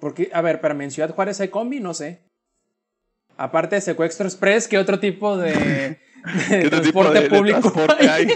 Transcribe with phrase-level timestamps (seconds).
[0.00, 2.20] Porque, a ver, espérame, en Ciudad Juárez hay combi, no sé.
[3.36, 5.98] Aparte de Secuestro Express, ¿qué otro tipo de,
[6.68, 8.28] transporte público hay?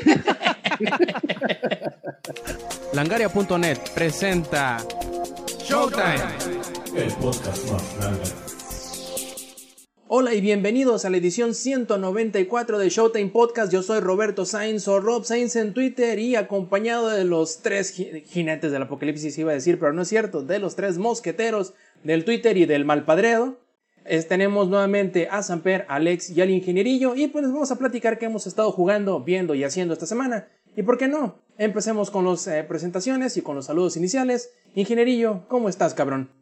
[2.92, 4.78] Langaria.net presenta
[5.58, 6.22] Showtime.
[6.96, 8.41] El podcast más
[10.14, 13.72] Hola y bienvenidos a la edición 194 de Showtime Podcast.
[13.72, 18.70] Yo soy Roberto Sainz o Rob Sainz en Twitter y acompañado de los tres jinetes
[18.70, 21.72] del apocalipsis iba a decir, pero no es cierto, de los tres mosqueteros
[22.04, 23.56] del Twitter y del malpadredo.
[24.28, 28.46] tenemos nuevamente a Samper, Alex y al ingenierillo y pues vamos a platicar qué hemos
[28.46, 30.46] estado jugando, viendo y haciendo esta semana.
[30.76, 34.52] Y por qué no, empecemos con las eh, presentaciones y con los saludos iniciales.
[34.74, 36.41] Ingenierillo, ¿cómo estás, cabrón?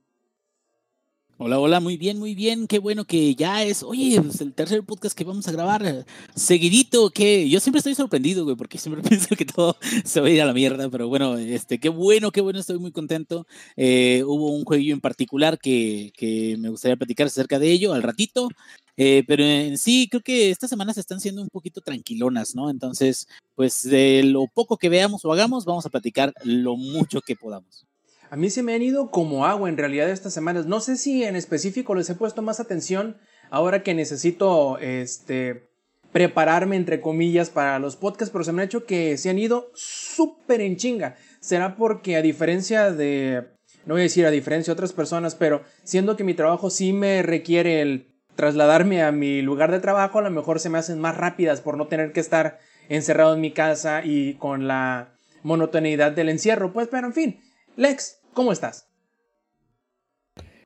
[1.42, 2.66] Hola, hola, muy bien, muy bien.
[2.66, 6.04] Qué bueno que ya es, oye, pues el tercer podcast que vamos a grabar
[6.34, 10.30] seguidito, que yo siempre estoy sorprendido, güey, porque siempre pienso que todo se va a
[10.30, 13.46] ir a la mierda, pero bueno, este, qué bueno, qué bueno, estoy muy contento.
[13.74, 18.02] Eh, hubo un juego en particular que, que, me gustaría platicar acerca de ello al
[18.02, 18.50] ratito,
[18.98, 22.69] eh, pero en sí creo que estas semanas están siendo un poquito tranquilonas, ¿no?
[22.69, 27.34] Entonces, pues de lo poco que veamos o hagamos, vamos a platicar lo mucho que
[27.34, 27.86] podamos.
[28.31, 30.67] A mí se me han ido como agua en realidad estas semanas.
[30.67, 33.19] No sé si en específico les he puesto más atención
[33.50, 35.69] ahora que necesito este
[36.12, 39.72] prepararme entre comillas para los podcasts, pero se me ha hecho que se han ido
[39.75, 41.17] súper en chinga.
[41.41, 43.48] Será porque a diferencia de
[43.84, 46.92] no voy a decir a diferencia de otras personas, pero siendo que mi trabajo sí
[46.92, 51.00] me requiere el trasladarme a mi lugar de trabajo, a lo mejor se me hacen
[51.00, 56.12] más rápidas por no tener que estar encerrado en mi casa y con la monotonidad
[56.12, 56.72] del encierro.
[56.72, 57.41] Pues, pero en fin,
[57.77, 58.89] Lex, ¿Cómo estás?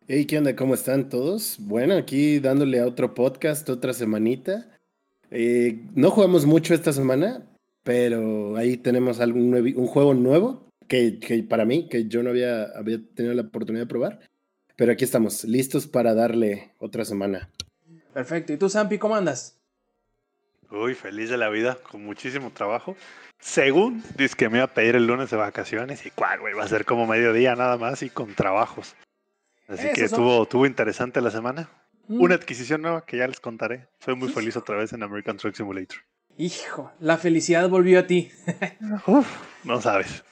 [0.07, 0.55] Hey, ¿qué onda?
[0.55, 1.57] ¿Cómo están todos?
[1.61, 4.69] Bueno, aquí dándole a otro podcast, otra semanita.
[5.31, 7.47] Eh, no jugamos mucho esta semana,
[7.83, 12.99] pero ahí tenemos algún un juego nuevo que, para mí, que yo no había, había
[13.15, 14.21] tenido la oportunidad de probar.
[14.77, 17.51] Pero aquí estamos, listos para darle otra semana.
[18.13, 18.53] Perfecto.
[18.53, 19.59] ¿Y tú, Sampi, cómo andas?
[20.71, 22.95] Uy, feliz de la vida, con muchísimo trabajo.
[23.39, 26.65] Según dice que me iba a pedir el lunes de vacaciones y cuál, güey, va
[26.65, 28.97] a ser como mediodía nada más y con trabajos.
[29.69, 31.71] Así que estuvo, estuvo interesante la semana.
[32.09, 32.21] Mm.
[32.21, 33.89] Una adquisición nueva que ya les contaré.
[33.99, 35.99] Soy muy feliz otra vez en American Truck Simulator.
[36.37, 38.31] Hijo, la felicidad volvió a ti.
[39.07, 39.27] Uf,
[39.65, 40.25] no sabes.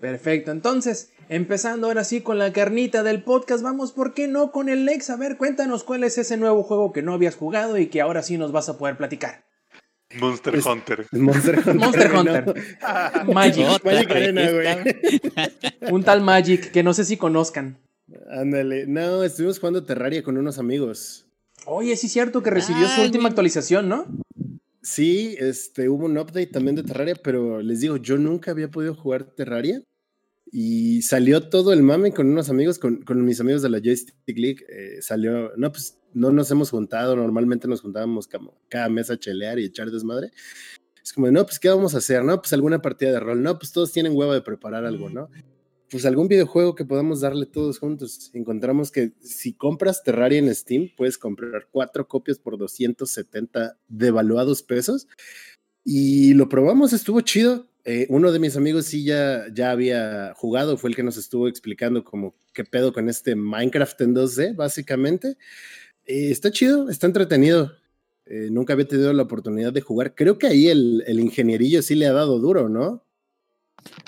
[0.00, 4.68] Perfecto, entonces, empezando ahora sí con la carnita del podcast, vamos, ¿por qué no con
[4.68, 5.10] el Lex?
[5.10, 8.22] A ver, cuéntanos cuál es ese nuevo juego que no habías jugado y que ahora
[8.22, 9.44] sí nos vas a poder platicar.
[10.20, 11.06] Monster Hunter.
[11.12, 11.74] Monster Hunter.
[11.74, 12.54] Monster Hunter.
[13.32, 13.84] Magic.
[13.84, 15.92] Magic Arena, güey.
[15.92, 17.78] Un tal Magic que no sé si conozcan.
[18.30, 18.86] Ándale.
[18.86, 21.26] No, estuvimos jugando Terraria con unos amigos.
[21.66, 24.06] Oye, sí es cierto que recibió su última actualización, ¿no?
[24.82, 28.94] Sí, este, hubo un update también de Terraria, pero les digo, yo nunca había podido
[28.94, 29.82] jugar Terraria.
[30.54, 34.36] Y salió todo el mame con unos amigos, con, con mis amigos de la Joystick
[34.36, 34.66] League.
[34.68, 38.28] Eh, salió, no, pues no nos hemos juntado, normalmente nos juntábamos
[38.68, 40.30] cada mes a chelear y echar desmadre.
[41.02, 42.24] Es como, no, pues, ¿qué vamos a hacer?
[42.24, 43.42] No, pues alguna partida de rol.
[43.42, 45.28] No, pues todos tienen huevo de preparar algo, ¿no?
[45.90, 48.30] Pues algún videojuego que podamos darle todos juntos.
[48.34, 55.08] Encontramos que si compras Terraria en Steam, puedes comprar cuatro copias por 270 devaluados pesos.
[55.84, 57.68] Y lo probamos, estuvo chido.
[57.84, 61.48] Eh, uno de mis amigos sí ya, ya había jugado, fue el que nos estuvo
[61.48, 65.36] explicando como qué pedo con este Minecraft en 2D, básicamente.
[66.06, 67.72] Eh, está chido, está entretenido.
[68.26, 70.14] Eh, nunca había tenido la oportunidad de jugar.
[70.14, 73.04] Creo que ahí el, ingenierillo sí le ha dado duro, ¿no?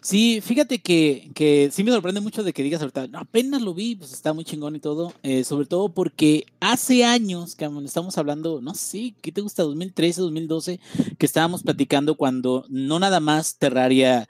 [0.00, 3.96] Sí, fíjate que, que, sí me sorprende mucho de que digas ahorita, apenas lo vi,
[3.96, 8.60] pues está muy chingón y todo, eh, sobre todo porque hace años, que estamos hablando,
[8.60, 9.64] no sé, ¿qué te gusta?
[9.64, 10.78] 2013, 2012,
[11.18, 14.28] que estábamos platicando cuando no nada más Terraria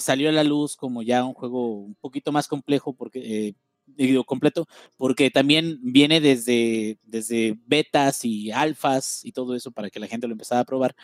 [0.00, 3.54] salió a la luz como ya un juego un poquito más complejo porque
[3.96, 10.00] digo, completo, porque también viene desde, desde betas y alfas y todo eso para que
[10.00, 10.94] la gente lo empezara a probar.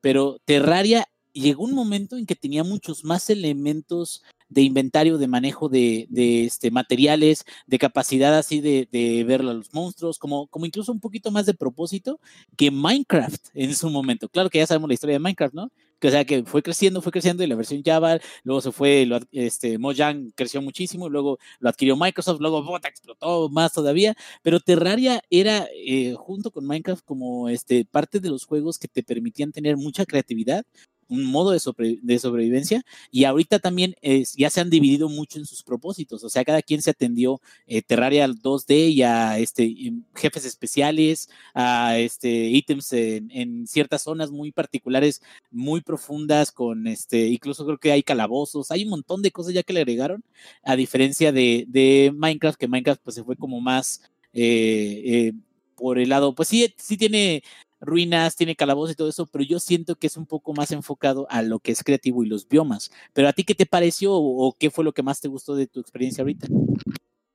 [0.00, 5.68] Pero Terraria llegó un momento en que tenía muchos más elementos de inventario, de manejo
[5.68, 10.66] de, de este, materiales, de capacidad así de, de, ver a los monstruos, como, como
[10.66, 12.20] incluso un poquito más de propósito
[12.56, 14.28] que Minecraft en su momento.
[14.28, 15.70] Claro que ya sabemos la historia de Minecraft, ¿no?
[15.98, 19.08] Que, o sea, que fue creciendo, fue creciendo y la versión Java, luego se fue,
[19.30, 25.22] este, Mojang creció muchísimo, luego lo adquirió Microsoft, luego Bot explotó más todavía, pero Terraria
[25.30, 29.76] era, eh, junto con Minecraft, como este, parte de los juegos que te permitían tener
[29.76, 30.64] mucha creatividad,
[31.12, 33.94] un modo de, sobrevivencia y ahorita también
[34.36, 37.82] ya se han dividido mucho en sus propósitos, o sea, cada quien se atendió eh,
[37.82, 39.74] Terraria al 2D y a este,
[40.14, 47.64] jefes especiales, a este, ítems en, ciertas zonas muy particulares, muy profundas, con este, incluso
[47.66, 50.24] creo que hay calabozos, hay un montón de cosas ya que le agregaron,
[50.64, 54.02] a diferencia de, de Minecraft, que Minecraft pues se fue como más...
[54.32, 55.32] Eh, eh,
[55.74, 57.42] por el lado, pues sí, sí tiene
[57.82, 61.26] ruinas, tiene calabozos y todo eso, pero yo siento que es un poco más enfocado
[61.28, 62.90] a lo que es creativo y los biomas.
[63.12, 65.66] Pero a ti, ¿qué te pareció o, qué fue lo que más te gustó de
[65.66, 66.46] tu experiencia ahorita?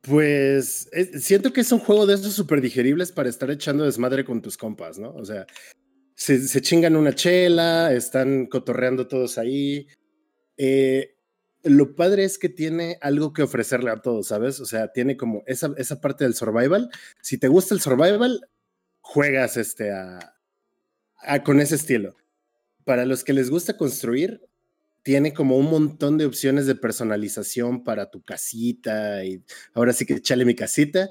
[0.01, 0.89] Pues
[1.19, 4.57] siento que es un juego de esos súper digeribles para estar echando desmadre con tus
[4.57, 5.11] compas, ¿no?
[5.11, 5.45] O sea,
[6.15, 9.87] se, chingan una chela, están cotorreando todos ahí.
[10.55, 11.17] Eh,
[11.63, 14.61] lo padre es que tiene algo que ofrecerle a todos, ¿sabes?
[14.61, 16.89] O sea, tiene como esa, esa parte del survival.
[17.21, 18.47] Si te gusta el survival,
[19.01, 20.36] juegas este a,
[21.43, 22.15] con ese estilo.
[22.83, 24.41] Para los que les gusta construir,
[25.03, 29.41] tiene como un montón de opciones de personalización para tu casita y
[29.73, 31.09] ahora sí que chale mi casita.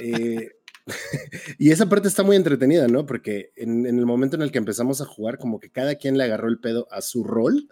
[0.00, 0.50] Eh,
[1.58, 3.06] y esa parte está muy entretenida, ¿no?
[3.06, 6.24] Porque en, el momento en el que empezamos a jugar, como que cada quien le
[6.24, 7.68] agarró el pedo a su rol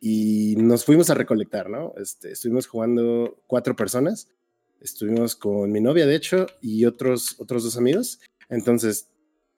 [0.00, 1.94] y nos fuimos a recolectar, ¿no?
[1.96, 4.28] Este, estuvimos jugando cuatro personas.
[4.80, 8.20] Estuvimos con mi novia, de hecho, y otros, otros dos amigos.
[8.48, 9.08] Entonces,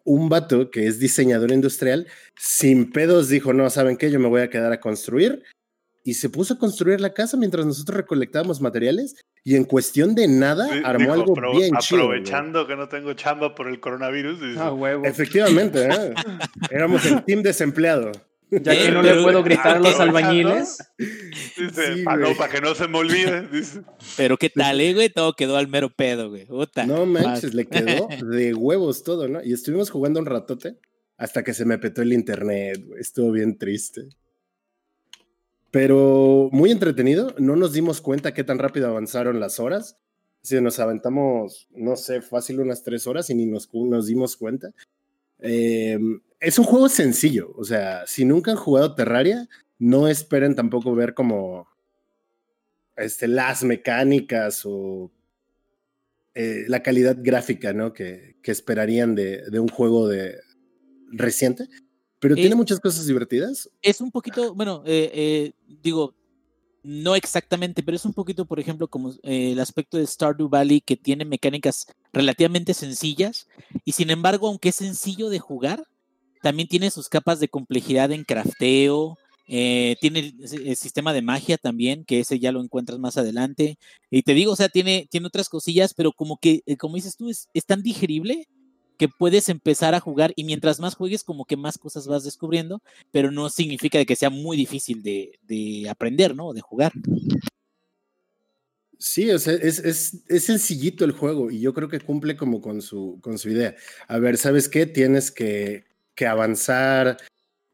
[0.05, 2.06] un vato que es diseñador industrial,
[2.37, 4.11] sin pedos dijo, no, ¿saben qué?
[4.11, 5.43] Yo me voy a quedar a construir.
[6.06, 10.29] Y se puso a construir la casa mientras nosotros recolectábamos materiales y en cuestión de
[10.29, 12.03] nada armó algo bien chido.
[12.03, 14.59] Aprovechando que no tengo chamba por el coronavirus.
[14.59, 15.06] Ah, huevo.
[15.06, 16.15] Efectivamente, ¿eh?
[16.71, 18.12] éramos el team desempleado.
[18.62, 20.79] Ya que no le puedo gritar a los albañiles.
[20.99, 23.49] Dice, para, que no se me olvide.
[24.17, 26.47] Pero qué tal, eh, güey, todo quedó al mero pedo, güey.
[26.87, 29.43] no manches, le quedó de huevos todo, ¿no?
[29.43, 30.79] Y estuvimos jugando un ratote
[31.17, 33.01] hasta que se me petó el internet, güey.
[33.01, 34.09] Estuvo bien triste.
[35.71, 37.35] Pero muy entretenido.
[37.39, 39.99] No nos dimos cuenta qué tan rápido avanzaron las horas.
[40.43, 44.71] Si nos aventamos, no sé, fácil unas tres horas y ni nos, nos dimos cuenta.
[45.41, 45.99] Eh,
[46.44, 49.49] es un juego sencillo, o sea, si nunca han jugado Terraria,
[49.79, 51.69] no esperen tampoco ver como
[52.96, 55.11] este, las mecánicas o
[56.35, 57.93] eh, la calidad gráfica, ¿no?
[57.93, 60.37] Que, esperarían de, un juego de
[61.11, 61.69] reciente.
[62.20, 63.69] Pero tiene muchas cosas divertidas.
[63.82, 65.52] Es un poquito, bueno, eh,
[65.82, 66.14] digo,
[66.85, 70.82] no exactamente, pero es un poquito, por ejemplo, como eh, el aspecto de Stardew Valley
[70.82, 73.49] que tiene mecánicas relativamente sencillas
[73.85, 75.88] y sin embargo, aunque es sencillo de jugar,
[76.44, 79.17] también tiene sus capas de complejidad en crafteo,
[79.49, 83.79] eh, tiene el, sistema de magia también, que ese ya lo encuentras más adelante.
[84.11, 87.17] Y te digo, o sea, tiene, tiene otras cosillas, pero como que, eh, como dices
[87.17, 88.46] tú, es, es tan digerible
[88.99, 92.82] que puedes empezar a jugar y mientras más juegues como que más cosas vas descubriendo,
[93.11, 96.52] pero no significa que sea muy difícil de, de aprender, ¿no?
[96.52, 96.93] De jugar.
[98.99, 102.61] Sí, o sea, es, es, es, sencillito el juego y yo creo que cumple como
[102.61, 103.75] con su, con su idea.
[104.08, 104.85] A ver, ¿sabes qué?
[104.85, 105.85] Tienes que,
[106.15, 107.19] que avanzar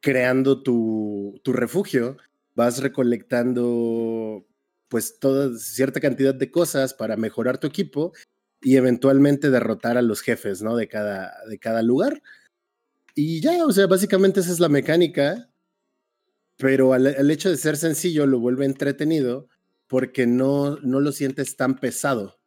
[0.00, 2.16] creando tu, tu, refugio,
[2.54, 4.46] vas recolectando
[4.88, 8.12] pues toda cierta cantidad de cosas para mejorar tu equipo
[8.62, 10.76] y eventualmente derrotar a los jefes, ¿no?
[10.76, 12.22] De cada, de cada lugar.
[13.14, 15.50] Y ya, o sea, básicamente esa es la mecánica,
[16.56, 19.48] pero al, hecho de ser sencillo lo vuelve entretenido
[19.86, 22.38] porque no, no lo sientes tan pesado.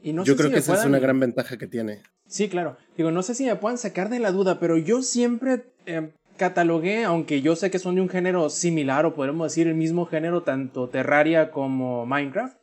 [0.00, 2.02] Y no yo creo que esa es una gran ventaja que tiene.
[2.26, 2.76] Sí, claro.
[2.96, 7.04] Digo, no sé si me puedan sacar de la duda, pero yo siempre eh, catalogué,
[7.04, 10.42] aunque yo sé que son de un género similar o podemos decir el mismo género,
[10.42, 12.56] tanto Terraria como Minecraft,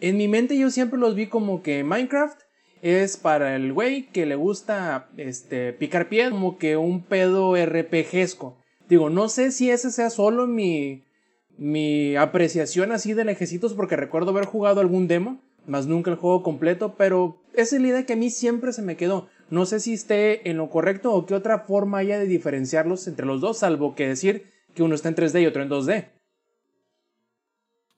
[0.00, 2.40] en mi mente yo siempre los vi como que Minecraft
[2.82, 8.56] es para el güey que le gusta este, picar pie, como que un pedo RPGesco.
[8.88, 11.04] Digo, no sé si ese sea solo mi,
[11.58, 16.42] mi apreciación así de lejecitos, porque recuerdo haber jugado algún demo, más nunca el juego
[16.42, 19.28] completo, pero esa es la idea que a mí siempre se me quedó.
[19.50, 23.26] No sé si esté en lo correcto o qué otra forma haya de diferenciarlos entre
[23.26, 26.08] los dos, salvo que decir que uno está en 3D y otro en 2D.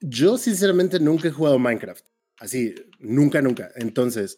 [0.01, 2.05] Yo sinceramente nunca he jugado Minecraft.
[2.39, 3.71] Así, nunca, nunca.
[3.75, 4.37] Entonces,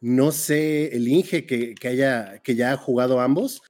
[0.00, 3.62] no sé el Inge que, haya, que ya ha jugado ambos,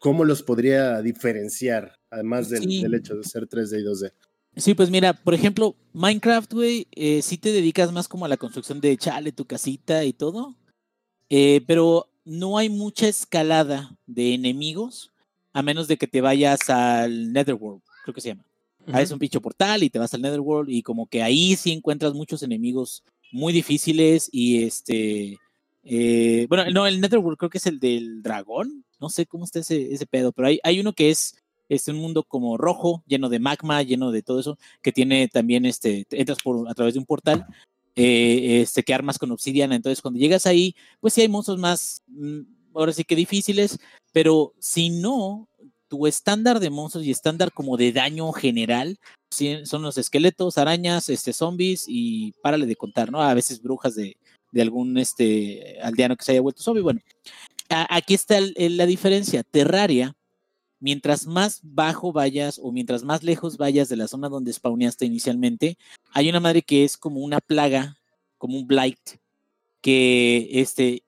[0.00, 4.12] cómo los podría diferenciar, además del, hecho de ser 3D y 2D.
[4.56, 8.36] Sí, pues mira, por ejemplo, Minecraft, güey, eh, sí te dedicas más como a la
[8.36, 10.56] construcción de chale, tu casita y todo,
[11.28, 15.12] eh, pero no hay mucha escalada de enemigos,
[15.52, 18.44] a menos de que te vayas al Netherworld, creo que se llama.
[18.92, 21.70] Ah, es un pincho portal y te vas al Netherworld y como que ahí sí
[21.70, 25.38] encuentras muchos enemigos muy difíciles y este...
[25.82, 29.60] Eh, bueno, no, el Netherworld creo que es el del dragón, no sé cómo está
[29.60, 31.36] ese, ese pedo, pero hay, hay uno que es
[31.70, 35.64] es un mundo como rojo, lleno de magma, lleno de todo eso, que tiene también,
[35.64, 37.46] este, entras por, a través de un portal,
[37.94, 39.76] eh, este, que armas con obsidiana.
[39.76, 42.40] Entonces, cuando llegas ahí, pues sí hay monstruos más, mm,
[42.74, 43.78] ahora sí que difíciles,
[44.12, 45.48] pero si no,
[45.86, 48.98] tu estándar de monstruos y estándar como de daño general
[49.64, 53.22] son los esqueletos, arañas, este, zombies y párale de contar, ¿no?
[53.22, 54.16] A veces brujas de,
[54.50, 56.82] de algún este, aldeano que se haya vuelto zombie.
[56.82, 57.00] Bueno,
[57.68, 59.44] aquí está la diferencia.
[59.44, 60.16] Terraria,
[60.80, 65.78] mientras más bajo vayas o mientras más lejos vayas de la zona donde spawneaste inicialmente,
[66.12, 67.98] hay una madre que es como una plaga,
[68.38, 68.98] como un blight,
[69.82, 71.04] que este,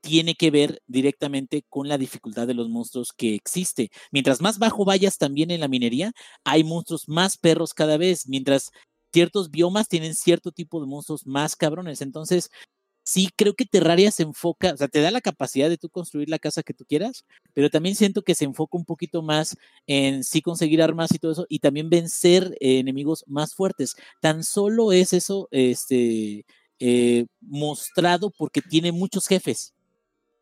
[0.00, 3.90] tiene que ver directamente con la dificultad de los monstruos que existe.
[4.10, 6.12] Mientras más bajo vayas también en la minería,
[6.44, 8.70] hay monstruos más perros cada vez, mientras
[9.12, 12.00] ciertos biomas tienen cierto tipo de monstruos más cabrones.
[12.00, 12.50] Entonces,
[13.04, 16.28] sí creo que Terraria se enfoca, o sea, te da la capacidad de tú construir
[16.28, 20.24] la casa que tú quieras, pero también siento que se enfoca un poquito más en
[20.24, 23.96] sí conseguir armas y todo eso, y también vencer enemigos más fuertes.
[24.20, 26.44] Tan solo es eso, este,
[26.78, 29.74] eh, mostrado porque tiene muchos jefes.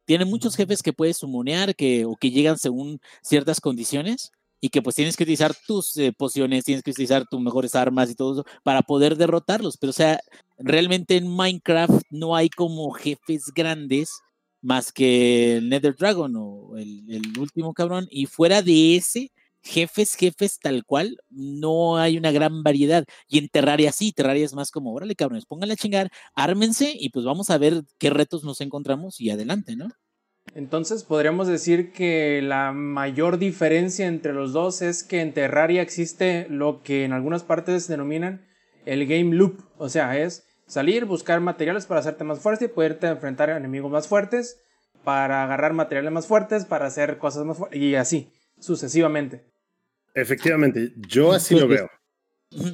[0.06, 4.82] Tiene muchos jefes que puedes sumonear que, o que llegan según ciertas condiciones y que
[4.82, 8.32] pues tienes que utilizar tus eh, pociones, tienes que utilizar tus mejores armas y todo
[8.32, 9.76] eso para poder derrotarlos.
[9.76, 10.20] Pero o sea,
[10.58, 14.10] realmente en Minecraft no hay como jefes grandes
[14.60, 18.08] más que el Nether Dragon o el, último cabrón.
[18.10, 23.04] Y fuera de ese, jefes, jefes tal cual, no hay una gran variedad.
[23.28, 27.10] Y en Terraria sí, Terraria es más como, órale cabrones, pónganle a chingar, ármense y
[27.10, 29.88] pues vamos a ver qué retos nos encontramos y adelante, ¿no?
[30.54, 36.46] Entonces podríamos decir que la mayor diferencia entre los dos es que en Terraria existe
[36.48, 38.46] lo que en algunas partes denominan
[38.86, 43.06] el game loop, o sea, es salir, buscar materiales para hacerte más fuerte y poderte
[43.06, 44.60] enfrentar a enemigos más fuertes,
[45.04, 49.44] para agarrar materiales más fuertes, para hacer cosas más fuertes y así, sucesivamente.
[50.14, 51.88] Efectivamente, yo así lo veo.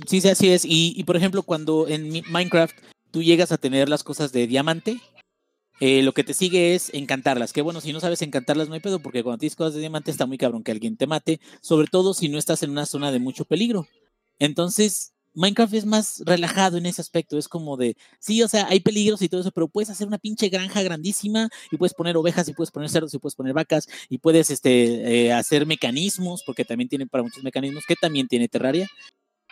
[0.07, 0.65] Sí, sí, así es.
[0.65, 2.77] Y, y por ejemplo, cuando en Minecraft
[3.11, 5.01] tú llegas a tener las cosas de diamante,
[5.81, 7.53] eh, lo que te sigue es encantarlas.
[7.53, 10.11] Que bueno, si no sabes encantarlas no hay pedo, porque cuando tienes cosas de diamante
[10.11, 13.13] está muy cabrón que alguien te mate, sobre todo si no estás en una zona
[13.13, 13.87] de mucho peligro.
[14.39, 18.81] Entonces, Minecraft es más relajado en ese aspecto, es como de, sí, o sea, hay
[18.81, 22.49] peligros y todo eso, pero puedes hacer una pinche granja grandísima y puedes poner ovejas
[22.49, 26.65] y puedes poner cerdos y puedes poner vacas y puedes este, eh, hacer mecanismos, porque
[26.65, 28.89] también tiene para muchos mecanismos, que también tiene Terraria.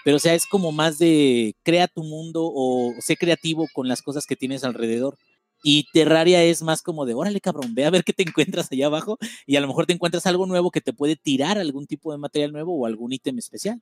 [0.05, 4.03] Pero o sea, es como más de crea tu mundo o sé creativo con las
[4.03, 5.17] cosas que tienes alrededor.
[5.63, 8.87] Y Terraria es más como de, órale cabrón, ve a ver qué te encuentras allá
[8.87, 12.13] abajo y a lo mejor te encuentras algo nuevo que te puede tirar algún tipo
[12.13, 13.81] de material nuevo o algún ítem especial.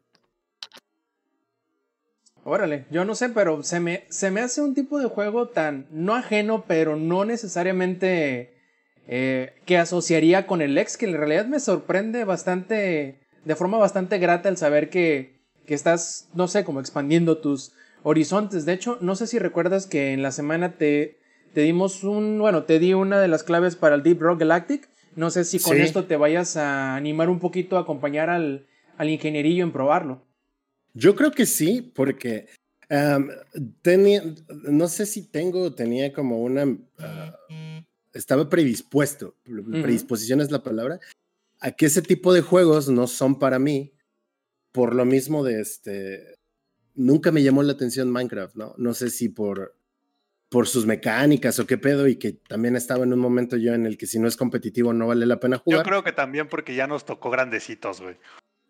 [2.45, 5.87] Órale, yo no sé, pero se me, se me hace un tipo de juego tan,
[5.91, 8.55] no ajeno, pero no necesariamente
[9.07, 14.19] eh, que asociaría con el ex, que en realidad me sorprende bastante, de forma bastante
[14.19, 17.73] grata el saber que, que estás, no sé, como expandiendo tus
[18.03, 18.65] horizontes.
[18.65, 21.20] De hecho, no sé si recuerdas que en la semana te,
[21.55, 24.89] te dimos un, bueno, te di una de las claves para el Deep Rock Galactic.
[25.17, 28.67] No sé si con esto te vayas a animar un poquito a acompañar al,
[28.97, 30.23] al ingenierillo en probarlo.
[30.95, 32.49] Yo creo que sí, porque
[33.83, 34.23] tenía,
[34.65, 37.37] no sé si tengo, tenía como una, ah,
[38.13, 40.99] estaba predispuesto, predisposición es la palabra,
[41.61, 43.93] a que ese tipo de juegos no son para mí,
[44.73, 46.35] por lo mismo de este,
[46.95, 48.75] nunca me llamó la atención Minecraft, ¿no?
[48.77, 49.77] No sé si por
[50.51, 53.87] por sus mecánicas o qué pedo y que también estaba en un momento yo en
[53.87, 55.81] el que si no es competitivo no vale la pena jugar.
[55.81, 58.17] Yo creo que también porque ya nos tocó grandecitos, güey.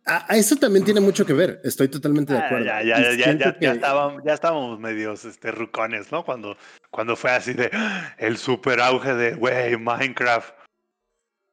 [0.04, 2.64] A, eso también tiene mucho que ver, estoy totalmente de ah, acuerdo.
[2.66, 6.24] ya, ya, ya, ya, ya, estábamos, ya estábamos medios este, rucones, ¿no?
[6.24, 6.56] Cuando,
[6.90, 7.70] cuando fue así de
[8.18, 10.54] el super auge de, güey, Minecraft.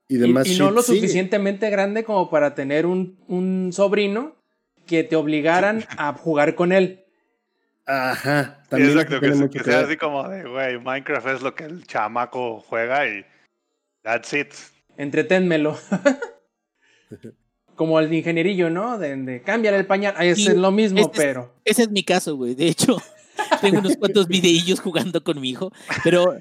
[0.10, 4.38] Y, demás y, no lo suficientemente grande como para tener un, un sobrino
[4.86, 7.07] que te obligaran a jugar con él.
[7.88, 8.62] Ajá.
[8.70, 13.08] También Exacto, que, sea así como de, güey, Minecraft es lo que el chamaco juega
[13.08, 13.26] y
[14.04, 14.54] that's it.
[14.98, 15.78] Entreténmelo.
[17.78, 18.98] como el ingenierillo, ¿no?
[18.98, 20.16] De, de cámbiale el pañal.
[20.20, 21.54] Es lo mismo, pero.
[21.64, 22.56] ese es mi caso, güey.
[22.56, 22.98] De hecho,
[23.62, 25.72] tengo unos cuantos videillos jugando con mi hijo.
[26.04, 26.36] Pero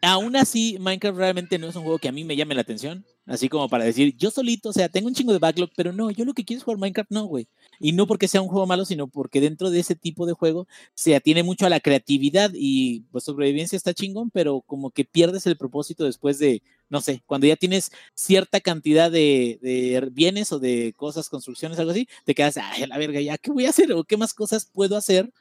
[0.00, 3.04] aún así, Minecraft realmente no es un juego que a mí me llame la atención.
[3.26, 6.10] Así como para decir, yo solito, o sea, tengo un chingo de backlog, pero no,
[6.10, 7.46] yo lo que quiero es jugar Minecraft, no, güey.
[7.84, 10.68] Y no porque sea un juego malo, sino porque dentro de ese tipo de juego
[10.94, 15.48] se atiene mucho a la creatividad y pues sobrevivencia está chingón, pero como que pierdes
[15.48, 20.94] el propósito después de, no sé, cuando ya tienes cierta cantidad de, bienes o de
[20.96, 23.92] cosas, construcciones, algo así, te quedas, ay, la verga, ya, ¿qué voy a hacer?
[23.92, 25.32] ¿O qué más cosas puedo hacer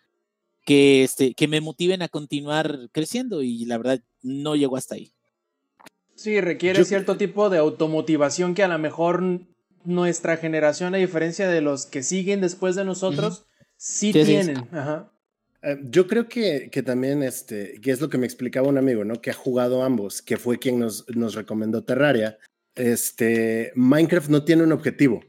[0.66, 3.44] que, este, que me motiven a continuar creciendo?
[3.44, 5.14] Y la verdad, no llegó hasta ahí.
[6.16, 9.42] Sí, requiere cierto tipo de automotivación que a lo mejor
[9.86, 13.46] nuestra generación, a diferencia de los que siguen después de nosotros,
[13.78, 14.64] sí, tienen.
[15.64, 19.04] Eh, yo creo que, que, también, este, que es lo que me explicaba un amigo,
[19.04, 19.22] ¿no?
[19.22, 22.38] Que ha jugado ambos, que fue quien nos, nos recomendó Terraria.
[22.76, 25.22] Este, Minecraft no tiene un objetivo.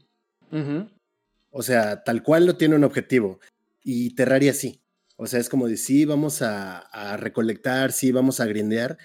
[1.49, 3.39] O sea, tal cual no tiene un objetivo.
[3.83, 4.81] Y Terraria sí.
[5.17, 8.97] O sea, es como de sí, vamos a, a recolectar, sí, vamos a grindear,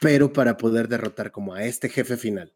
[0.00, 2.55] pero para poder derrotar como a este jefe final.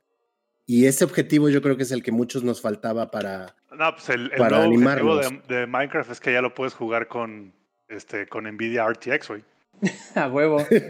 [0.67, 3.57] Y ese objetivo yo creo que es el que muchos nos faltaba para.
[3.77, 7.53] No, pues el, nuevo objetivo de, Minecraft es que ya lo puedes jugar con,
[7.89, 9.45] este, con Nvidia RTX, güey.
[10.15, 10.61] a huevo.
[10.71, 10.87] Ese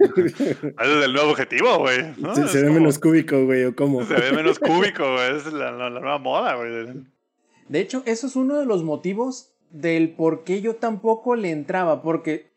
[0.77, 1.99] es el nuevo objetivo, güey.
[2.49, 4.05] Se, ve menos cúbico, güey, o cómo.
[4.05, 5.37] Se ve menos cúbico, güey.
[5.37, 7.05] Es la, la, nueva moda, güey.
[7.69, 12.03] De hecho, eso es uno de los motivos del por qué yo tampoco le entraba.
[12.03, 12.51] Porque,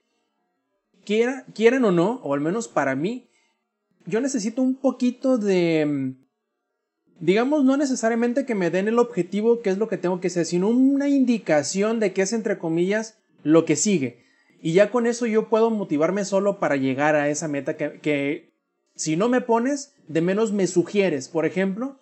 [1.06, 3.30] quiera, quieran o no, o al menos para mí,
[4.06, 6.16] yo necesito un poquito de
[7.20, 10.46] digamos, no necesariamente que me den el objetivo, que es lo que tengo que hacer,
[10.46, 14.24] sino una indicación de que es, entre comillas, lo que sigue.
[14.62, 18.54] Y ya con eso yo puedo motivarme solo para llegar a esa meta que,
[18.96, 21.28] si no me pones, de menos me sugieres.
[21.28, 22.00] Por ejemplo,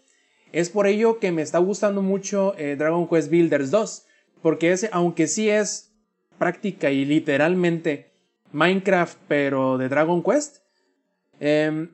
[0.51, 4.05] es por ello que me está gustando mucho eh, Dragon Quest Builders 2.
[4.41, 5.91] Porque ese, aunque sí es
[6.37, 8.11] práctica y literalmente
[8.51, 10.57] Minecraft, pero de Dragon Quest,
[11.39, 11.87] eh,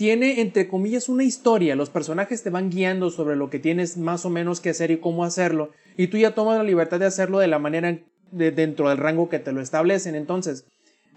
[0.00, 1.76] tiene, entre comillas, una historia.
[1.76, 4.96] Los personajes te van guiando sobre lo que tienes más o menos que hacer y
[4.96, 5.72] cómo hacerlo.
[5.98, 7.98] Y tú ya tomas la libertad de hacerlo de la manera
[8.30, 10.14] de, dentro del rango que te lo establecen.
[10.14, 10.64] Entonces,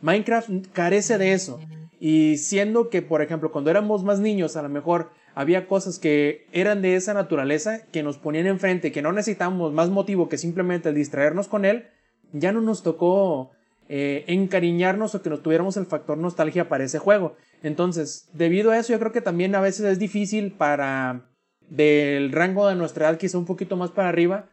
[0.01, 1.61] Minecraft carece de eso.
[2.01, 6.45] Y siendo que, por ejemplo, cuando éramos más niños, a lo mejor había cosas que
[6.51, 10.91] eran de esa naturaleza, que nos ponían enfrente, que no necesitábamos más motivo que simplemente
[10.91, 11.85] distraernos con él,
[12.33, 13.51] ya no nos tocó
[13.87, 17.37] eh, encariñarnos o que nos tuviéramos el factor nostalgia para ese juego.
[17.63, 21.29] Entonces, debido a eso, yo creo que también a veces es difícil para
[21.69, 24.49] del rango de nuestra edad, quizá un poquito más para arriba,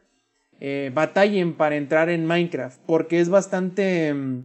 [0.61, 4.45] eh, batallen para entrar en Minecraft, porque es bastante, mm,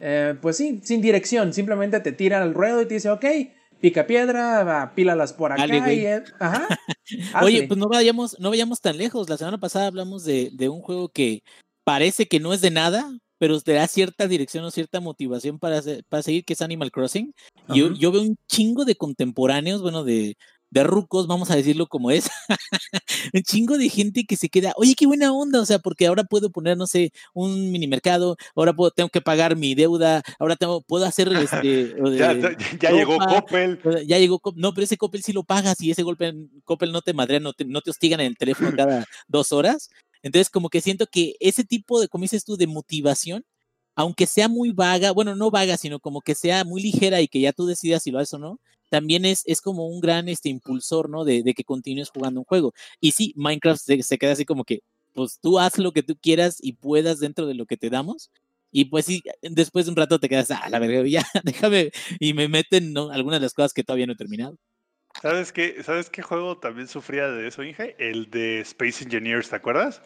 [0.00, 3.24] eh, pues sí, sin dirección, simplemente te tira al ruedo y te dice, ok,
[3.80, 5.92] pica piedra, pílalas por acá.
[5.92, 6.06] y,
[6.38, 6.68] ajá,
[7.42, 9.28] Oye, pues no vayamos, no vayamos tan lejos.
[9.28, 11.42] La semana pasada hablamos de, de un juego que
[11.84, 15.82] parece que no es de nada, pero te da cierta dirección o cierta motivación para,
[16.08, 17.34] para seguir, que es Animal Crossing.
[17.68, 20.36] Yo, yo, veo un chingo de contemporáneos, bueno, de,
[20.70, 22.28] de rucos, vamos a decirlo como es,
[23.34, 26.24] un chingo de gente que se queda, oye, qué buena onda, o sea, porque ahora
[26.24, 30.56] puedo poner, no sé, un mini mercado, ahora puedo, tengo que pagar mi deuda, ahora
[30.56, 31.94] tengo, puedo hacer este...
[32.18, 32.34] ya,
[32.80, 33.80] ya, llegó Coppel.
[34.06, 36.34] Ya llegó no, pero ese Coppel sí lo pagas y ese golpe,
[36.64, 39.88] Coppel no te madrea, no te, no te hostigan en el teléfono cada dos horas.
[40.22, 43.44] Entonces, como que siento que ese tipo de, como dices tú, de motivación,
[43.96, 47.40] aunque sea muy vaga, bueno, no vaga, sino como que sea muy ligera y que
[47.40, 50.48] ya tú decidas si lo haces o no, también es, es como un gran este,
[50.48, 51.24] impulsor, ¿no?
[51.24, 52.72] De, que continúes jugando un juego.
[53.00, 54.80] Y sí, Minecraft se, queda así como que,
[55.14, 58.30] pues tú haz lo que tú quieras y puedas dentro de lo que te damos.
[58.70, 62.34] Y pues sí, después de un rato te quedas, ah, la verdad, ya, déjame, y
[62.34, 63.10] me meten ¿no?
[63.10, 64.58] algunas de las cosas que todavía no he terminado.
[65.22, 67.96] ¿Sabes qué, ¿Sabes qué juego también sufría de eso, Inge?
[67.98, 70.02] El de Space Engineers, ¿te acuerdas?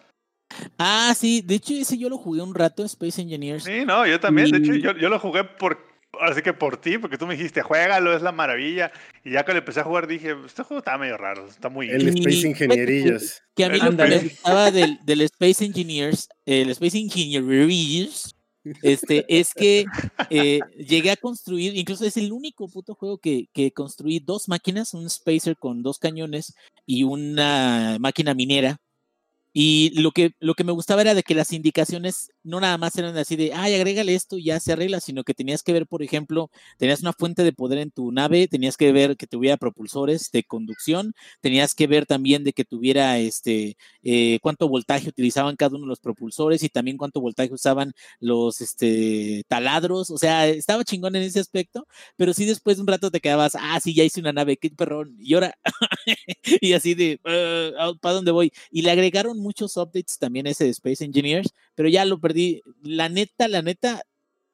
[0.78, 3.64] Ah, sí, de hecho ese yo lo jugué un rato, Space Engineers.
[3.64, 5.78] Sí, no, yo también, de hecho yo, yo, lo jugué por,
[6.20, 8.90] así que por ti, porque tú me dijiste, juégalo, es la maravilla.
[9.24, 11.88] Y ya que le empecé a jugar dije, este juego está medio raro, está muy...
[11.88, 13.42] El Space Ingenierillos.
[13.54, 18.34] Que, a mí lo que me gustaba del, del Space Engineers, el Space Engineers,
[18.82, 19.84] este, es que
[20.30, 24.94] eh, llegué a construir, incluso es el único puto juego que, que construí dos máquinas,
[24.94, 26.54] un spacer con dos cañones
[26.86, 28.80] y una máquina minera
[29.52, 32.96] y lo que, lo que me gustaba era de que las indicaciones no nada más
[32.96, 35.86] eran así de, ay, agrégale esto y ya se arregla, sino que tenías que ver,
[35.86, 39.56] por ejemplo, tenías una fuente de poder en tu nave, tenías que ver que tuviera
[39.56, 45.56] propulsores de conducción, tenías que ver también de que tuviera este, eh, cuánto voltaje utilizaban
[45.56, 50.46] cada uno de los propulsores y también cuánto voltaje usaban los este, taladros, o sea,
[50.48, 51.86] estaba chingón en ese aspecto,
[52.16, 54.70] pero sí después de un rato te quedabas, ah, sí, ya hice una nave, qué
[54.70, 55.58] perrón, y ahora,
[56.60, 57.20] y así de,
[57.78, 58.52] ah, ¿para dónde voy?
[58.70, 62.62] Y le agregaron muchos updates también ese de Space Engineers, pero ya lo perdí.
[62.82, 64.02] La neta, la neta,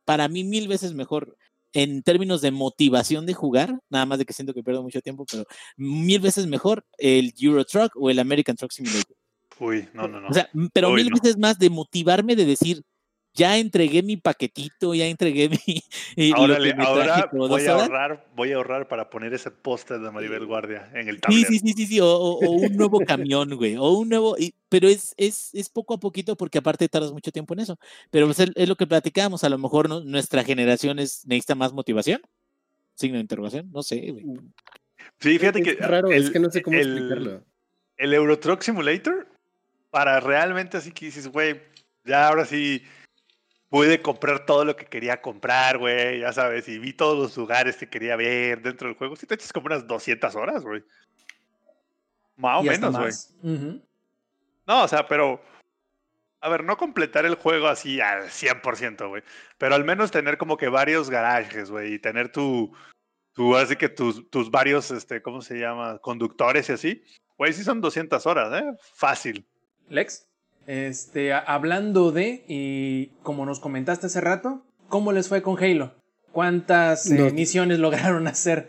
[0.04, 1.36] para mí mil veces mejor
[1.72, 5.26] en términos de motivación de jugar, nada más de que siento que pierdo mucho tiempo,
[5.30, 5.44] pero
[5.76, 9.14] mil veces mejor el Euro Truck o el American Truck Simulator.
[9.58, 10.28] Uy, no, no, no.
[10.28, 12.82] O sea, pero mil veces más de motivarme de decir,
[13.36, 16.32] ya entregué mi paquetito, ya entregué mi.
[16.32, 16.58] ahora
[17.32, 21.20] voy a, ahorrar, voy a ahorrar para poner ese póster de Maribel Guardia en el
[21.20, 21.48] tablero.
[21.48, 24.36] Sí, sí, sí, sí, o, un nuevo camión, güey, o un nuevo.
[24.68, 27.78] pero es, es, es, poco a poquito porque aparte tardas mucho tiempo en eso.
[28.10, 32.22] Pero pues, es, lo que platicamos, a lo mejor nuestra generación es, necesita más motivación.
[32.94, 34.24] Signo de interrogación, no sé, güey.
[35.20, 35.70] Sí, fíjate que.
[35.72, 37.42] Es raro, es que no sé cómo explicarlo
[37.96, 39.26] el Euro Truck Simulator
[39.90, 41.60] para realmente así que dices, güey,
[42.04, 42.82] ya ahora sí
[43.68, 47.76] pude comprar todo lo que quería comprar, güey, ya sabes, y vi todos los lugares
[47.76, 49.16] que quería ver dentro del juego.
[49.16, 50.84] Si te echas como unas 200 horas, güey.
[52.36, 53.82] Más o menos, güey.
[54.66, 55.40] No, o sea, pero...
[56.40, 59.22] A ver, no completar el juego así al 100%, güey.
[59.58, 61.94] Pero al menos tener como que varios garajes, güey.
[61.94, 62.76] Y tener tu...
[63.32, 65.98] tu así que tus, tus varios, este, ¿cómo se llama?
[65.98, 67.02] Conductores y así.
[67.36, 68.66] Güey, sí son 200 horas, ¿eh?
[68.94, 69.46] Fácil.
[69.88, 70.28] Lex.
[70.66, 75.94] Este, hablando de, y como nos comentaste hace rato, ¿cómo les fue con Halo?
[76.32, 78.68] ¿Cuántas eh, misiones lograron hacer?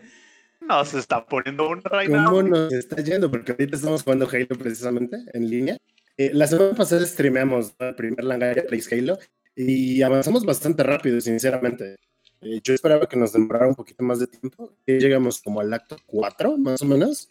[0.60, 2.10] No, se está poniendo un raid.
[2.10, 3.30] ¿Cómo nos está yendo?
[3.30, 5.76] Porque ahorita estamos jugando Halo precisamente en línea.
[6.16, 9.18] Eh, la semana pasada streameamos el primer Langaria Place Halo
[9.56, 11.96] y avanzamos bastante rápido, sinceramente.
[12.40, 14.72] Eh, yo esperaba que nos demorara un poquito más de tiempo.
[14.86, 17.28] llegamos como al acto 4, más o menos.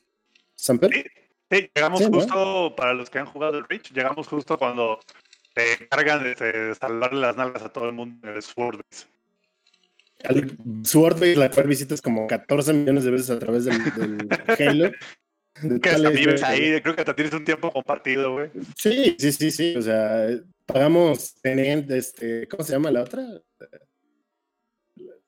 [0.56, 0.91] ¿Samper?
[1.49, 4.99] Sí, llegamos justo, para los que han jugado el Reach, llegamos justo cuando
[5.53, 8.81] te cargan de, salvarle las nalgas a todo el mundo en el Sword
[11.19, 13.77] Base, la cual visitas como 14 millones de veces a través del,
[14.60, 14.91] Halo.
[15.81, 18.51] que hasta vives ahí, creo que hasta tienes un tiempo compartido, güey.
[18.75, 19.75] Sí, sí, sí, sí.
[19.77, 20.27] O sea,
[20.65, 23.23] pagamos este, ¿cómo se llama la otra?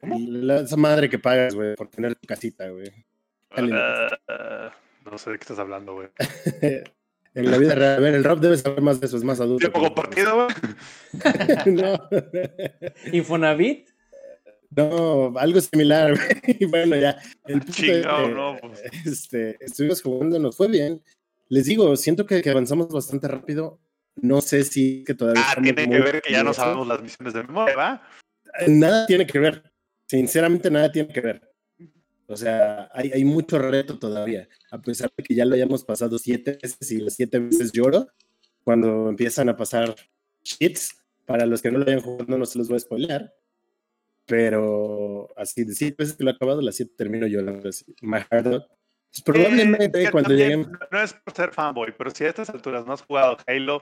[0.01, 2.87] La, esa madre que pagas, güey, por tener tu casita, güey.
[3.57, 4.69] Uh,
[5.09, 6.09] no sé de qué estás hablando, güey.
[7.33, 7.97] en la vida real.
[7.97, 9.59] A ver, el rap debe saber más de eso, es más adulto.
[9.59, 11.75] ¿Tiempo compartido, güey?
[11.75, 12.09] no.
[13.13, 13.89] ¿Infonavit?
[14.71, 16.69] No, algo similar, güey.
[16.69, 17.17] bueno, ya.
[17.45, 18.83] El Chingado, no, pues.
[19.03, 21.01] este, estuvimos jugando, nos fue bien.
[21.47, 23.79] Les digo, siento que, avanzamos bastante rápido.
[24.15, 25.43] No sé si que todavía.
[25.43, 28.07] Ah, tiene que ver que ya no sabemos las misiones de memoria, ¿va?
[28.67, 29.63] Nada tiene que ver.
[30.05, 31.48] Sinceramente, nada tiene que ver.
[32.29, 36.19] O sea, hay, hay, mucho reto todavía, a pesar de que ya lo hayamos pasado
[36.19, 38.07] siete veces y las siete veces lloro,
[38.63, 39.95] cuando empiezan a pasar
[40.43, 43.33] shits, para los que no lo hayan jugado no se los voy a spoilear,
[44.27, 48.19] pero así de siete veces que lo he acabado, las siete termino llorando, así, my
[48.29, 48.63] heart
[49.11, 50.71] pues probablemente eh, cuando lleguen...
[50.91, 53.81] No es por ser fanboy, pero si a estas alturas no has jugado Halo,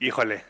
[0.00, 0.42] híjole,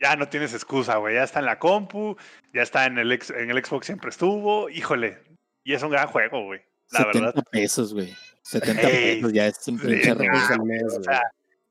[0.00, 1.16] ya no tienes excusa, güey.
[1.16, 2.16] Ya está en la compu,
[2.54, 4.70] ya está en el, en el Xbox, siempre estuvo.
[4.70, 5.18] Híjole,
[5.66, 6.60] y es un gran juego, güey.
[6.92, 7.44] La 70 verdad.
[7.50, 8.14] pesos, güey.
[8.42, 11.22] 70 pesos ya es un pinche O sea,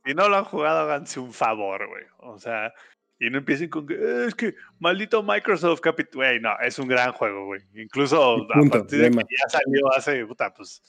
[0.04, 2.04] si no lo han jugado, háganse un favor, güey.
[2.18, 2.74] O sea,
[3.22, 6.90] y no empiecen con que eh, es que maldito Microsoft Capit, güey, no, es un
[6.90, 7.62] gran juego, güey.
[7.74, 10.84] Incluso a partir de que ya salió hace, puta, pues,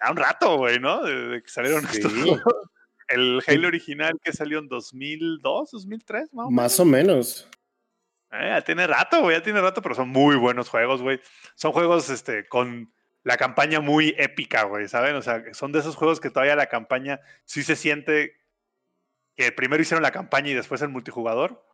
[0.00, 1.02] a un rato, güey, ¿no?
[1.02, 2.10] De, que salieron estos
[3.08, 6.52] El Halo original que salió en 2002, 2003, más o menos.
[6.52, 7.48] Más o menos.
[8.32, 11.20] Eh, ya tiene rato, güey, ya tiene rato, pero son muy buenos juegos, güey.
[11.54, 15.16] Son juegos este, con la campaña muy épica, güey, ¿saben?
[15.16, 18.36] O sea, son de esos juegos que todavía la campaña sí se siente
[19.36, 21.66] que primero hicieron la campaña y después el multijugador.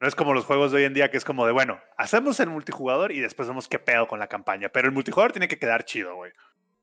[0.00, 2.38] No es como los juegos de hoy en día que es como de, bueno, hacemos
[2.40, 4.68] el multijugador y después vemos qué pedo con la campaña.
[4.68, 6.32] Pero el multijugador tiene que quedar chido, güey.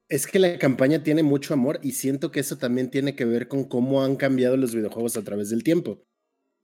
[0.09, 3.47] Es que la campaña tiene mucho amor y siento que eso también tiene que ver
[3.47, 6.03] con cómo han cambiado los videojuegos a través del tiempo.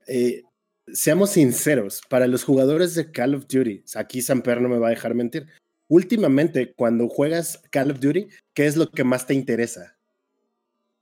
[0.06, 0.42] Eh,
[0.86, 4.90] seamos sinceros, para los jugadores de Call of Duty, aquí Samper no me va a
[4.90, 5.46] dejar mentir.
[5.88, 9.96] Últimamente, cuando juegas Call of Duty, ¿qué es lo que más te interesa?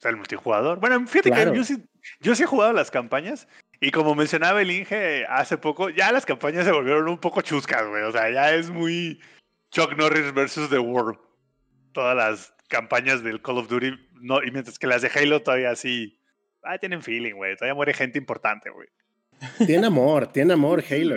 [0.02, 0.80] El multijugador.
[0.80, 1.84] Bueno, fíjate que yo sí,
[2.20, 3.46] yo sí he jugado las campañas
[3.80, 7.86] y como mencionaba el Inge hace poco, ya las campañas se volvieron un poco chuscas,
[7.86, 8.02] güey.
[8.02, 9.20] O sea, ya es muy
[9.70, 11.18] Chuck Norris versus The World.
[11.92, 15.74] Todas las campañas del Call of Duty, no, y mientras que las de Halo todavía
[15.76, 16.18] sí,
[16.62, 17.56] ah, tienen feeling, güey.
[17.56, 18.88] Todavía muere gente importante, güey.
[19.66, 21.16] Tiene amor, tiene amor Halo.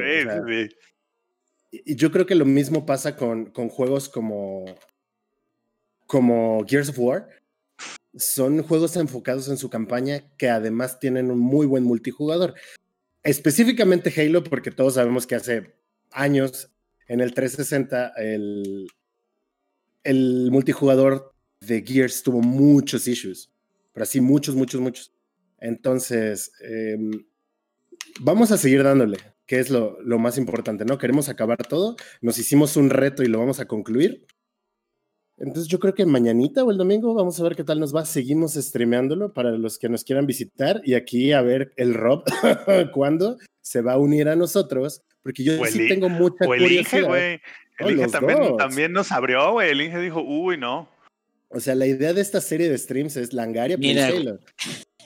[1.72, 4.66] Y yo creo que lo mismo pasa con, con juegos como,
[6.06, 7.28] como Gears of War.
[8.16, 12.54] Son juegos enfocados en su campaña que además tienen un muy buen multijugador.
[13.24, 15.74] Específicamente Halo, porque todos sabemos que hace
[16.12, 16.70] años
[17.08, 18.88] en el 360 el,
[20.04, 23.52] el multijugador de Gears tuvo muchos issues,
[23.94, 25.14] pero así muchos, muchos, muchos.
[25.60, 27.26] Entonces, em,
[28.19, 30.97] vamos a seguir dándole, que es lo, lo, más importante, ¿no?
[30.97, 34.26] Queremos acabar todo, nos hicimos un reto y lo vamos a concluir.
[35.38, 38.06] Entonces yo creo que mañanita o el domingo vamos a ver qué tal nos va.
[38.06, 42.23] Seguimos streameándolo para los que nos quieran visitar y aquí a ver el Rob
[42.93, 47.02] cuándo se va a unir a nosotros, porque yo sí tengo mucha o el Inge,
[47.02, 47.41] güey.
[47.80, 49.71] El Inge también, también, nos abrió, güey.
[49.71, 50.89] El Inge dijo, uy, no.
[51.49, 54.10] O sea, la idea de esta serie de streams es Langaria Mira,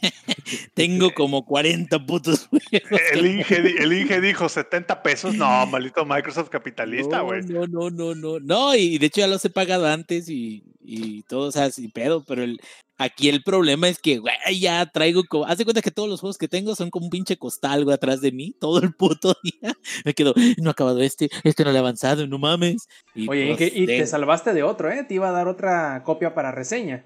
[0.73, 2.49] Tengo como 40 putos
[3.11, 5.35] El Inge, el Inge dijo 70 pesos.
[5.35, 7.43] No, maldito Microsoft capitalista, güey.
[7.43, 8.75] No, no, no, no, no.
[8.75, 12.23] y de hecho ya los he pagado antes y, y todo, o sea, sin pedo,
[12.25, 12.59] pero el,
[12.97, 15.45] aquí el problema es que, güey, ya traigo como.
[15.45, 17.93] Haz de cuenta que todos los juegos que tengo son como un pinche costal, güey,
[17.93, 19.75] atrás de mí, todo el puto día.
[20.05, 22.87] Me quedo, no ha acabado este, este no le ha avanzado, no mames.
[23.27, 25.03] Oye, pues, y te salvaste de otro, ¿eh?
[25.03, 27.05] Te iba a dar otra copia para reseña.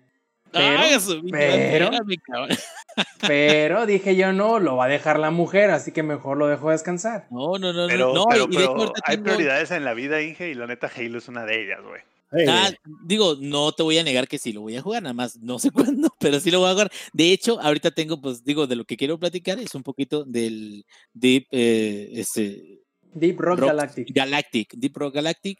[0.52, 1.92] Pero,
[3.28, 6.72] pero, dije yo no, lo va a dejar la mujer, así que mejor lo dejo
[6.72, 7.28] descansar.
[7.32, 8.26] No, no, no, pero, no.
[8.26, 11.80] Pero, hay prioridades en la vida, Inge, y la neta Halo es una de ellas,
[11.84, 12.02] güey.
[12.48, 12.72] Ah,
[13.04, 15.60] digo, no te voy a negar que sí lo voy a jugar, nada más no
[15.60, 16.92] sé cuándo, pero sí lo voy a jugar.
[17.14, 20.86] De hecho, ahorita tengo, pues digo, de lo que quiero platicar es un poquito del
[21.14, 22.82] Deep, eh, este,
[23.14, 24.08] Deep Rock Galactic.
[24.14, 25.60] Galactic, Deep Rock Galactic,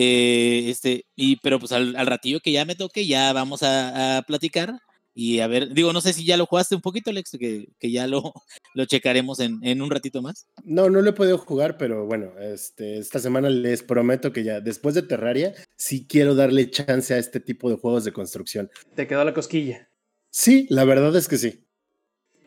[0.00, 4.78] eh, este, y, pero pues al, ratillo que ya me toque, ya vamos a, platicar.
[5.12, 7.90] Y a ver, digo, no sé si ya lo jugaste un poquito, Alex, que, que
[7.90, 8.22] ya lo,
[8.74, 10.46] lo checaremos en, en, un ratito más.
[10.62, 14.60] No, no lo he podido jugar, pero bueno, este, esta semana les prometo que ya
[14.60, 18.70] después de Terraria, sí quiero darle chance a este tipo de juegos de construcción.
[18.94, 19.90] ¿Te quedó la cosquilla?
[20.30, 21.66] Sí, la verdad es que sí.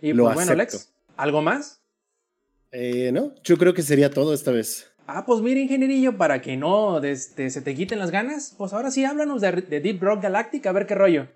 [0.01, 1.81] Y lo pues bueno, Alex, ¿algo más?
[2.71, 4.90] Eh, no, yo creo que sería todo esta vez.
[5.07, 9.03] Ah, pues mira, ingenierillo, para que no se te quiten las ganas, pues ahora sí
[9.03, 11.27] háblanos de, Deep Rock Galactic, a ver qué rollo.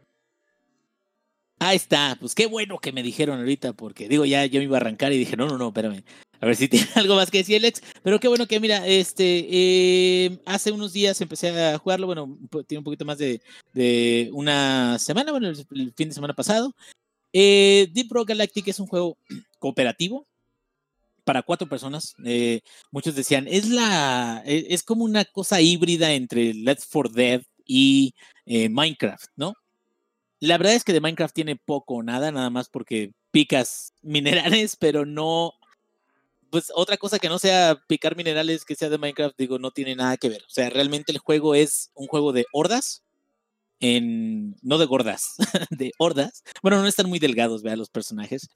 [1.59, 4.77] Ahí está, pues qué bueno que me dijeron ahorita, porque digo, ya yo me iba
[4.77, 6.03] a arrancar y dije, no, no, no, espérame.
[6.41, 7.81] A ver si tiene algo más que decir Alex.
[8.03, 12.79] Pero qué bueno que, mira, este, eh, hace unos días empecé a jugarlo, bueno, tiene
[12.79, 13.41] un poquito más de,
[13.73, 16.73] de una semana, bueno, el, fin de semana pasado.
[17.33, 19.17] Eh, Deep Rock Galactic es un juego
[19.59, 20.27] cooperativo,
[21.25, 22.15] para cuatro personas.
[22.23, 22.61] Eh,
[22.91, 28.15] muchos decían, es la, e, es, como una cosa híbrida entre Let's for Dead y
[28.45, 29.53] eh, Minecraft, ¿no?
[30.39, 34.77] La verdad es que de Minecraft tiene poco o nada, nada más porque picas minerales,
[34.77, 35.53] pero no,
[36.51, 39.95] pues otra cosa que no sea picar minerales que sea de Minecraft, digo, no tiene
[39.95, 40.43] nada que ver.
[40.43, 43.03] O sea, realmente el juego es un juego de hordas,
[43.79, 45.35] en, no de gordas,
[45.71, 46.43] de hordas.
[46.61, 48.49] Bueno, no están muy delgados, vea, los personajes.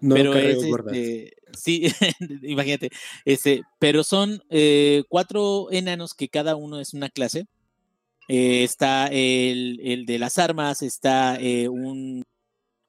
[0.00, 1.86] No pero es, este, sí,
[2.42, 2.90] imagínate,
[3.24, 7.46] ese, pero son eh, cuatro enanos que cada uno es una clase.
[8.28, 12.24] Eh, está el, el, de las armas, está eh, un,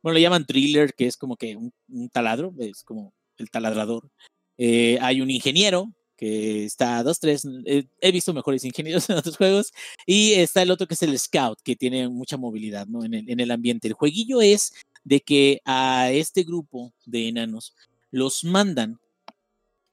[0.02, 4.10] bueno, le llaman driller, que es como que un, taladro, es como el taladrador.
[4.58, 9.74] hay un ingeniero, que está a dos, tres, he visto mejores ingenieros en otros juegos,
[10.06, 13.04] y está el otro que es el scout, que tiene mucha movilidad ¿no?
[13.04, 13.90] en, el, en el ambiente.
[13.90, 14.74] El jueguillo es
[15.06, 17.74] de que a este grupo de enanos
[18.12, 19.00] los mandan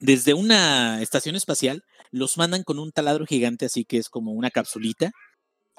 [0.00, 4.50] desde una estación espacial, los mandan con un taladro gigante, así que es como una
[4.50, 5.12] capsulita,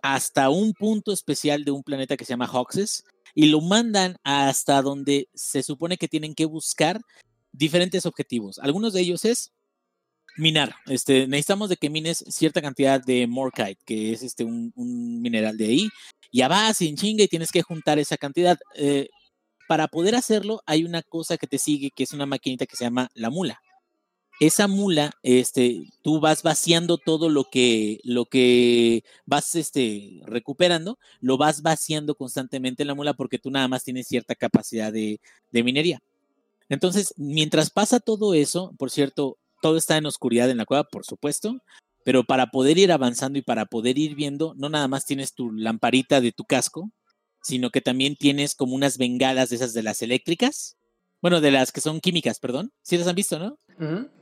[0.02, 3.04] hasta un punto especial de un planeta que se llama Hoxes,
[3.36, 7.02] y lo mandan hasta donde se supone que tienen que buscar
[7.52, 8.60] diferentes objetivos.
[8.60, 9.52] Algunos de ellos es
[10.38, 10.76] minar.
[10.86, 14.74] Este, necesitamos de que mines cierta cantidad de morkite, que es este, un,
[15.22, 15.89] mineral de ahí.
[16.32, 18.58] Ya vas sin chinga y tienes que juntar esa cantidad.
[18.76, 19.10] Eh,
[19.67, 22.86] para poder hacerlo hay una cosa que te sigue, que es una maquinita que se
[22.86, 23.62] llama la mula.
[24.39, 31.38] Esa mula, este, tú vas vaciando todo lo que, lo que vas este, recuperando, lo
[31.38, 35.21] vas vaciando constantemente en la mula porque tú nada más tienes cierta capacidad de,
[35.52, 36.02] de minería.
[36.67, 41.06] Entonces, mientras pasa todo eso, por cierto, todo está en oscuridad en la cueva, por
[41.06, 41.62] supuesto,
[42.04, 45.52] pero para poder ir avanzando y para poder ir viendo, no nada más tienes tu
[45.52, 46.89] lamparita de tu casco,
[47.43, 50.77] sino que también tienes como unas bengalas de esas de las eléctricas.
[51.21, 52.71] Bueno, de las que son químicas, perdón.
[52.82, 53.60] Sí las han visto, ¿no?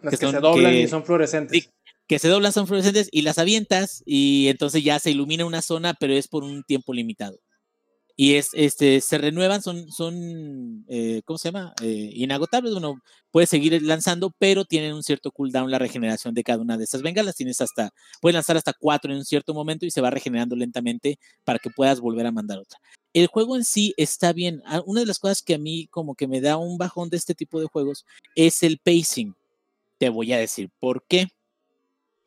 [0.02, 1.70] Las que, se doblan y son fluorescentes.
[2.08, 5.94] que se doblan, son fluorescentes y las avientas y entonces ya se ilumina una zona,
[5.94, 7.40] pero es por un tiempo limitado
[8.22, 11.74] y es, este, se renuevan, son, son eh, ¿cómo se llama?
[11.82, 16.62] Eh, inagotables, uno puede seguir lanzando, pero tienen un cierto cooldown la regeneración de cada
[16.62, 17.90] una de estas bengalas, tienes hasta,
[18.22, 21.72] puedes lanzar hasta cuatro en un cierto momento y se va regenerando lentamente para que
[21.72, 22.78] puedas volver a mandar otra.
[23.12, 26.14] El juego en sí está bien, ah, una de las cosas que a mí como
[26.14, 28.06] que me da un bajón de este tipo de juegos
[28.36, 29.34] es el pacing,
[29.98, 31.30] te voy a decir, ¿por qué?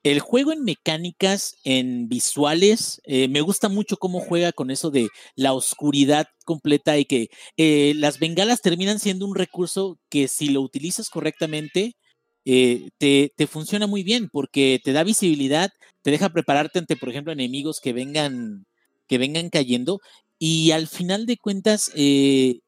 [0.04, 5.08] El juego en mecánicas, en visuales, eh, me gusta mucho cómo juega con eso de
[5.34, 10.60] la oscuridad completa y que eh, las bengalas terminan siendo un recurso que si lo
[10.60, 11.96] utilizas correctamente,
[12.44, 15.70] eh, te, funciona muy bien porque te da visibilidad,
[16.02, 18.66] te deja prepararte ante, por ejemplo, enemigos que vengan,
[19.08, 20.00] que vengan cayendo.
[20.38, 22.58] Y al final de cuentas, es,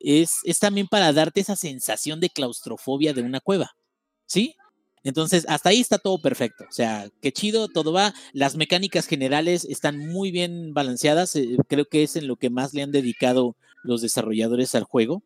[0.45, 3.77] es también para darte esa sensación de claustrofobia de una cueva.
[4.27, 4.57] ¿Sí?
[5.07, 6.65] Entonces, hasta ahí está todo perfecto.
[6.69, 8.13] O sea, qué chido, todo va.
[8.33, 11.37] Las mecánicas generales están muy bien balanceadas.
[11.37, 15.23] Eh, creo que es en lo que más le han dedicado los desarrolladores al juego.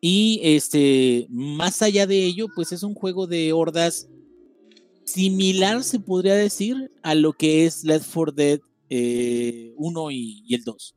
[0.00, 4.08] Y este, más allá de ello, pues es un juego de hordas
[5.04, 8.60] similar, se podría decir, a lo que es Left 4 Dead
[9.76, 10.94] 1 eh, y, el 2.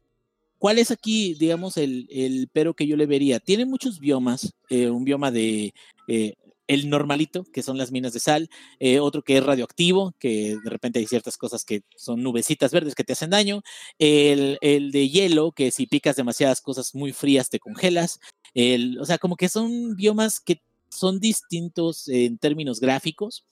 [0.58, 3.41] ¿Cuál es aquí, digamos, el, el, pero que yo le vería?
[3.41, 5.73] Tiene muchos biomas, eh, un bioma de
[6.08, 6.36] eh,
[6.67, 8.49] el normalito, que son las minas de sal,
[8.80, 12.95] eh, otro que es radioactivo, que de repente hay ciertas cosas que son nubecitas verdes
[12.95, 13.62] que te hacen daño,
[13.99, 18.19] el, de hielo, que si picas demasiadas cosas muy frías te congelas,
[18.54, 23.45] el, o sea, como que son biomas que son distintos en términos gráficos,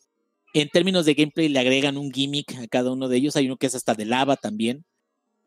[0.53, 3.57] en términos de gameplay le agregan un gimmick a cada uno de ellos, hay uno
[3.57, 4.85] que es hasta de lava también,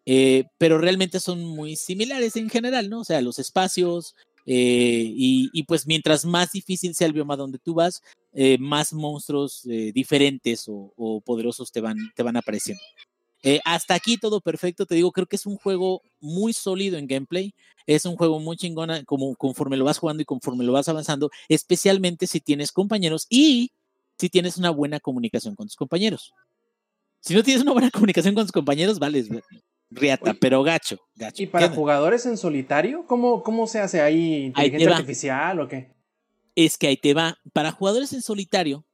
[0.04, 3.00] eh, pero realmente son muy similares en general, ¿no?
[3.00, 4.14] O sea, los espacios,
[4.46, 8.00] eh, y, pues mientras más difícil sea el bioma donde tú vas,
[8.32, 12.82] eh, más monstruos eh, diferentes o, poderosos te van, te van apareciendo.
[13.64, 17.54] hasta aquí todo perfecto, te digo, creo que es un juego muy sólido en gameplay,
[17.86, 21.30] es un juego muy chingona como, conforme lo vas jugando y conforme lo vas avanzando,
[21.48, 23.72] especialmente si tienes compañeros y
[24.18, 26.32] si tienes una buena comunicación con tus compañeros.
[27.20, 29.24] Si no tienes una buena comunicación con tus compañeros, vale,
[29.90, 31.42] Riata, pero gacho, gacho.
[31.42, 33.06] ¿Y para jugadores en solitario?
[33.06, 34.46] ¿Cómo, cómo se hace ahí?
[34.46, 35.94] ¿Inteligencia artificial o qué?
[36.54, 37.38] Es que ahí te va.
[37.52, 38.84] Para jugadores en solitario,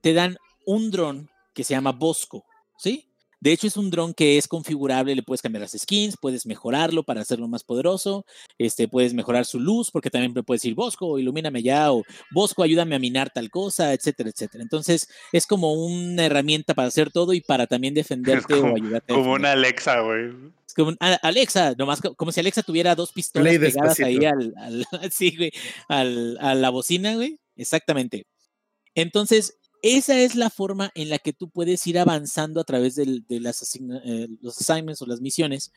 [0.00, 2.44] te dan un dron que se llama Bosco,
[2.78, 3.10] ¿sí?
[3.40, 7.02] De hecho, es un dron que es configurable, le puedes cambiar las skins, puedes mejorarlo
[7.02, 8.24] para hacerlo más poderoso,
[8.58, 12.96] este, puedes mejorar su luz, porque también puedes decir, Bosco, ilumíname ya, o Bosco, ayúdame
[12.96, 14.62] a minar tal cosa, etcétera, etcétera.
[14.62, 19.12] Entonces, es como una herramienta para hacer todo y para también defenderte o ayudarte.
[19.12, 20.30] Como una Alexa, güey.
[20.66, 24.86] Es como un, Alexa, nomás como si Alexa tuviera dos pistolas pegadas ahí al, al,
[25.12, 25.52] sí, güey,
[25.88, 27.38] al, a la bocina, güey.
[27.56, 28.26] Exactamente.
[28.94, 33.22] Entonces, esa es la forma en la que tú puedes ir avanzando a través de,
[33.40, 35.72] las eh, los assignments o las misiones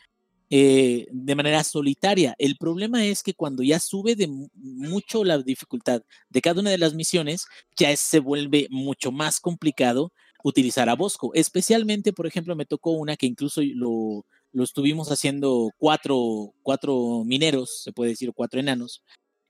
[0.49, 2.35] eh, de manera solitaria.
[2.39, 6.79] El problema es que cuando ya sube de mucho la dificultad de cada una de
[6.79, 7.45] las misiones,
[7.77, 10.11] ya se vuelve mucho más complicado
[10.43, 11.31] utilizar a Bosco.
[11.35, 17.81] Especialmente, por ejemplo, me tocó una que incluso lo, lo estuvimos haciendo cuatro, cuatro mineros,
[17.83, 19.03] se puede decir, cuatro enanos,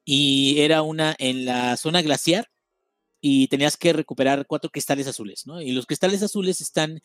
[0.03, 2.49] y era una en la zona glaciar
[3.21, 5.61] y tenías que recuperar cuatro cristales azules, ¿no?
[5.61, 7.01] Y los cristales azules están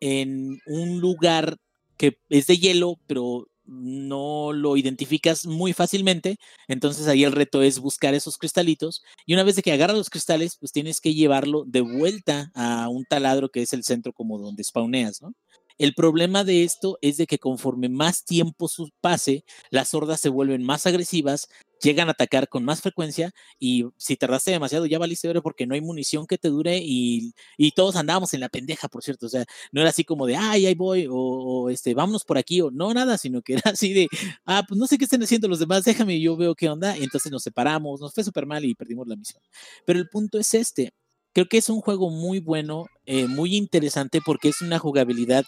[0.00, 1.58] en un lugar
[1.96, 7.80] que es de hielo, pero no lo identificas muy fácilmente, entonces ahí el reto es
[7.80, 11.82] buscar esos cristalitos y una vez que agarras los cristales, pues tienes que llevarlo de
[11.82, 15.34] vuelta a un taladro que es el centro como donde spawneas, ¿no?
[15.78, 18.68] El problema de esto es de que conforme más tiempo
[19.00, 21.48] pase, las hordas se vuelven más agresivas,
[21.80, 25.74] llegan a atacar con más frecuencia y si tardaste demasiado ya valiste oro porque no
[25.74, 27.32] hay munición que te dure y,
[27.76, 30.66] todos andábamos en la pendeja, por cierto, o sea, no era así como de, ay,
[30.66, 34.08] ahí voy, o, este, vámonos por aquí, o no, nada, sino que era así de,
[34.46, 37.04] ah, pues no sé qué están haciendo los demás, déjame, yo veo qué onda, y
[37.04, 39.40] entonces nos separamos, nos fue súper mal y perdimos la misión.
[39.86, 40.92] Pero el punto es este,
[41.32, 45.44] creo que es un juego muy bueno, eh, muy interesante porque es una jugabilidad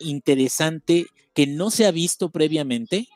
[0.00, 3.08] interesante que no se ha visto previamente.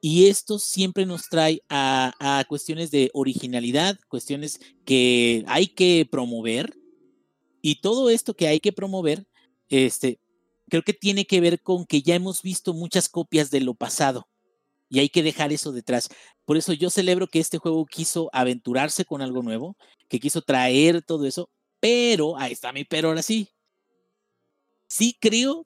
[0.00, 6.76] Y esto siempre nos trae a, cuestiones de originalidad, cuestiones que hay que promover.
[7.62, 9.26] Y todo esto que hay que promover,
[9.68, 10.18] este,
[10.68, 14.28] creo que tiene que ver con que ya hemos visto muchas copias de lo pasado
[14.94, 16.08] y hay que dejar eso detrás.
[16.44, 19.76] Por eso yo celebro que este juego quiso aventurarse con algo nuevo,
[20.08, 23.48] que quiso traer todo eso, pero, ahí está mi pero ahora sí.
[24.88, 25.64] Sí creo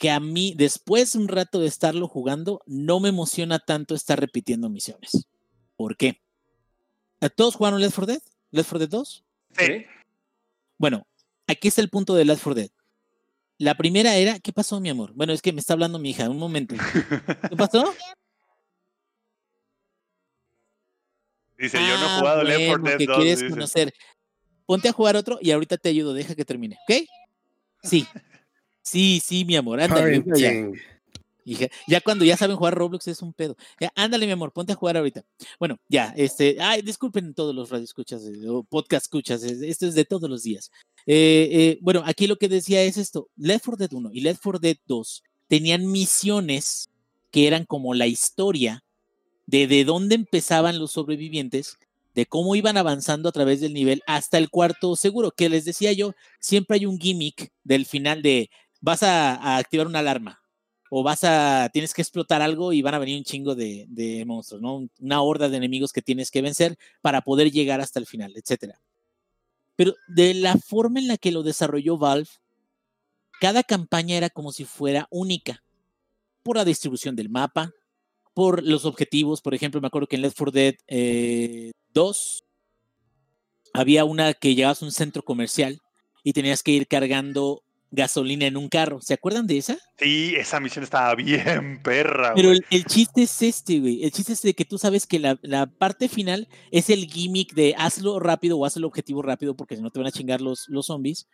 [0.00, 4.18] que a mí, después de un rato de estarlo jugando, no me emociona tanto estar
[4.18, 5.28] repitiendo misiones.
[5.76, 6.22] ¿Por qué?
[7.36, 8.22] ¿Todos jugaron Left 4 Dead?
[8.50, 9.24] ¿Left 4 Dead 2?
[9.58, 9.84] Sí.
[10.78, 11.06] Bueno,
[11.46, 12.70] aquí está el punto de Left 4 Dead.
[13.58, 15.12] La primera era, ¿qué pasó, mi amor?
[15.14, 16.76] Bueno, es que me está hablando mi hija, un momento.
[17.50, 17.84] ¿Qué pasó?
[21.58, 23.16] Dice, yo no he ah, jugado Left 4 Dead 2.
[23.18, 23.92] quieres conocer.
[24.64, 27.04] Ponte a jugar otro y ahorita te ayudo, deja que termine, ¿ok?
[27.82, 28.06] Sí.
[28.82, 30.22] Sí, sí, mi amor, ándale.
[31.44, 31.68] Ya.
[31.86, 33.56] ya cuando ya saben jugar Roblox es un pedo.
[33.80, 35.24] Ya, ándale, mi amor, ponte a jugar ahorita.
[35.58, 40.28] Bueno, ya, este, ay, disculpen todos los radioescuchas o podcast escuchas, esto es de todos
[40.28, 40.70] los días.
[41.06, 44.42] Eh, eh, bueno, aquí lo que decía es esto, Left 4 Dead 1 y Left
[44.42, 46.88] 4 Dead 2 tenían misiones
[47.30, 48.84] que eran como la historia
[49.46, 51.78] de de dónde empezaban los sobrevivientes,
[52.14, 55.92] de cómo iban avanzando a través del nivel hasta el cuarto seguro, que les decía
[55.92, 60.42] yo, siempre hay un gimmick del final de vas a, activar una alarma
[60.90, 64.60] o vas a, tienes que explotar algo y van a venir un chingo de, monstruos,
[64.60, 64.88] ¿no?
[64.98, 68.80] Una horda de enemigos que tienes que vencer para poder llegar hasta el final, etcétera.
[69.76, 72.28] Pero de la forma en la que lo desarrolló Valve,
[73.40, 75.62] cada campaña era como si fuera única,
[76.42, 77.72] por la distribución del mapa,
[78.34, 79.40] por los objetivos.
[79.40, 82.44] Por ejemplo, me acuerdo que en Left 4 Dead 2
[83.72, 85.80] había una que llegabas a un centro comercial
[86.24, 89.00] y tenías que ir cargando gasolina en un carro.
[89.00, 89.78] ¿Se acuerdan de esa?
[89.98, 92.32] Sí, esa misión estaba bien perra.
[92.34, 94.04] Pero el, chiste es este, güey.
[94.04, 97.74] El chiste es de que tú sabes que la, parte final es el gimmick de
[97.76, 100.66] hazlo rápido o haz el objetivo rápido porque si no te van a chingar los,
[100.68, 101.28] los zombies.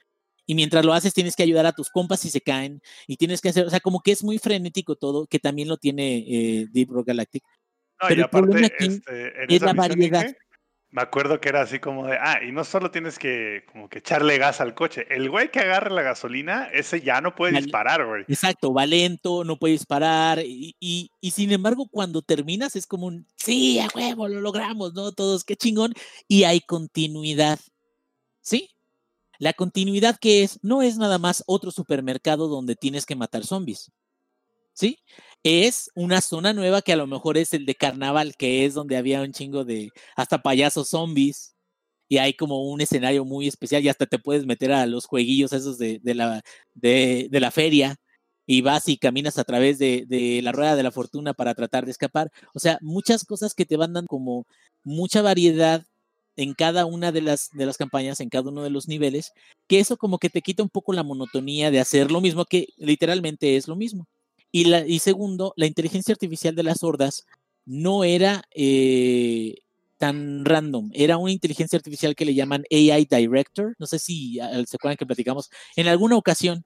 [0.48, 3.40] Y mientras lo haces tienes que ayudar a tus compas si se caen y tienes
[3.40, 6.66] que hacer, o sea, como que es muy frenético todo, que también lo tiene eh,
[6.70, 7.42] Deep Rock Galactic.
[8.08, 10.26] Pero el problema aquí este, es la variedad.
[10.96, 13.98] Me acuerdo que era así como de, ah, y no solo tienes que como que
[13.98, 18.06] echarle gas al coche, el güey que agarre la gasolina, ese ya no puede disparar,
[18.06, 18.22] güey.
[18.28, 23.08] Exacto, va lento, no puede disparar, y, y, y, sin embargo cuando terminas es como
[23.08, 25.12] un, sí, a huevo, lo logramos, ¿no?
[25.12, 25.92] Todos, qué chingón,
[26.28, 27.58] y hay continuidad,
[28.40, 28.70] ¿sí?
[29.38, 33.92] La continuidad que es, no es nada más otro supermercado donde tienes que matar zombies,
[34.72, 34.98] ¿sí?
[35.46, 38.96] Es una zona nueva que a lo mejor es el de carnaval, que es donde
[38.96, 41.54] había un chingo de hasta payasos zombies.
[42.08, 45.52] Y hay como un escenario muy especial y hasta te puedes meter a los jueguillos
[45.52, 46.42] esos de, la,
[46.74, 47.96] de, la feria
[48.46, 51.90] y vas y caminas a través de, la rueda de la fortuna para tratar de
[51.92, 52.30] escapar.
[52.54, 54.46] O sea, muchas cosas que te van dando como
[54.84, 55.84] mucha variedad
[56.36, 59.32] en cada una de las, de las campañas, en cada uno de los niveles,
[59.68, 62.68] que eso como que te quita un poco la monotonía de hacer lo mismo, que
[62.78, 64.06] literalmente es lo mismo.
[64.58, 67.26] Y, segundo, la inteligencia artificial de las hordas
[67.66, 69.56] no era eh,
[69.98, 74.50] tan random, era una inteligencia artificial que le llaman AI Director, no sé si ah,
[74.66, 76.64] se acuerdan que platicamos en alguna ocasión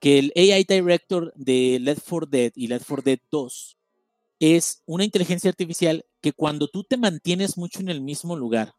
[0.00, 3.78] que el AI Director de Left 4 Dead y Left 4 Dead 2
[4.40, 8.74] es una inteligencia artificial que cuando tú te mantienes mucho en el mismo lugar,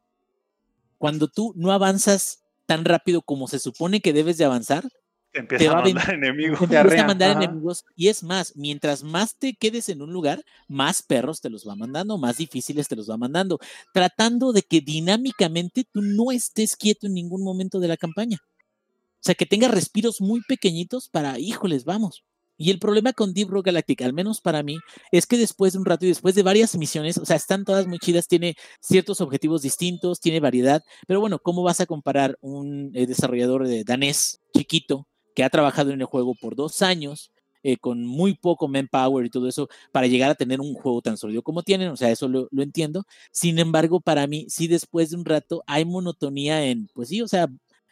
[0.99, 4.87] cuando tú no avanzas tan rápido como se supone que debes de avanzar,
[5.31, 6.59] te empieza a mandar enemigos.
[6.59, 7.85] Te empieza a mandar enemigos.
[7.95, 11.75] Y es más, mientras más te quedes en un lugar, más perros te los va
[11.75, 13.59] mandando, más difíciles te los va mandando,
[13.93, 18.39] tratando de que dinámicamente tú no estés quieto en ningún momento de la campaña.
[18.41, 22.23] O sea, que tengas respiros muy pequeñitos para, híjoles, vamos.
[22.61, 24.77] Y el problema con Deep Rock Galactic, al menos para mí,
[25.13, 27.87] es que después de un rato y después de varias misiones, o sea, están todas
[27.87, 32.91] muy chidas, tiene ciertos objetivos distintos, tiene variedad, pero bueno, ¿cómo vas a comparar un
[32.95, 37.31] eh, desarrollador de danés chiquito que ha trabajado en el juego por dos años,
[37.63, 41.17] eh, con muy poco manpower y todo eso, para llegar a tener un juego tan
[41.17, 43.05] sólido como tienen, o sea, eso lo, entiendo.
[43.31, 47.27] Sin embargo, para mí, sí después de un rato hay monotonía en, pues sí, o
[47.27, 47.47] sea,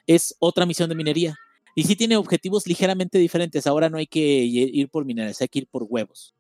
[0.06, 1.36] es otra misión de minería.
[1.76, 3.68] Y sí tiene objetivos ligeramente diferentes.
[3.68, 6.37] Ahora no hay que ir por mineras, hay que ir por huevos.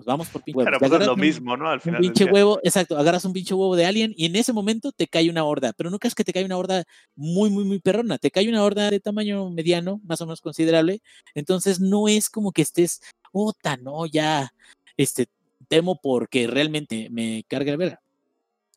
[0.00, 0.64] Pues vamos por pinche huevo.
[0.64, 1.68] Pero pues es lo mismo, ¿no?
[1.68, 2.00] Al final.
[2.00, 5.06] Un pinche huevo, exacto, agarras un pinche huevo de alien y en ese momento te
[5.08, 5.74] cae una horda.
[5.74, 6.84] Pero no creas que te cae una horda
[7.14, 8.16] muy, muy, muy perrona.
[8.16, 11.02] Te cae una horda de tamaño mediano, más o menos considerable.
[11.34, 14.54] Entonces no es como que estés, ota, no, ya,
[14.96, 15.26] este,
[15.68, 18.00] temo porque realmente me carga la verga.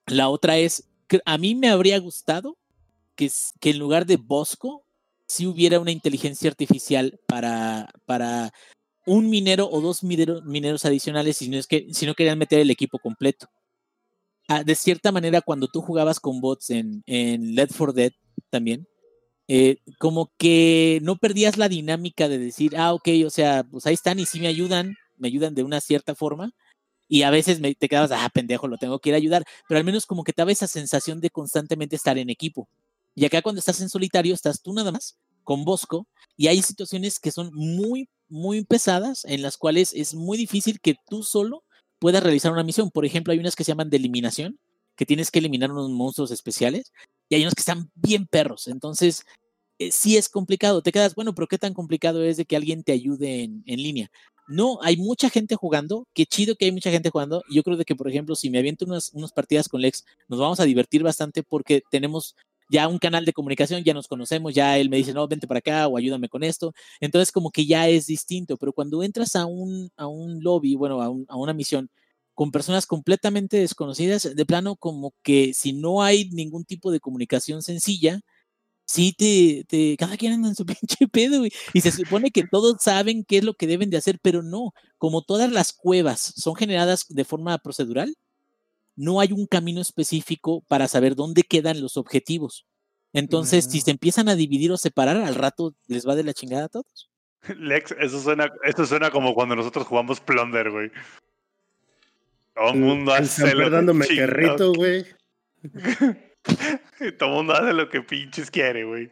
[0.07, 2.57] La otra es, que a mí me habría gustado
[3.15, 4.83] que, que en lugar de Bosco,
[5.25, 8.51] si hubiera una inteligencia artificial para, para
[9.05, 12.71] un minero o dos mineros adicionales si no, es que, si no querían meter el
[12.71, 13.49] equipo completo.
[14.47, 18.11] Ah, de cierta manera, cuando tú jugabas con bots en, en Led for Dead
[18.49, 18.87] también,
[19.47, 23.93] eh, como que no perdías la dinámica de decir, ah, ok, o sea, pues ahí
[23.93, 26.51] están y sí me ayudan, me ayudan de una cierta forma.
[27.07, 29.43] Y a veces me, te quedabas, ah, pendejo, lo tengo que ir a ayudar.
[29.67, 32.69] Pero al menos como que te daba esa sensación de constantemente estar en equipo.
[33.15, 37.19] Y acá cuando estás en solitario, estás tú nada más con Bosco y hay situaciones
[37.19, 41.63] que son muy, muy pesadas en las cuales es muy difícil que tú solo
[41.99, 42.91] puedas realizar una misión.
[42.91, 44.59] Por ejemplo, hay unas que se llaman de eliminación,
[44.95, 46.91] que tienes que eliminar unos monstruos especiales,
[47.29, 48.67] y hay unos que están bien perros.
[48.67, 49.25] Entonces,
[49.79, 50.81] eh, sí es complicado.
[50.81, 53.81] Te quedas, bueno, pero ¿qué tan complicado es de que alguien te ayude en, en
[53.81, 54.11] línea?
[54.47, 56.07] No, hay mucha gente jugando.
[56.13, 57.43] Qué chido que hay mucha gente jugando.
[57.49, 60.39] Yo creo de que, por ejemplo, si me aviento unas, unas partidas con Lex, nos
[60.39, 62.35] vamos a divertir bastante porque tenemos
[62.69, 65.59] ya un canal de comunicación, ya nos conocemos, ya él me dice, no, vente para
[65.59, 66.73] acá o ayúdame con esto.
[66.99, 71.01] Entonces como que ya es distinto, pero cuando entras a un, a un lobby, bueno,
[71.01, 71.89] a, a una misión
[72.33, 77.61] con personas completamente desconocidas, de plano como que si no hay ningún tipo de comunicación
[77.61, 78.21] sencilla,
[78.85, 82.77] sí te, te, cada quien anda en su pinche pedo, y se supone que todos
[82.81, 86.55] saben qué es lo que deben de hacer, pero no, como todas las cuevas son
[86.55, 88.15] generadas de forma procedural,
[88.95, 92.65] no hay un camino específico para saber dónde quedan los objetivos.
[93.13, 96.65] Entonces, si se empiezan a dividir o separar, al rato les va de la chingada
[96.65, 97.11] a todos.
[97.57, 100.91] Lex, eso suena, eso suena como cuando nosotros jugamos Plunder, güey.
[102.55, 105.05] Todo el mundo hace lo dándome carrito, güey.
[107.17, 109.09] Todo el mundo hace lo que pinches quiere, güey.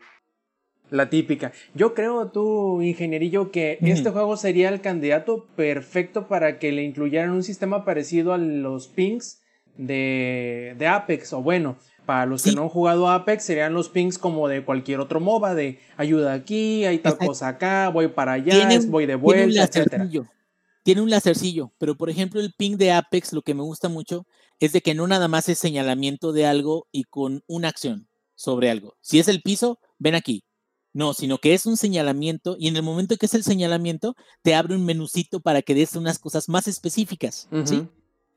[0.90, 1.54] La típica.
[1.74, 7.32] Yo creo, tú, ingenierillo, que este juego sería el candidato perfecto para que le incluyeran
[7.32, 9.41] un sistema parecido a los pings
[9.82, 11.34] de, de Apex.
[11.34, 15.00] O bueno, para los que no han jugado Apex, serían los pings como de cualquier
[15.00, 19.64] otro MOBA, de ayuda aquí, hay tal cosa acá, voy para allá, voy de vuelta,
[19.64, 20.10] etc.
[20.84, 24.26] Tiene un lacercillo, pero por ejemplo el ping de Apex, lo que me gusta mucho
[24.60, 28.72] es de que no nada más es señalamiento de algo y con una acción sobre
[28.72, 28.96] algo.
[29.02, 30.44] Si es el piso, ven aquí.
[30.94, 34.56] No, sino que es un señalamiento y en el momento que es el señalamiento, te
[34.56, 37.88] abre un menucito para que des unas cosas más específicas, ¿sí?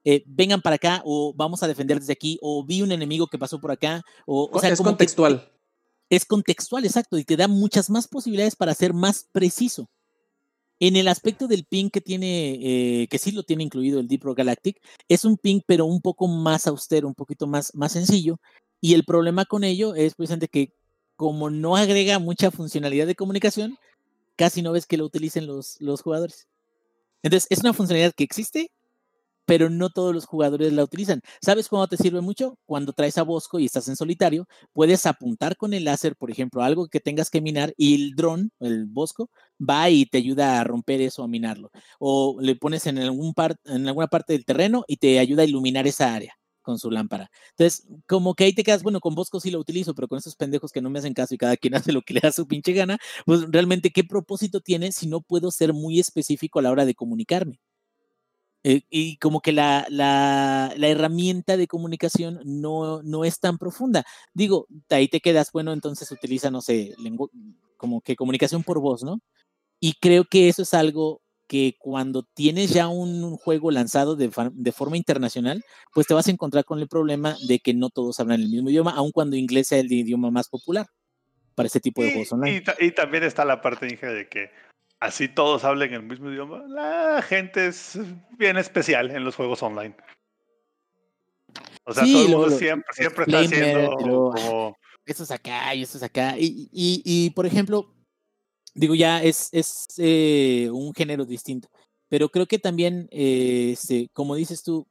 [0.04, 3.38] Eh, vengan para acá o vamos a defender desde aquí o vi un enemigo que
[3.38, 5.50] pasó por acá o, o sea, es contextual.
[6.10, 9.88] es contextual, exacto, y te da muchas más posibilidades para ser más preciso.
[10.80, 12.58] En el aspecto del ping que tiene,
[13.02, 16.00] eh, que sí lo tiene incluido el Deep Rock Galactic, es un ping pero un
[16.00, 18.38] poco más austero, un poquito más, más sencillo.
[18.80, 20.74] Y el problema con ello es precisamente que
[21.16, 23.78] como no agrega mucha funcionalidad de comunicación,
[24.36, 26.48] casi no ves que lo utilicen los, los jugadores.
[27.22, 28.70] Entonces, es una funcionalidad que existe,
[29.44, 31.20] pero no todos los jugadores la utilizan.
[31.40, 32.58] ¿Sabes cuándo te sirve mucho?
[32.66, 36.62] Cuando traes a Bosco y estás en solitario, puedes apuntar con el láser, por ejemplo,
[36.62, 39.30] algo que tengas que minar y el dron, el Bosco,
[39.60, 41.70] va y te ayuda a romper eso, a minarlo.
[41.98, 43.34] O le pones en, algún
[43.64, 47.30] en alguna parte del terreno y te ayuda a iluminar esa área con su lámpara.
[47.50, 50.34] Entonces, como que ahí te quedas, bueno, con Bosco sí lo utilizo, pero con esos
[50.34, 52.46] pendejos que no me hacen caso y cada quien hace lo que le da su
[52.48, 56.70] pinche gana, pues realmente, ¿qué propósito tiene si no puedo ser muy específico a la
[56.70, 57.60] hora de comunicarme?
[58.66, 64.04] Eh, y como que la, la, la, herramienta de comunicación no, no es tan profunda.
[64.32, 66.94] Digo, ahí te quedas, bueno, entonces utiliza, no sé,
[67.76, 69.20] como que comunicación por voz, ¿no?
[69.80, 74.72] Y creo que eso es algo que cuando tienes ya un juego lanzado de, de,
[74.72, 75.62] forma internacional,
[75.92, 78.70] pues te vas a encontrar con el problema de que no todos hablan el mismo
[78.70, 80.86] idioma, aun cuando inglés sea el idioma más popular
[81.54, 82.64] para ese tipo de juegos online.
[82.80, 84.50] Y, y, también está la parte de que
[85.04, 87.98] así todos hablen el mismo idioma, la gente es
[88.38, 89.94] bien especial en los juegos online.
[91.84, 94.76] O sea, todo el mundo siempre, siempre está haciendo como...
[95.06, 96.38] Esto es acá y esto es acá.
[96.38, 97.94] Y, y, y por ejemplo,
[98.72, 101.68] digo, ya es, es eh, un género distinto.
[102.08, 104.88] Pero creo que también, eh, este, como dices tú,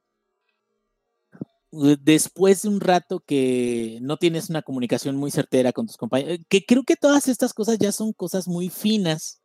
[1.72, 6.64] después de un rato que no tienes una comunicación muy certera con tus compañeros, que
[6.64, 9.43] creo que todas estas cosas ya son cosas muy finas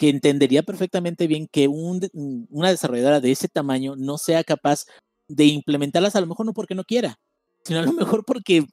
[0.00, 2.00] que entendería perfectamente bien que un,
[2.48, 4.86] una desarrolladora de ese tamaño no sea capaz
[5.28, 7.20] de implementarlas, a lo mejor no porque no quiera,
[7.64, 8.64] sino a lo mejor porque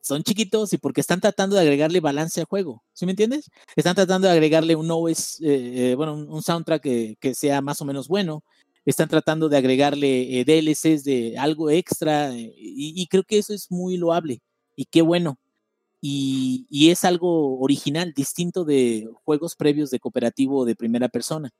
[0.00, 2.84] son chiquitos y porque están tratando de agregarle balance al juego.
[2.92, 3.50] ¿Sí me entiendes?
[3.74, 7.84] Están tratando de agregarle un OS, eh, eh, bueno, un, soundtrack que, sea más o
[7.84, 8.44] menos bueno.
[8.84, 13.72] Están tratando de agregarle eh, DLCs de algo extra y, y, creo que eso es
[13.72, 14.40] muy loable
[14.76, 15.36] y qué bueno
[16.00, 21.50] y, es algo original, distinto de juegos previos de cooperativo de primera persona.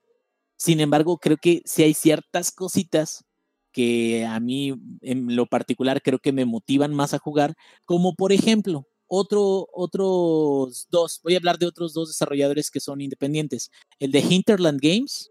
[0.56, 3.24] Sin embargo, creo que sí hay ciertas cositas
[3.72, 8.32] que a mí en lo particular creo que me motivan más a jugar, como por
[8.32, 13.70] ejemplo, otro, otros dos, voy a hablar de otros dos desarrolladores que son independientes.
[13.98, 15.30] El de Hinterland Games,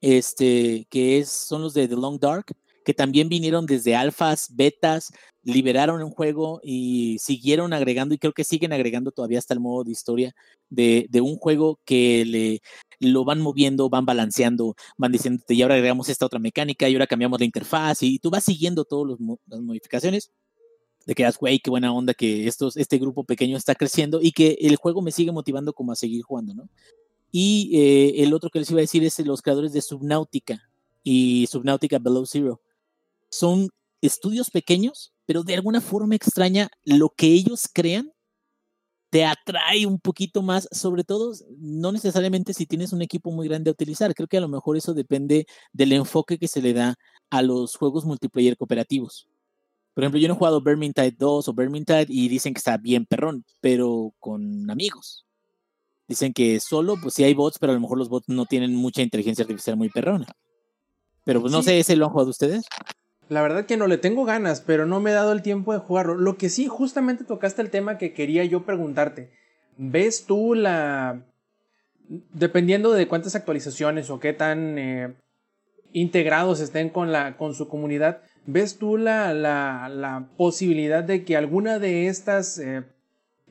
[0.00, 2.46] este, que es, son los de The Long Dark,
[2.84, 5.12] que también vinieron desde alfas, betas,
[5.42, 9.84] liberaron un juego y siguieron agregando, y creo que siguen agregando todavía hasta el modo
[9.84, 10.34] de historia
[10.70, 12.60] de, un juego que le
[13.00, 17.06] lo van moviendo, van balanceando, van diciéndote, y ahora agregamos esta otra mecánica, y ahora
[17.06, 20.30] cambiamos la interfaz, y tú vas siguiendo todas las modificaciones
[21.06, 24.56] de que, güey, qué buena onda que estos, este grupo pequeño está creciendo y que
[24.60, 26.68] el juego me sigue motivando como a seguir jugando, ¿no?
[27.30, 30.70] Y eh, el otro que les iba a decir es los creadores de Subnautica
[31.02, 32.60] y Subnautica Below Zero
[33.34, 33.68] son
[34.00, 38.12] estudios pequeños, pero de alguna forma extraña lo que ellos crean
[39.10, 43.70] te atrae un poquito más, sobre todo, no necesariamente si tienes un equipo muy grande
[43.70, 46.96] a utilizar, creo que a lo mejor eso depende del enfoque que se le da
[47.30, 49.28] a los juegos multiplayer cooperativos.
[49.94, 53.06] Por ejemplo, yo no he jugado Vermintide 2 o Vermintide y dicen que está bien
[53.06, 55.24] perrón, pero con amigos.
[56.08, 58.74] Dicen que solo, pues sí hay bots, pero a lo mejor los bots no tienen
[58.74, 60.26] mucha inteligencia artificial muy perrona.
[61.24, 62.64] Pero pues no sé, ¿ese lo han jugado ustedes?
[63.28, 65.78] La verdad que no le tengo ganas, pero no me he dado el tiempo de
[65.78, 66.14] jugarlo.
[66.14, 69.30] Lo que sí, justamente tocaste el tema que quería yo preguntarte.
[69.76, 71.24] ¿Ves tú la...
[72.06, 75.14] Dependiendo de cuántas actualizaciones o qué tan eh,
[75.92, 81.36] integrados estén con, la, con su comunidad, ¿ves tú la, la, la posibilidad de que
[81.36, 82.84] alguna de estas eh,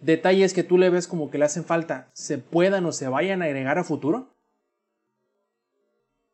[0.01, 3.41] detalles que tú le ves como que le hacen falta se puedan o se vayan
[3.41, 4.35] a agregar a futuro?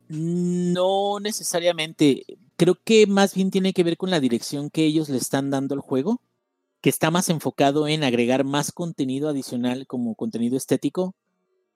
[0.09, 2.25] No necesariamente.
[2.59, 5.75] Creo que más bien tiene que ver con la dirección que ellos le están dando
[5.75, 6.21] al juego.
[6.81, 11.15] que está más enfocado en agregar más contenido adicional como contenido estético,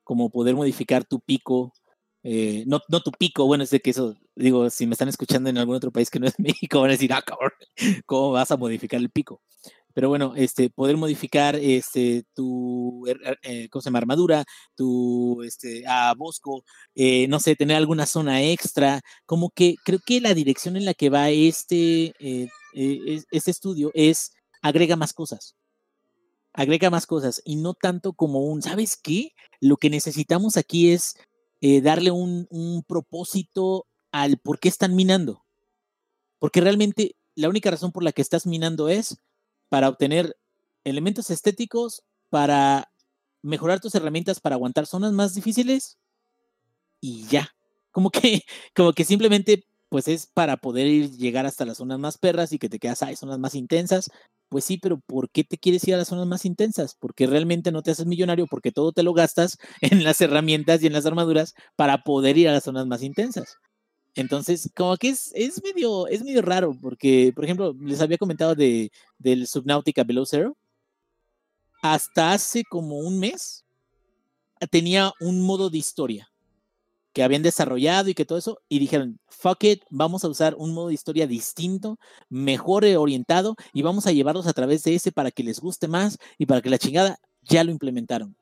[0.04, 1.74] como poder modificar tu pico,
[2.24, 5.50] eh, no, no tu pico, bueno, es de que eso, digo, si me están escuchando
[5.50, 7.52] en algún otro país que no es México, van a decir, ah, cabrón,
[8.06, 9.42] ¿cómo vas a modificar el pico?
[9.94, 13.06] Pero bueno, este, poder modificar este, tu
[13.44, 14.00] eh, ¿cómo se llama?
[14.00, 14.44] armadura,
[14.76, 16.64] tu este, a Bosco,
[16.96, 20.94] eh, no sé, tener alguna zona extra, como que creo que la dirección en la
[20.94, 22.14] que va este,
[22.74, 24.32] este estudio es
[24.64, 25.56] agrega más cosas.
[26.54, 29.32] Agrega más cosas y no tanto como un, ¿sabes qué?
[29.60, 31.16] Lo que necesitamos aquí es
[31.62, 35.46] eh, darle un, propósito al por qué están minando.
[36.38, 39.18] Porque realmente la única razón por la que estás minando es
[39.74, 40.38] para obtener
[40.84, 42.92] elementos estéticos, para
[43.42, 45.98] mejorar tus herramientas para aguantar zonas más difíciles
[47.02, 47.50] y ya.
[47.90, 48.42] Como que,
[48.76, 52.60] como que simplemente pues es para poder ir, llegar hasta las zonas más perras y
[52.60, 54.12] que te quedas, hay zonas más intensas.
[54.48, 56.96] Pues sí, pero ¿por qué te quieres ir a las zonas más intensas?
[57.00, 60.88] Porque realmente no te haces millonario, porque todo te lo gastas en las herramientas y
[60.88, 63.58] en las armaduras para poder ir a las zonas más intensas.
[64.16, 68.56] Entonces, como que es, es, medio, es medio raro, porque, por ejemplo, les había comentado
[68.56, 70.58] de, del Subnautica Below Zero.
[71.82, 73.66] Hasta hace como un mes
[74.70, 76.30] tenía un modo de historia
[77.14, 80.74] que habían desarrollado y que todo eso, y dijeron, fuck it, vamos a usar un
[80.74, 85.30] modo de historia distinto, mejor orientado, y vamos a llevarlos a través de ese para
[85.30, 88.36] que les guste más y para que la chingada ya lo implementaron.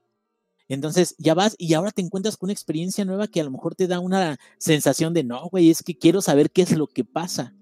[0.74, 3.76] Entonces ya vas y ahora te encuentras con una experiencia nueva que a lo mejor
[3.76, 7.04] te da una sensación de, no, güey, es que quiero saber qué es lo que
[7.04, 7.54] pasa.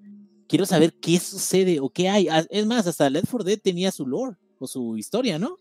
[0.48, 2.28] Quiero saber qué sucede o qué hay.
[2.52, 5.58] Es más, hasta Left 4 Dead tenía su lore o su historia, ¿no?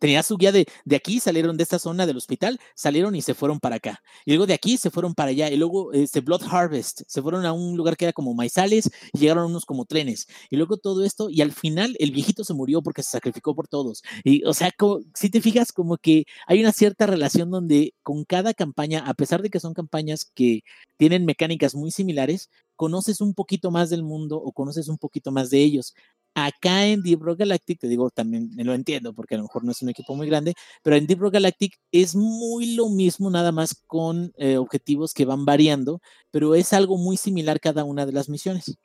[0.00, 3.34] Tenía su guía de, de aquí, salieron de esta zona del hospital, salieron y se
[3.34, 4.02] fueron para acá.
[4.24, 5.48] Y luego de aquí se fueron para allá.
[5.50, 9.18] Y luego este Blood Harvest, se fueron a un lugar que era como maizales y
[9.18, 10.26] llegaron unos como trenes.
[10.50, 13.68] Y luego todo esto, y al final el viejito se murió porque se sacrificó por
[13.68, 14.02] todos.
[14.24, 14.72] Y o sea,
[15.14, 19.42] si te fijas, como que hay una cierta relación donde con cada campaña, a pesar
[19.42, 20.62] de que son campañas que
[20.96, 25.50] tienen mecánicas muy similares, conoces un poquito más del mundo o conoces un poquito más
[25.50, 25.94] de ellos.
[26.34, 29.72] Acá en Deep Rock Galactic, te digo, también lo entiendo porque a lo mejor no
[29.72, 33.52] es un equipo muy grande, pero en Deep Rock Galactic es muy lo mismo, nada
[33.52, 36.00] más con eh, objetivos que van variando,
[36.30, 38.76] pero es algo muy similar cada una de las misiones.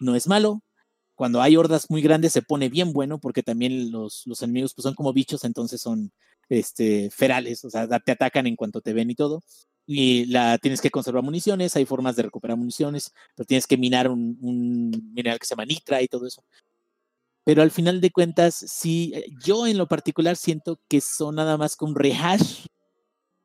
[0.00, 0.60] No es malo.
[1.16, 4.84] Cuando hay hordas muy grandes se pone bien bueno porque también los, los enemigos pues,
[4.84, 6.12] son como bichos, entonces son
[6.48, 9.42] este, ferales, o sea, te atacan en cuanto te ven y todo
[9.86, 14.10] y la tienes que conservar municiones, hay formas de recuperar municiones, pero tienes que minar
[14.10, 16.42] un, mineral que se llama nitra y todo eso.
[17.44, 21.56] Pero al final de cuentas, sí, eh, yo en lo particular siento que son nada
[21.56, 22.66] más que un rehash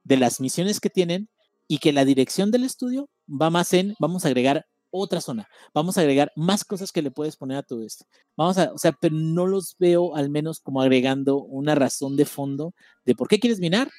[0.04, 1.30] de las misiones que tienen
[1.68, 5.97] y que la dirección del estudio va más en, vamos a agregar otra zona, vamos
[5.97, 8.06] a agregar más cosas que le puedes poner a todo esto.
[8.36, 12.26] Vamos a, o sea, pero no los veo al menos como agregando una razón de
[12.26, 12.74] fondo
[13.06, 13.89] de por qué quieres minar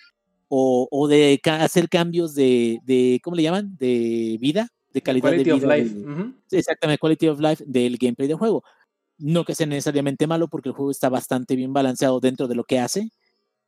[0.49, 3.77] o, o de hacer cambios de, de, ¿cómo le llaman?
[3.77, 5.55] De vida, de calidad de vida.
[5.55, 5.95] Of life.
[6.51, 8.65] Exactamente, quality of life del gameplay del juego.
[9.21, 12.65] No que sea necesariamente malo porque el juego está bastante bien balanceado dentro de lo
[12.65, 13.11] que hace,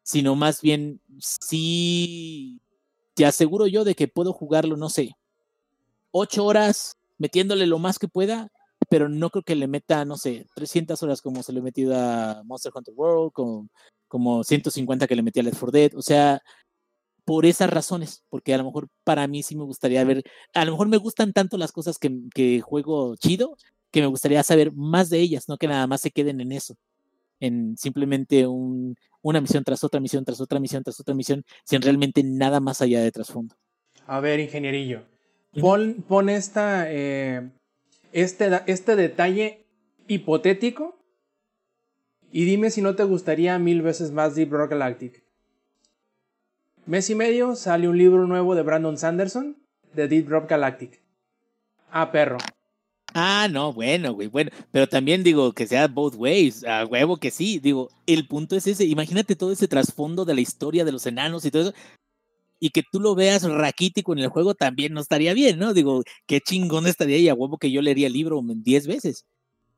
[0.03, 2.61] sino más bien sí
[3.15, 5.17] te aseguro yo de que puedo jugarlo, no sé,
[6.11, 8.51] ocho horas metiéndole lo más que pueda,
[8.89, 11.95] pero no creo que le meta, no sé, 300 horas como se le he metido
[11.97, 13.69] a Monster Hunter World, como,
[14.09, 16.43] como 150 que le metí a Left 4 Dead, o sea,
[17.25, 20.25] por esas razones, porque a lo mejor para mí sí me gustaría ver,
[20.55, 23.57] a lo mejor me gustan tanto las cosas que, que juego chido,
[23.93, 26.77] que me gustaría saber más de ellas, no que nada más se queden en eso,
[27.39, 31.83] en simplemente un, una misión tras otra misión, tras otra misión, tras otra misión, sin
[31.83, 33.55] realmente nada más allá de trasfondo.
[34.07, 35.03] A ver, ingenierillo,
[35.61, 37.51] pon, pon esta, eh,
[38.13, 39.67] este, este detalle
[40.09, 40.99] hipotético
[42.33, 45.23] y dime si no te gustaría mil veces más Deep Rock Galactic.
[46.87, 49.57] Mes y medio sale un libro nuevo de Brandon Sanderson
[49.93, 51.03] de Deep Rock Galactic.
[51.91, 52.39] Ah, perro.
[53.15, 57.59] Ah, no, bueno, bueno, pero también digo que sea both ways, a huevo que sí,
[57.59, 61.45] digo, el punto es ese, imagínate todo ese trasfondo de la historia de los enanos
[61.45, 61.75] y todo eso,
[62.61, 65.75] y que tú lo veas raquítico en el juego también no estaría bien, ¿no?
[65.75, 69.27] Digo, qué chingón estaría y a huevo que yo leería el libro diez veces,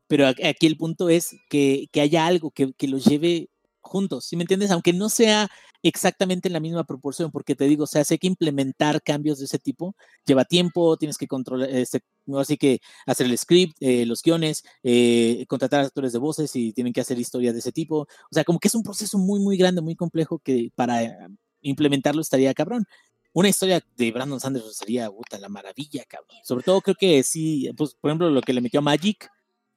[0.07, 3.49] pero aquí el punto es que, que haya algo que, que los lleve
[3.81, 4.71] juntos, ¿sí me entiendes?
[4.71, 5.49] Aunque no sea
[5.83, 9.59] exactamente en la misma proporción, porque te digo, o sea, que implementar cambios de ese
[9.59, 9.95] tipo
[10.25, 12.01] lleva tiempo, tienes que controlar, este,
[12.37, 16.93] así que hacer el script, eh, los guiones, eh, contratar actores de voces y tienen
[16.93, 18.01] que hacer historias de ese tipo.
[18.01, 21.17] O sea, como que es un proceso muy, muy grande, muy complejo que para eh,
[21.61, 22.85] implementarlo estaría cabrón.
[23.33, 26.37] Una historia de Brandon Sanders sería, puta, la maravilla, cabrón.
[26.43, 29.29] Sobre todo creo que sí, pues, por ejemplo, lo que le metió a Magic,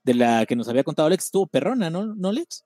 [0.05, 2.65] de la que nos había contado Alex, estuvo perrona, ¿no, ¿No Lex?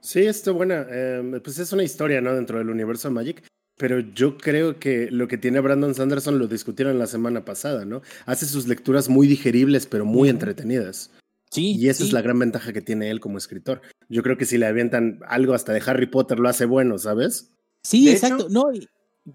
[0.00, 0.86] Sí, estuvo buena.
[0.90, 2.34] Em, pues es una historia, ¿no?
[2.34, 3.42] Dentro del universo Magic.
[3.76, 8.02] Pero yo creo que lo que tiene Brandon Sanderson lo discutieron la semana pasada, ¿no?
[8.26, 11.10] Hace sus lecturas muy digeribles, pero muy entretenidas.
[11.50, 11.76] Sí.
[11.76, 13.80] Y esa es la gran ventaja que tiene él como escritor.
[14.08, 17.50] Yo creo que si le avientan algo hasta de Harry Potter lo hace bueno, ¿sabes?
[17.82, 18.48] Sí, exacto.
[18.50, 18.70] no,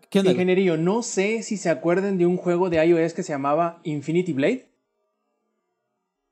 [0.10, 3.82] ¿Qué Ingenierillo, no sé si se acuerden de un juego de iOS que se llamaba
[3.84, 4.70] Infinity Blade.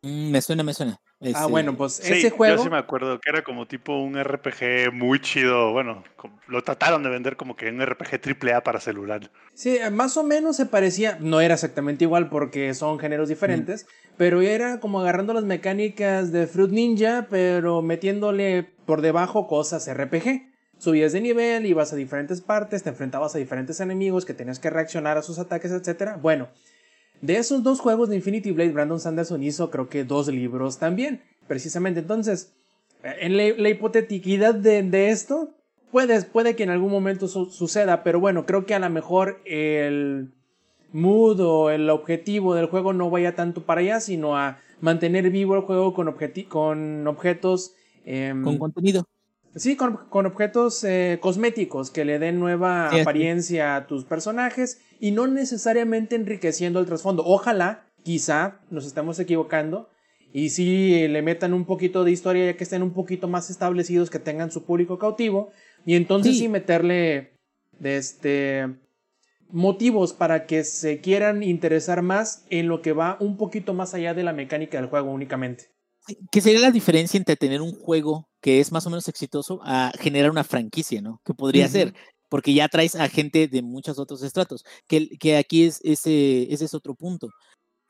[0.01, 0.99] Mm, me suena, me suena.
[1.35, 2.57] Ah, bueno, pues ese juego.
[2.57, 5.71] Yo sí me acuerdo que era como tipo un RPG muy chido.
[5.71, 6.03] Bueno,
[6.47, 9.31] lo trataron de vender como que un RPG AAA para celular.
[9.53, 11.17] Sí, más o menos se parecía.
[11.19, 13.85] No era exactamente igual porque son géneros diferentes.
[14.17, 20.51] Pero era como agarrando las mecánicas de Fruit Ninja, pero metiéndole por debajo cosas RPG.
[20.77, 24.69] Subías de nivel, ibas a diferentes partes, te enfrentabas a diferentes enemigos que tenías que
[24.69, 26.17] reaccionar a sus ataques, etc.
[26.21, 26.49] Bueno.
[27.21, 31.21] De esos dos juegos de Infinity Blade, Brandon Sanderson hizo creo que dos libros también,
[31.47, 32.01] precisamente.
[32.01, 32.53] Entonces,
[33.03, 35.49] en la, la de, esto,
[35.91, 40.33] puede, puede, que en algún momento suceda, pero bueno, creo que a lo mejor el
[40.91, 45.55] mood o el objetivo del juego no vaya tanto para allá, sino a mantener vivo
[45.55, 46.13] el juego con,
[46.49, 47.73] con objetos...
[48.05, 49.07] Em, con contenido.
[49.55, 55.27] Sí, con, objetos eh, cosméticos que le den nueva apariencia a tus personajes y no
[55.27, 57.23] necesariamente enriqueciendo el trasfondo.
[57.25, 59.89] Ojalá, quizá, nos estemos equivocando
[60.31, 64.09] y si le metan un poquito de historia ya que estén un poquito más establecidos,
[64.09, 65.51] que tengan su público cautivo
[65.85, 67.33] y entonces sí, meterle
[67.83, 68.67] este
[69.49, 74.15] motivos para que se quieran interesar más en lo que va un poquito más allá
[74.15, 75.65] de la mecánica del juego únicamente.
[76.31, 79.91] ¿Qué sería la diferencia entre tener un juego que es más o menos exitoso a
[79.99, 81.21] generar una franquicia, ¿no?
[81.23, 81.93] Que podría ser,
[82.29, 86.65] porque ya traes a gente de muchos otros estratos, que, que aquí es ese, ese
[86.65, 87.29] es otro punto.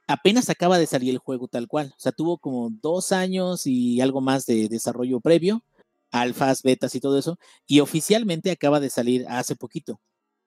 [0.08, 4.02] Apenas acaba de salir el juego tal cual, o sea, tuvo como dos años y
[4.02, 5.64] algo más de desarrollo previo,
[6.12, 10.00] alfas, betas y todo eso, y oficialmente acaba de salir hace poquito.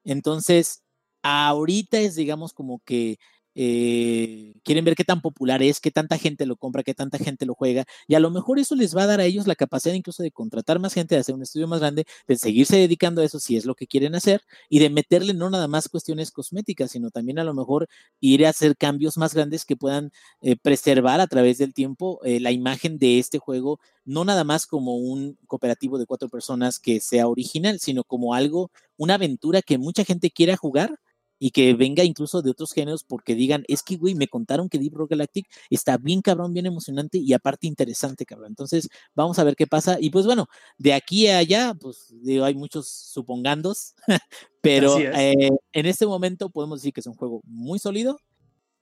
[0.04, 0.82] Entonces,
[1.22, 3.18] ahorita es, digamos, como que
[3.56, 7.46] eh, quieren ver qué tan popular es, qué tanta gente lo compra, qué tanta gente
[7.46, 9.94] lo juega, y a lo mejor eso les va a dar a ellos la capacidad
[9.94, 13.24] incluso de contratar más gente, de hacer un estudio más grande, de seguirse dedicando a
[13.24, 16.90] eso si es lo que quieren hacer, y de meterle no nada más cuestiones cosméticas,
[16.90, 17.88] sino también a lo mejor
[18.20, 22.40] ir a hacer cambios más grandes que puedan eh, preservar a través del tiempo eh,
[22.40, 27.00] la imagen de este juego, no nada más como un cooperativo de cuatro personas que
[27.00, 30.98] sea original, sino como algo, una aventura que mucha gente quiera jugar
[31.38, 34.78] y que venga incluso de otros géneros porque digan, es que, güey, me contaron que
[34.78, 38.48] Deep Rock Galactic está bien cabrón, bien emocionante y aparte interesante, cabrón.
[38.48, 39.98] Entonces, vamos a ver qué pasa.
[40.00, 40.46] Y pues bueno,
[40.78, 43.94] de aquí a allá, pues digo, hay muchos supongandos,
[44.60, 48.18] pero eh, en este momento podemos decir que es un juego muy sólido,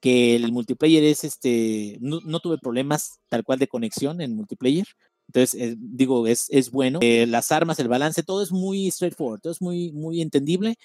[0.01, 4.87] que el multiplayer es este, no, tuve problemas tal cual de conexión en multiplayer.
[5.29, 6.99] Entonces, eh, digo, es, es bueno.
[7.01, 10.77] Eh, las armas, el balance, todo es muy straightforward, todo es muy, muy entendible.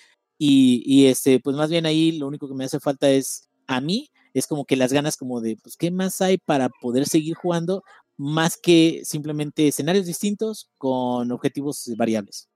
[0.42, 4.10] Y, este, pues más bien ahí lo único que me hace falta es a mí,
[4.34, 7.84] es como que las ganas como de, pues, ¿qué más hay para poder seguir jugando?
[8.16, 12.48] Más que simplemente escenarios distintos con objetivos variables.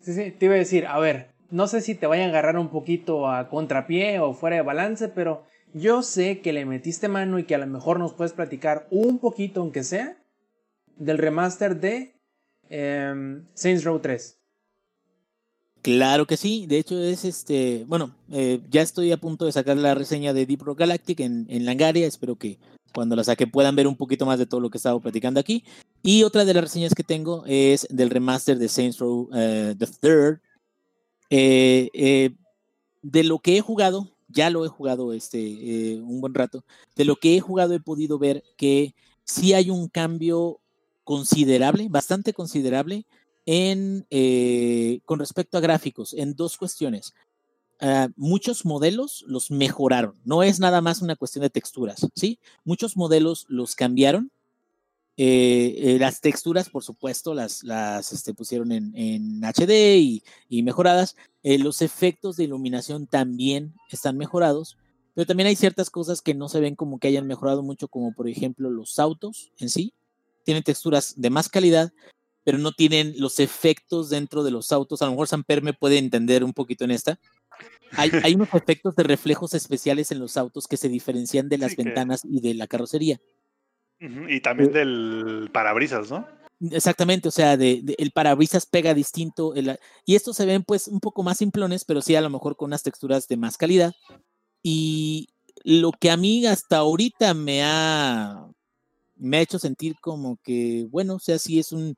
[0.00, 2.58] Sí, sí, te iba a decir, a ver, no sé si te vayan a agarrar
[2.58, 7.38] un poquito a contrapié o fuera de balance, pero yo sé que le metiste mano
[7.38, 10.22] y que a lo mejor nos puedes platicar un poquito, aunque sea,
[10.96, 12.20] del remaster de
[12.68, 14.41] em, Saints Row 3.
[15.82, 19.76] Claro que sí, de hecho es este, bueno, eh, ya estoy a punto de sacar
[19.76, 22.56] la reseña de Deep Rock Galactic en, en Langaria, espero que
[22.94, 25.40] cuando la saque puedan ver un poquito más de todo lo que he estado platicando
[25.40, 25.64] aquí.
[26.04, 29.86] Y otra de las reseñas que tengo es del remaster de Saints Row eh, The
[30.00, 30.40] Third.
[31.30, 32.30] Eh,
[33.02, 36.64] de lo que he jugado, ya lo he jugado este, un buen rato,
[36.94, 40.60] de lo que he jugado he podido ver que sí hay un cambio
[41.02, 43.04] considerable, bastante considerable
[43.46, 47.14] en, eh, con respecto a gráficos en dos cuestiones.
[47.80, 52.38] Ah, muchos modelos los mejoraron, no es nada más una cuestión de texturas, ¿sí?
[52.64, 54.30] Muchos modelos los cambiaron.
[55.18, 60.62] Eh, eh, las texturas, por supuesto, las, las este, pusieron en, en, HD y, y
[60.62, 61.16] mejoradas.
[61.42, 64.78] los efectos de iluminación también están mejorados,
[65.14, 68.14] pero también hay ciertas cosas que no se ven como que hayan mejorado mucho, como
[68.14, 69.92] por ejemplo los autos en sí.
[70.44, 71.92] Tienen texturas de más calidad,
[72.44, 75.02] pero no tienen los efectos dentro de los autos.
[75.02, 77.18] A lo mejor Samper me puede entender un poquito en esta.
[77.92, 81.76] Hay, hay unos efectos de reflejos especiales en los autos que se diferencian de las
[81.76, 83.20] ventanas y de la carrocería.
[84.00, 86.26] Y también eh del parabrisas, ¿no?
[86.70, 89.52] Exactamente, o sea, de, el parabrisas pega distinto.
[90.04, 92.66] y estos se ven pues un poco más simplones, pero sí a lo mejor con
[92.66, 93.92] unas texturas de más calidad.
[94.62, 95.28] Y
[95.64, 98.46] lo que a mí hasta ahorita me ha
[99.16, 101.96] me ha hecho sentir como que, bueno, o sea, sí es un,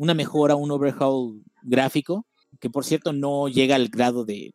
[0.00, 2.24] una mejora, un overhaul gráfico,
[2.58, 4.54] que por cierto no llega al grado de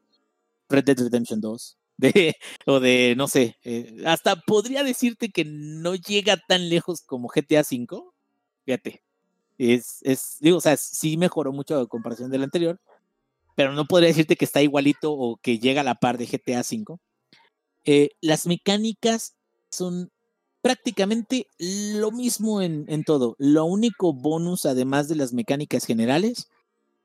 [0.69, 2.33] Red Dead Redemption 2, de,
[2.65, 7.61] o de, no sé, eh, hasta podría decirte que no llega tan lejos como GTA
[7.61, 7.85] V,
[8.65, 9.03] fíjate,
[9.59, 12.79] es, es, digo, o sea, sí mejoró mucho a comparación del anterior,
[13.55, 16.61] pero no podría decirte que está igualito o que llega a la par de GTA
[16.61, 16.97] V.
[17.85, 19.35] Eh, las mecánicas
[19.69, 20.11] son
[20.65, 23.35] prácticamente lo mismo en, en, todo.
[23.37, 26.49] Lo único bonus, además de las mecánicas generales,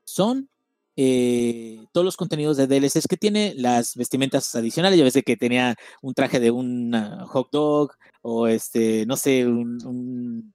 [0.02, 0.48] son
[0.96, 4.98] eh, todos los contenidos de DLCs que tiene, las vestimentas adicionales.
[4.98, 6.94] Ya ves que tenía un traje de un
[7.26, 7.92] hot dog
[8.22, 10.54] o este, no sé, un,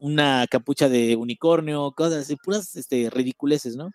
[0.00, 3.92] una capucha de unicornio, cosas así, puras este, ridiculeces, ¿no?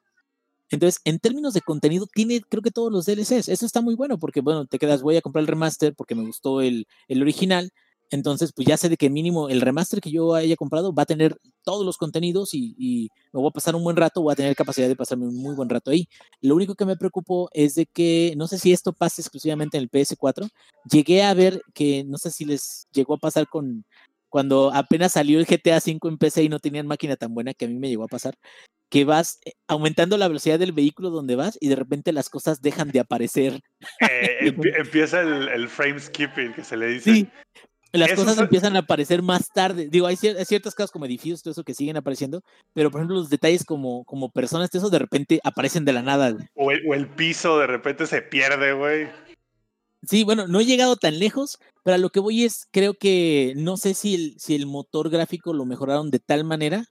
[0.69, 3.49] Entonces, en términos de contenido, tiene creo que todos los DLCs.
[3.49, 6.25] Eso está muy bueno porque, bueno, te quedas, voy a comprar el remaster porque me
[6.25, 7.73] gustó el, el original.
[8.09, 11.05] Entonces, pues ya sé de que mínimo el remaster que yo haya comprado va a
[11.07, 14.35] tener todos los contenidos y, y, me voy a pasar un buen rato, voy a
[14.35, 16.07] tener capacidad de pasarme un muy buen rato ahí.
[16.41, 19.83] Lo único que me preocupó es de que, no sé si esto pasa exclusivamente en
[19.83, 20.49] el PS4,
[20.89, 23.83] llegué a ver que, no sé si les llegó a pasar con,
[24.29, 27.65] cuando apenas salió el GTA V en PC y no tenían máquina tan buena que
[27.65, 28.35] a mí me llegó a pasar,
[28.89, 32.61] que vas eh, aumentando la velocidad del vehículo donde vas y de repente las cosas
[32.61, 33.61] dejan de aparecer.
[34.09, 37.13] Eh, empieza el, el, frame skipping que se le dice.
[37.13, 37.29] Sí,
[37.91, 39.87] las cosas empiezan a aparecer más tarde.
[39.89, 43.29] Digo, hay, ciertas cosas como edificios, todo eso que siguen apareciendo, pero por ejemplo los
[43.29, 46.35] detalles como, como personas, eso de repente aparecen de la nada.
[46.55, 49.07] O el, o el piso de repente se pierde, güey.
[50.03, 53.53] Sí, bueno, no he llegado tan lejos, pero a lo que voy es, creo que
[53.55, 56.85] no sé si el, si el motor gráfico lo mejoraron de tal manera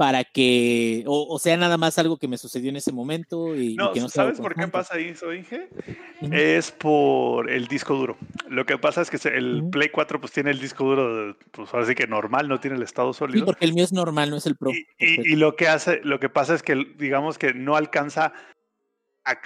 [0.00, 3.54] para que, o, sea, nada más algo que me sucedió en ese momento.
[3.54, 5.68] Y, no, que no ¿sabes por qué pasa eso, Inge?
[6.22, 8.16] Es por el disco duro.
[8.48, 11.94] Lo que pasa es que el Play 4 pues tiene el disco duro, pues así
[11.94, 13.40] que normal, no tiene el estado sólido.
[13.40, 14.70] Sí, porque el mío es normal, no es el Pro.
[14.70, 18.32] Y, y, lo que hace, lo que pasa es que digamos que no alcanza
[19.26, 19.36] a,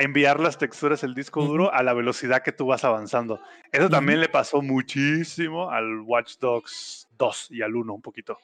[0.00, 3.40] enviar las texturas del disco duro a la velocidad que tú vas avanzando.
[3.72, 8.38] Eso también le pasó muchísimo al Watch Dogs 2 y al 1 un poquito.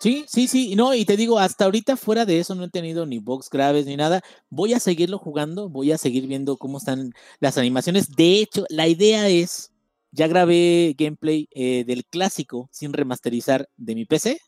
[0.00, 3.06] Sí, sí, sí, no, y te digo, hasta ahorita fuera de eso no he tenido
[3.06, 4.20] ni bugs graves ni nada.
[4.50, 8.10] Voy a seguirlo jugando, voy a seguir viendo cómo están las animaciones.
[8.14, 9.72] De hecho, la idea es,
[10.10, 14.38] ya grabé gameplay eh, del clásico sin remasterizar de mi PC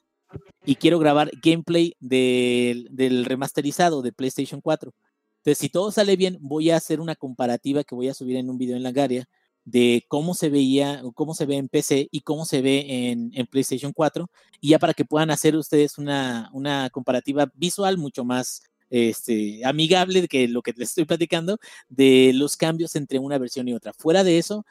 [0.66, 4.92] y quiero grabar gameplay del, del remasterizado de PlayStation 4.
[5.38, 8.50] Entonces, si todo sale bien, voy a hacer una comparativa que voy a subir en
[8.50, 9.26] un video en la Garia
[9.66, 13.92] de cómo se veía, cómo se ve en PC y cómo se ve en, PlayStation
[13.92, 19.64] 4, y ya para que puedan hacer ustedes una, una comparativa visual mucho más este,
[19.64, 21.58] amigable que lo que les estoy platicando
[21.88, 23.92] de los cambios entre una versión y otra.
[23.92, 24.64] Fuera de eso,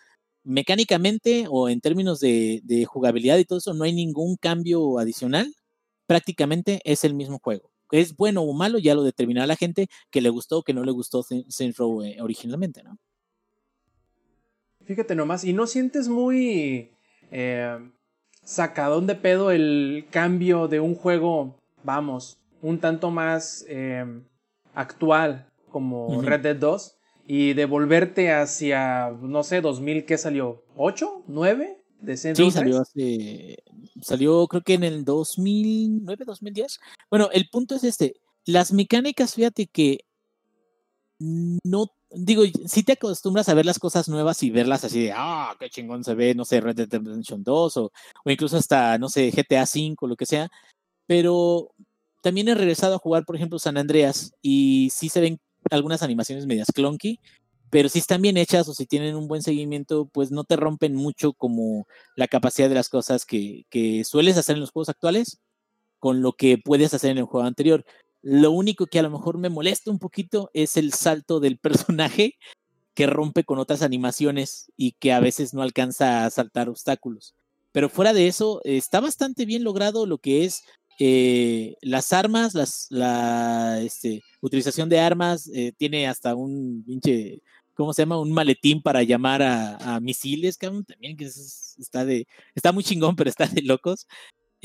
[0.43, 5.53] mecánicamente o en términos de, de jugabilidad y todo eso, no hay ningún cambio adicional.
[6.07, 10.21] Prácticamente es el mismo juego es bueno o malo, ya lo determinará la gente que
[10.21, 12.97] le gustó o que no le gustó Saints Row eh, originalmente, ¿no?
[14.85, 16.91] Fíjate nomás, ¿y no sientes muy
[17.31, 17.77] eh,
[18.43, 24.05] sacadón de pedo el cambio de un juego, vamos, un tanto más eh,
[24.73, 30.63] actual como Red Dead 2 y devolverte hacia, no sé, 2000, ¿qué salió?
[30.77, 31.25] ¿8?
[31.27, 31.77] ¿9?
[31.99, 33.57] De sí, salió hace
[34.01, 36.79] salió creo que en el 2009, 2010.
[37.09, 38.15] Bueno, el punto es este,
[38.45, 40.05] las mecánicas, fíjate que
[41.19, 45.55] no, digo, si te acostumbras a ver las cosas nuevas y verlas así de, ah,
[45.59, 47.91] qué chingón se ve, no sé, Red Dead Redemption 2 o,
[48.25, 50.49] o incluso hasta, no sé, GTA 5, lo que sea,
[51.07, 51.71] pero
[52.21, 55.39] también he regresado a jugar, por ejemplo, San Andreas y sí se ven
[55.71, 57.19] algunas animaciones medias clunky,
[57.69, 60.95] pero si están bien hechas o si tienen un buen seguimiento, pues no te rompen
[60.95, 63.65] mucho como la capacidad de las cosas que,
[64.05, 65.39] sueles hacer en los juegos actuales
[65.99, 67.85] con lo que puedes hacer en el juego anterior.
[68.27, 72.39] Lo único que a lo mejor me molesta un poquito es el salto del personaje
[72.95, 77.35] que rompe con otras animaciones y que a veces no alcanza a saltar obstáculos.
[77.71, 80.63] Pero fuera de eso, está bastante bien logrado lo que es
[80.97, 87.43] eh, las armas, las, la este, utilización de armas, eh, tiene hasta un pinche
[87.75, 88.19] ¿cómo se llama?
[88.19, 93.45] Un maletín para llamar a, misiles, también que está de, está muy chingón, pero está
[93.45, 94.07] de locos.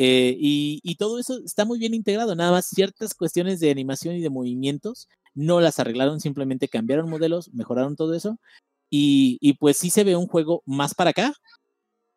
[0.02, 4.22] Eh, y, todo eso está muy bien integrado, nada más ciertas cuestiones de animación y
[4.22, 8.38] de movimientos no las arreglaron, simplemente cambiaron modelos, mejoraron todo eso.
[8.88, 11.34] Y, y pues sí se ve un juego más para acá,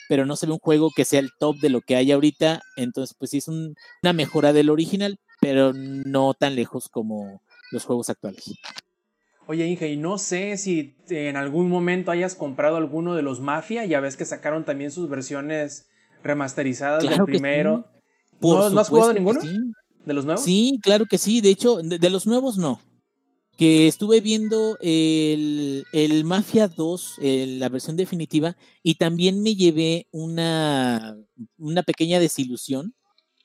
[0.07, 2.61] pero no se ve un juego que sea el top de lo que hay ahorita.
[2.77, 7.41] Entonces, pues sí es una mejora del original, pero no tan lejos como
[7.73, 8.49] los juegos actuales.
[9.45, 13.83] Oye, Inge, y no sé si en algún momento hayas comprado alguno de los Mafia,
[13.83, 15.89] ya ves que sacaron también sus versiones
[16.23, 17.85] remasterizadas del primero.
[18.41, 19.39] ¿No, has jugado ninguno?
[20.05, 20.43] ¿De los nuevos?
[20.43, 21.41] Sí, claro que sí.
[21.41, 22.79] De hecho, de, los nuevos no.
[23.57, 31.15] Que estuve viendo el, el Mafia 2, la versión definitiva, y también me llevé una,
[31.57, 32.95] una pequeña desilusión,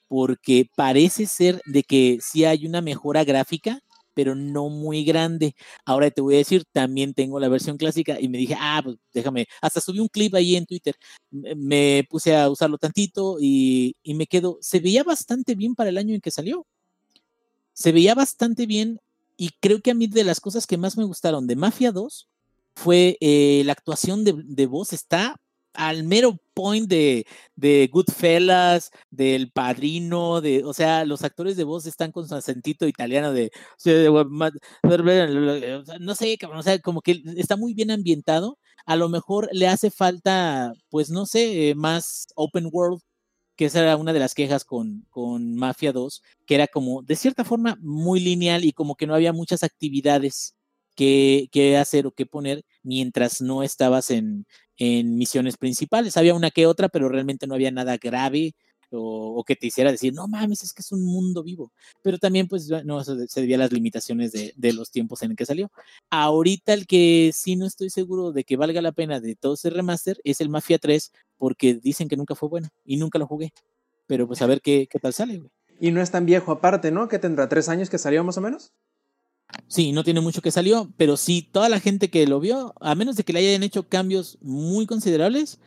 [0.08, 3.82] porque parece ser de que sí hay una mejora gráfica,
[4.18, 5.54] pero no muy grande.
[5.84, 8.96] Ahora te voy a decir, también tengo la versión clásica y me dije, ah, pues
[9.14, 10.96] déjame, hasta subí un clip ahí en Twitter,
[11.30, 15.98] me puse a usarlo tantito y, y me quedo, se veía bastante bien para el
[15.98, 16.66] año en que salió.
[17.72, 18.98] Se veía bastante bien
[19.36, 22.28] y creo que a mí de las cosas que más me gustaron de Mafia 2
[22.74, 25.36] fue eh, la actuación de, de voz, está
[25.78, 27.24] al mero point de,
[27.54, 32.88] de Goodfellas, del padrino, de, o sea, los actores de voz están con su acentito
[32.88, 33.52] italiano de,
[36.00, 38.58] no sé, o sea, como que está muy bien ambientado.
[38.86, 43.00] A lo mejor le hace falta, pues no sé, más open world,
[43.56, 47.14] que esa era una de las quejas con, con Mafia 2, que era como, de
[47.16, 50.56] cierta forma, muy lineal y como que no había muchas actividades
[50.96, 54.46] que, que hacer o que poner mientras no estabas en,
[54.78, 56.16] en misiones principales.
[56.16, 58.54] Había una que otra, pero realmente no había nada grave
[58.90, 61.72] o, que te hiciera decir, no mames, es que es un mundo vivo.
[62.02, 65.36] Pero también, pues, no, se debía a las limitaciones de, de, los tiempos en el
[65.36, 65.70] que salió.
[66.10, 69.70] Ahorita el que sí no estoy seguro de que valga la pena de todo ese
[69.70, 73.52] remaster es el Mafia 3, porque dicen que nunca fue bueno y nunca lo jugué.
[74.06, 75.50] Pero pues a ver qué, qué tal sale, güey.
[75.80, 77.08] Y no es tan viejo aparte, ¿no?
[77.08, 78.72] Que tendrá tres años que salió más o menos.
[79.66, 82.94] Sí, no tiene mucho que salió, pero sí, toda la gente que lo vio, a
[82.94, 85.58] menos de que le hayan hecho cambios muy considerables,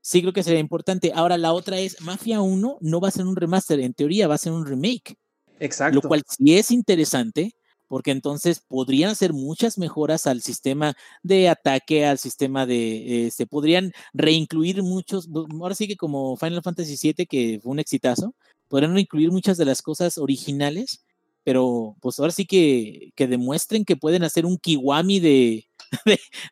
[0.00, 1.12] sí creo que sería importante.
[1.14, 4.34] Ahora, la otra es, Mafia 1 no va a ser un remaster, en teoría va
[4.34, 5.16] a ser un remake.
[5.60, 5.96] Exacto.
[5.96, 7.54] Lo cual sí es interesante,
[7.88, 13.92] porque entonces podrían hacer muchas mejoras al sistema de ataque, al sistema de, este, podrían
[14.12, 15.28] reincluir muchos,
[15.60, 18.34] ahora sí que como Final Fantasy VII, que fue un exitazo,
[18.68, 21.02] podrían reincluir muchas de las cosas originales
[21.44, 25.64] pero pues ahora sí que, que demuestren que pueden hacer un kiwami de,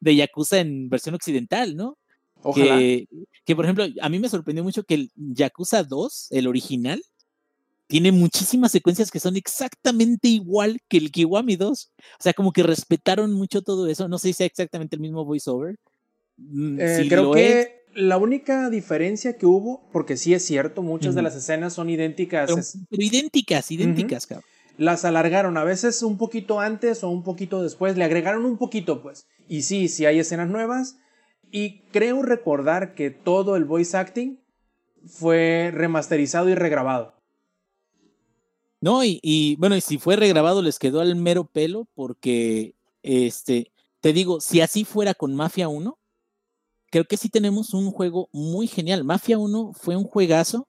[0.01, 1.99] de, Yakuza en versión occidental, ¿no?
[2.43, 2.78] Ojalá.
[2.78, 3.09] Que,
[3.45, 7.03] que, por ejemplo, a mí me sorprendió mucho que el Yakuza 2, el original,
[7.89, 11.93] tiene muchísimas secuencias que son exactamente igual que el Kiwami 2.
[11.99, 14.09] O sea, como que respetaron mucho todo eso.
[14.09, 15.76] No sé si sea exactamente el mismo voiceover.
[16.37, 21.22] Mm, eh, creo que la única diferencia que hubo, porque sí es cierto, muchas de
[21.22, 22.76] las escenas son idénticas.
[22.91, 27.97] Pero, idénticas, idénticas, cabrón las alargaron, a veces un poquito antes o un poquito después,
[27.97, 29.27] le agregaron un poquito, pues.
[29.49, 30.99] Y sí, sí hay escenas nuevas.
[31.51, 34.39] Y creo recordar que todo el voice acting
[35.07, 37.14] fue remasterizado y regrabado.
[38.81, 44.12] No, y, bueno, y si fue regrabado les quedó al mero pelo porque, este, te
[44.12, 45.99] digo, si así fuera con Mafia 1,
[46.91, 49.03] creo que sí tenemos un juego muy genial.
[49.03, 50.68] Mafia 1 fue un juegazo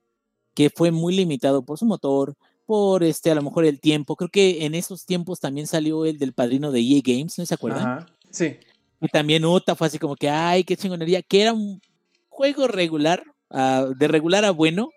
[0.54, 2.34] que fue muy limitado por su motor,
[2.68, 4.14] por este, a lo mejor el tiempo.
[4.14, 7.54] Creo que en esos tiempos también salió el del padrino de EA Games, ¿no se
[7.54, 7.80] acuerdan?
[7.80, 8.58] Ajá, sí.
[9.00, 11.80] Y también Uta fue así como que, ay, qué chingonería, que era un
[12.28, 14.90] juego regular, uh, de regular a bueno.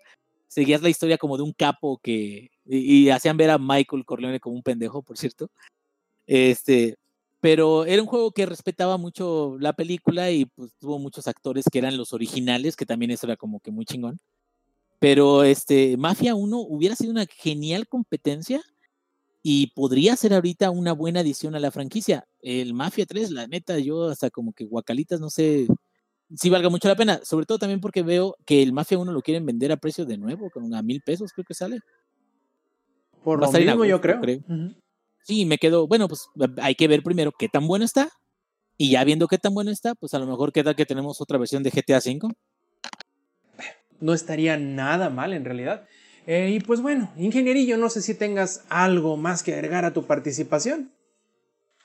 [0.48, 2.50] Seguías la historia como de un capo que.
[2.66, 5.50] Y, y, hacían ver a Michael Corleone como un pendejo, por cierto.
[6.26, 6.98] Este.
[7.40, 11.78] Pero era un juego que respetaba mucho la película y pues tuvo muchos actores que
[11.78, 14.18] eran los originales, que también eso era como que muy chingón.
[15.02, 18.62] Pero este, Mafia 1 hubiera sido una genial competencia
[19.42, 22.24] y podría ser ahorita una buena adición a la franquicia.
[22.40, 25.66] El Mafia 3, la neta, yo hasta como que guacalitas, no sé
[26.36, 27.18] si valga mucho la pena.
[27.24, 30.18] Sobre todo también porque veo que el Mafia 1 lo quieren vender a precio de
[30.18, 31.80] nuevo, con a mil pesos creo que sale.
[33.24, 34.20] Por lo mismo, yo creo.
[35.24, 36.28] Sí, me quedo, bueno, pues
[36.58, 38.08] hay que ver primero qué tan bueno está.
[38.76, 41.38] Y ya viendo qué tan bueno está, pues a lo mejor queda que tenemos otra
[41.38, 42.32] versión de GTA V
[44.02, 45.86] no estaría nada mal en realidad.
[46.26, 50.06] Eh, y pues bueno, ingenierillo, no sé si tengas algo más que agregar a tu
[50.06, 50.92] participación.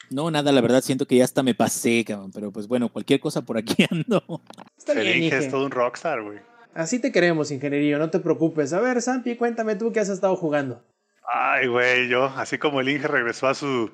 [0.10, 3.20] No, nada, la verdad siento que ya hasta me pasé, cabrón, pero pues bueno, cualquier
[3.20, 4.42] cosa por aquí ando.
[4.78, 6.40] Está bien, es todo un rockstar, güey.
[6.74, 8.74] Así te queremos, ingenierillo, no te preocupes.
[8.74, 10.84] A ver, Sampi, cuéntame tú qué has estado jugando.
[11.28, 13.92] Ay, güey, yo, así como el Inge regresó a su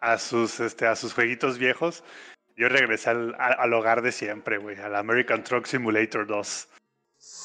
[0.00, 2.02] a sus este a sus jueguitos viejos,
[2.56, 6.68] yo regresé al, al hogar de siempre, güey, al American Truck Simulator 2.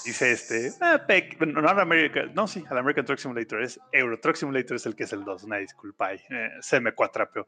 [0.05, 1.05] Dice este, ah,
[1.45, 5.03] no, American, no, sí, al American Truck Simulator es Euro Truck Simulator es el que
[5.03, 7.45] es el 2, una disculpa ahí, eh, se me cuatrapeó.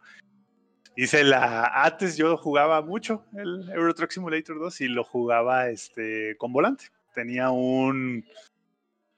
[0.96, 6.36] Dice la, antes yo jugaba mucho el Euro Truck Simulator 2 y lo jugaba este,
[6.38, 6.86] con volante.
[7.16, 8.24] Tenía un,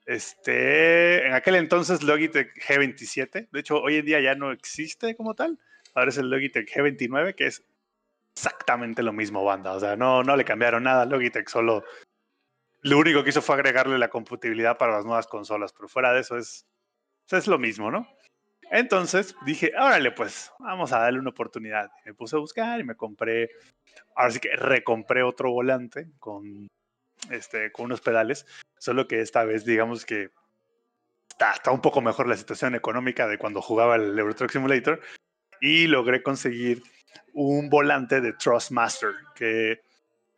[0.06, 5.34] este, en aquel entonces Logitech G27, de hecho hoy en día ya no existe como
[5.34, 5.58] tal,
[5.94, 7.62] ahora es el Logitech G29 que es
[8.34, 11.84] exactamente lo mismo banda, o sea, no, no le cambiaron nada Logitech, solo
[12.82, 16.20] lo único que hizo fue agregarle la compatibilidad para las nuevas consolas, pero fuera de
[16.20, 16.66] eso es,
[17.30, 18.08] es lo mismo, ¿no?
[18.70, 21.90] Entonces dije, órale, pues vamos a darle una oportunidad.
[22.04, 23.50] Me puse a buscar y me compré,
[24.16, 26.68] ahora sí que recompré otro volante con,
[27.30, 28.46] este, con unos pedales,
[28.78, 30.30] solo que esta vez digamos que
[31.28, 35.00] está, está un poco mejor la situación económica de cuando jugaba el Euro Truck Simulator
[35.60, 36.82] y logré conseguir
[37.34, 39.82] un volante de Trustmaster que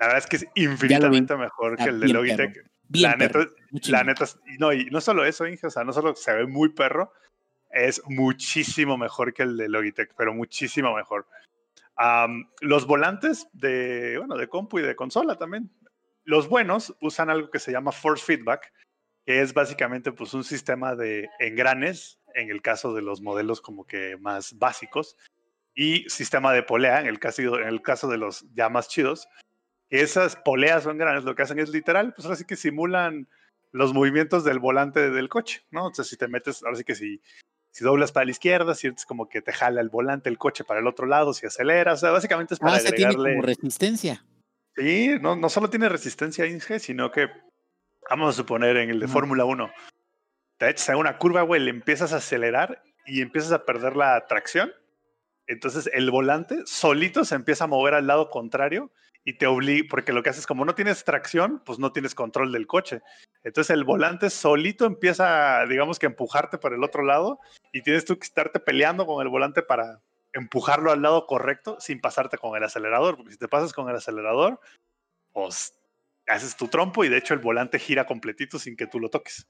[0.04, 2.70] la verdad es que es infinitamente mejor que el de Logitech.
[2.90, 3.46] la, neta,
[3.88, 4.26] la neta,
[4.58, 7.12] no, y no solo eso, Inge, o sea, no solo se ve muy perro,
[7.70, 11.26] es muchísimo mejor que el de Logitech, pero muchísimo mejor.
[12.60, 15.70] los volantes de, bueno, de compu y de consola también.
[16.24, 18.72] Los buenos usan algo que se llama force feedback,
[19.24, 23.86] que es básicamente pues, un sistema de engranes, en el caso de los modelos como
[23.86, 25.16] que más básicos,
[25.74, 29.26] y sistema de polea, en el caso, en el caso de los ya más chidos.
[29.90, 33.28] Esas poleas o engranes lo que hacen es literal, pues ahora sí que simulan
[33.72, 35.86] los movimientos del volante del coche, ¿no?
[35.86, 37.20] O sea, si te metes, ahora sí que si
[37.74, 40.78] si doblas para la izquierda, sientes como que te jala el volante, el coche para
[40.78, 43.16] el otro lado, si aceleras, o sea, básicamente es para ah, agregarle...
[43.16, 44.24] tiene como resistencia.
[44.76, 47.28] Sí, no, no solo tiene resistencia Inge, sino que,
[48.08, 49.72] vamos a suponer, en el de Fórmula 1,
[50.56, 54.24] te echas a una curva, güey, le empiezas a acelerar y empiezas a perder la
[54.28, 54.72] tracción,
[55.48, 58.92] entonces el volante solito se empieza a mover al lado contrario
[59.24, 62.52] y te obliga, porque lo que haces, como no tienes tracción, pues no tienes control
[62.52, 63.00] del coche.
[63.42, 67.40] Entonces el volante solito empieza, digamos que empujarte por el otro lado
[67.72, 70.02] y tienes tú que estarte peleando con el volante para
[70.34, 73.96] empujarlo al lado correcto sin pasarte con el acelerador, porque si te pasas con el
[73.96, 74.60] acelerador,
[75.32, 75.74] pues
[76.26, 79.46] haces tu trompo y de hecho el volante gira completito sin que tú lo toques.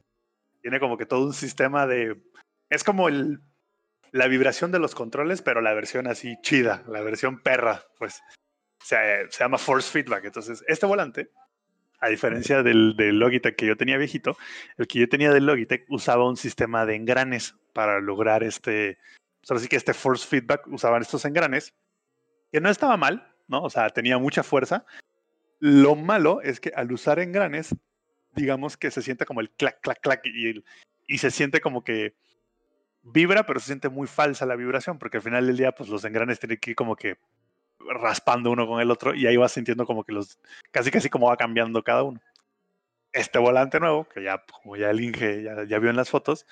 [0.60, 2.22] Tiene como que todo un sistema de...
[2.70, 3.40] Es como el,
[4.12, 8.22] la vibración de los controles, pero la versión así chida, la versión perra, pues
[8.84, 8.96] se,
[9.38, 10.24] llama Force Feedback.
[10.26, 11.30] Entonces, este volante,
[12.00, 14.36] a diferencia del, del, Logitech que yo tenía viejito,
[14.76, 18.98] el que yo tenía del Logitech usaba un sistema de engranes para lograr este,
[19.40, 21.72] pues ahora sí que este Force Feedback usaban estos engranes,
[22.52, 23.62] que no estaba mal, ¿no?
[23.62, 24.84] O sea, tenía mucha fuerza.
[25.60, 27.74] Lo malo es que al usar engranes,
[28.34, 30.62] digamos que se siente como el clac, clac, clac y,
[31.06, 32.14] y se siente como que
[33.02, 36.04] vibra, pero se siente muy falsa la vibración, porque al final del día, pues los
[36.04, 37.16] engranes tienen que ir como que
[37.88, 40.38] raspando uno con el otro y ahí vas sintiendo como que los,
[40.70, 42.20] casi casi como va cambiando cada uno.
[43.12, 46.46] Este volante nuevo, que ya, como ya el Inge ya, ya vio en las fotos,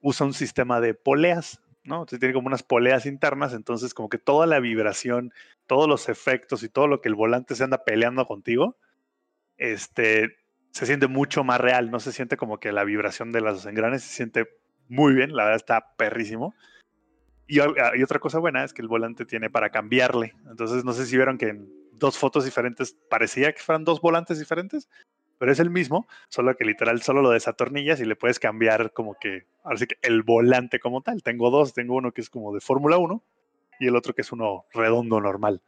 [0.00, 1.96] usa un sistema de poleas, ¿no?
[1.96, 5.32] Entonces tiene como unas poleas internas, entonces como que toda la vibración,
[5.66, 8.76] todos los efectos y todo lo que el volante se anda peleando contigo,
[9.56, 10.36] este,
[10.70, 14.02] se siente mucho más real, no se siente como que la vibración de las engranes
[14.02, 14.48] se siente
[14.88, 16.54] muy bien, la verdad está perrísimo.
[17.50, 20.34] Ah, y, otra cosa buena es que el volante tiene para cambiarle.
[20.50, 24.38] Entonces, no sé si vieron que en dos fotos diferentes parecía que fueran dos volantes
[24.38, 24.88] diferentes,
[25.38, 29.16] pero es el mismo, solo que literal solo lo desatornillas y le puedes cambiar como
[29.18, 31.22] que, ahora sí que el volante como tal.
[31.22, 33.22] Tengo dos, tengo uno que es como de Fórmula 1
[33.80, 35.62] y el otro que es uno redondo normal.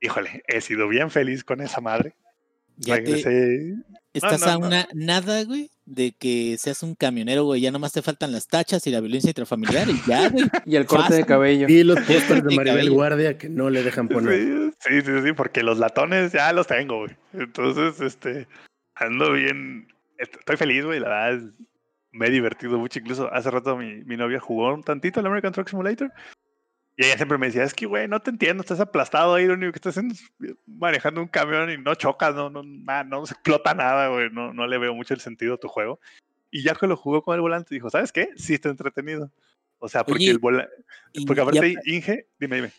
[0.00, 2.14] Híjole, he sido bien feliz con esa madre.
[2.76, 2.96] Ya
[4.12, 7.60] Estás a una nada, güey, de que seas un camionero, güey.
[7.60, 10.44] Ya nomás te faltan las tachas y la violencia intrafamiliar y ya, güey.
[10.66, 11.66] y el corte de cabello.
[11.68, 14.72] Y los pósters de Maribel Guardia que no le dejan poner.
[14.80, 17.16] Sí, sí, sí, porque los latones ya los tengo, güey.
[17.32, 18.48] Entonces, este,
[18.96, 19.88] ando bien.
[20.18, 21.50] Estoy feliz, güey, la verdad.
[22.12, 22.98] Me he divertido mucho.
[22.98, 26.12] Incluso hace rato mi, mi novia jugó un tantito el American Truck Simulator
[26.96, 29.54] y ella siempre me decía, es que, güey, no te entiendo, estás aplastado ahí, lo
[29.54, 33.34] único que estás haciendo es manejando un camión y no chocas, no, no, no, se
[33.34, 36.00] explota nada, güey, no, no le veo mucho el sentido a tu juego.
[36.50, 38.30] Y ya que lo jugó con el volante, dijo, ¿sabes qué?
[38.36, 39.30] Sí está entretenido.
[39.78, 40.72] O sea, porque el volante,
[41.26, 42.72] porque aparte, Inge, dime, dime.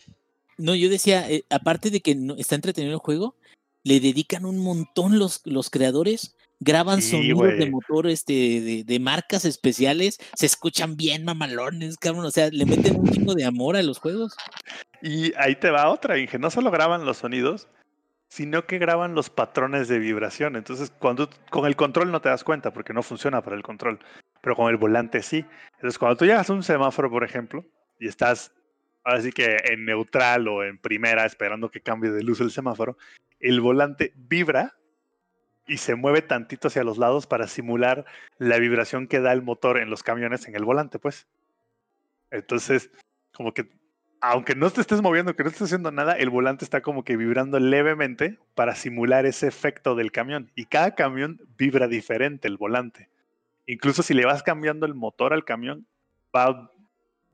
[0.57, 3.35] No, yo decía, eh, aparte de que no, está entretenido el juego,
[3.83, 10.17] le dedican un montón los, los creadores graban sonidos de motor este, de, marcas especiales,
[10.35, 13.99] se escuchan bien mamalones, cabrón, o sea, le meten un chingo de amor a los
[13.99, 14.35] juegos.
[15.01, 17.67] Y ahí te va otra, Inge, no solo graban los sonidos,
[18.29, 20.55] sino que graban los patrones de vibración.
[20.55, 23.99] Entonces, cuando con el control no te das cuenta porque no funciona para el control,
[24.41, 25.45] pero con el volante sí.
[25.75, 27.65] Entonces, cuando tú llegas a un semáforo, por ejemplo,
[27.99, 28.51] y estás
[29.03, 32.97] ahora sí que en neutral o en primera esperando que cambie de luz el semáforo,
[33.39, 34.75] el volante vibra
[35.67, 38.05] y se mueve tantito hacia los lados para simular
[38.37, 41.27] la vibración que da el motor en los camiones en el volante, pues.
[42.31, 42.89] Entonces,
[43.33, 43.69] como que,
[44.21, 47.17] aunque no te estés moviendo, que no estés haciendo nada, el volante está como que
[47.17, 50.51] vibrando levemente para simular ese efecto del camión.
[50.55, 53.09] Y cada camión vibra diferente el volante.
[53.65, 55.85] Incluso si le vas cambiando el motor al camión,
[56.35, 56.71] va,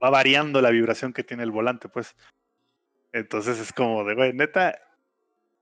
[0.04, 2.16] va variando la vibración que tiene el volante, pues.
[3.12, 4.80] Entonces es como de, güey, neta,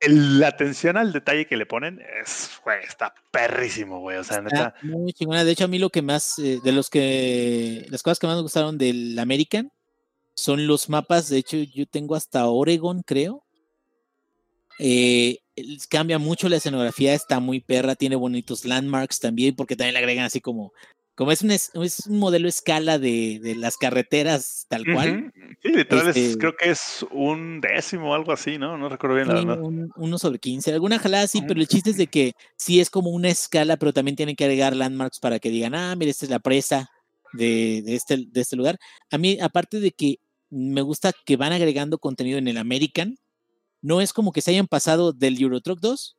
[0.08, 4.18] la atención al detalle que le ponen es, güey, está perrísimo, güey.
[4.18, 5.44] O sea, está Muy chingona.
[5.44, 8.36] De hecho, a mí lo que más, eh, de los que, las cosas que más
[8.36, 9.72] me gustaron del American
[10.34, 11.30] son los mapas.
[11.30, 13.44] De hecho, yo tengo hasta Oregon, creo.
[14.80, 15.40] Eh,
[15.90, 20.26] cambia mucho la escenografía, está muy perra, tiene bonitos landmarks también, porque también le agregan
[20.26, 20.74] así como
[21.22, 21.72] como es un, es
[22.08, 25.32] un modelo escala de, de, las carreteras tal cual.
[25.62, 28.76] Sí, literal, este creo que es un décimo o algo así, ¿no?
[28.76, 29.60] No recuerdo bien la verdad.
[29.98, 33.12] uno sobre 15, alguna jalada sí, pero el chiste es de que sí es como
[33.12, 36.32] una escala, pero también tienen que agregar landmarks para que digan, ah, mira, esta es
[36.32, 36.90] la presa
[37.34, 38.80] de, de, este, de este lugar.
[39.12, 40.18] A mí, aparte de que
[40.50, 43.20] me gusta que van agregando contenido en el American,
[43.84, 46.18] no es como que se hayan pasado del Euro Truck 2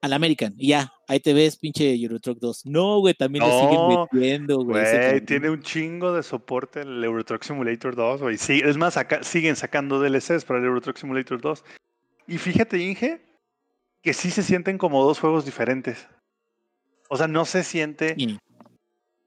[0.00, 0.54] al American.
[0.58, 2.66] Y ya, ahí te ves, pinche Eurotruck 2.
[2.66, 4.82] No, güey, también lo siguen metiendo, güey.
[4.82, 8.38] Güey, tiene un chingo de soporte el Eurotruck Simulator 2, güey.
[8.38, 11.64] Sí, es más, siguen sacando DLCs para el Eurotruck Simulator 2.
[12.28, 13.20] Y fíjate, Inge,
[14.02, 16.08] que sí se sienten como dos juegos diferentes.
[17.10, 18.16] O sea, no se siente.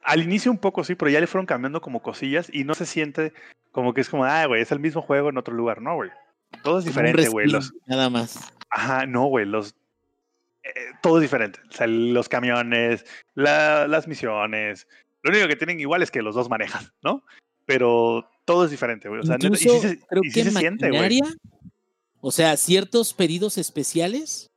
[0.01, 2.85] Al inicio un poco sí, pero ya le fueron cambiando como cosillas y no se
[2.85, 3.31] siente
[3.71, 5.81] como que es como, ah, güey, es el mismo juego en otro lugar.
[5.81, 6.09] No, güey.
[6.63, 7.47] Todo es diferente, güey.
[7.85, 8.53] Nada más.
[8.69, 9.45] Ajá, no, güey.
[9.45, 9.75] Los,
[10.65, 11.59] eh, todo es diferente.
[11.69, 13.05] O sea, los camiones,
[13.35, 14.87] las misiones.
[15.21, 17.23] Lo único que tienen igual es que los dos manejan, ¿no?
[17.65, 19.21] Pero todo es diferente, güey.
[19.21, 21.21] O sea, y se, creo que se siente, güey.
[22.21, 24.51] O sea, ciertos pedidos especiales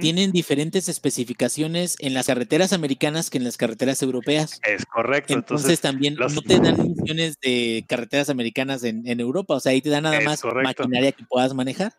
[0.00, 4.60] tienen diferentes especificaciones en las carreteras americanas que en las carreteras europeas.
[4.64, 5.32] Es correcto.
[5.32, 9.54] Entonces, también no te dan misiones de carreteras americanas en, Europa.
[9.54, 11.92] O sea, ahí te dan nada más maquinaria que puedas manejar.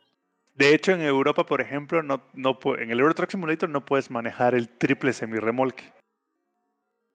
[0.56, 4.12] De hecho, en Europa, por ejemplo, no, no, en el Euro Truck Simulator no puedes
[4.12, 5.92] manejar el triple semirremolque.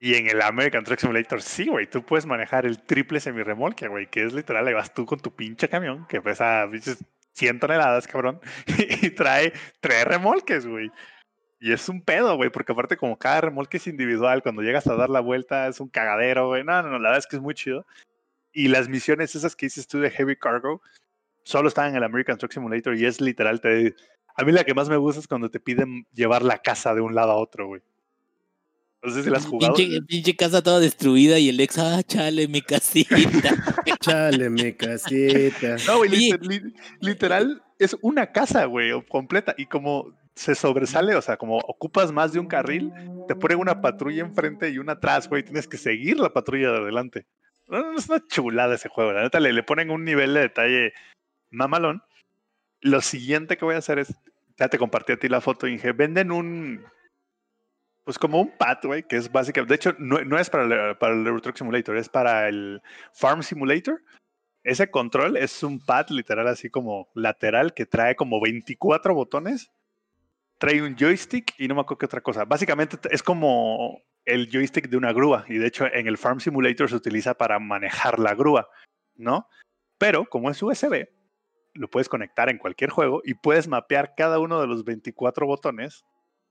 [0.00, 4.08] Y en el American Truck Simulator sí, güey, tú puedes manejar el triple semirremolque, güey,
[4.08, 6.68] que es literal, le vas tú con tu pinche camión que pesa
[7.32, 8.40] 100 toneladas, cabrón,
[9.02, 10.90] y trae tres remolques, güey.
[11.60, 14.94] Y es un pedo, güey, porque aparte como cada remolque es individual, cuando llegas a
[14.94, 16.62] dar la vuelta es un cagadero, güey.
[16.62, 17.84] No, no, no, la verdad es que es muy chido.
[18.52, 20.80] Y las misiones esas que dices tú de Heavy Cargo,
[21.48, 23.60] solo está en el American Truck Simulator y es literal.
[23.62, 23.94] Te,
[24.36, 27.00] a mí la que más me gusta es cuando te piden llevar la casa de
[27.00, 27.80] un lado a otro, güey.
[29.02, 29.74] No sé si la has jugado.
[29.74, 33.16] Pinche, pinche, casa toda destruida y el ex, ah, chale, mi casita.
[34.00, 35.76] chale, mi casita.
[35.86, 36.32] No, güey,
[37.00, 39.54] literal es una casa, güey, completa.
[39.56, 42.92] Y como se sobresale, o sea, como ocupas más de un carril,
[43.26, 45.44] te ponen una patrulla enfrente y una atrás, güey.
[45.44, 47.26] Tienes que seguir la patrulla de adelante.
[47.68, 49.12] No, no es una chulada ese juego.
[49.12, 50.92] La neta le, le ponen un nivel de detalle
[51.50, 52.02] mamalón.
[52.80, 54.14] Lo siguiente que voy a hacer es,
[54.56, 56.84] ya te compartí a ti la foto, Inge, venden un,
[58.08, 58.54] pues como un
[58.84, 62.08] güey, que es básicamente, de hecho, no, es para el, para el Truck Simulator, es
[62.08, 62.80] para el
[63.12, 64.02] Farm Simulator.
[64.64, 69.70] Ese control es un pad literal así como lateral que trae como 24 botones,
[70.56, 72.46] trae un joystick y no me acuerdo qué otra cosa.
[72.46, 76.88] Básicamente es como el joystick de una grúa y de hecho en el Farm Simulator
[76.88, 78.70] se utiliza para manejar la grúa,
[79.16, 79.50] ¿no?
[79.98, 81.08] Pero como es USB,
[81.74, 86.04] lo puedes conectar en cualquier juego y puedes mapear cada uno de los 24 botones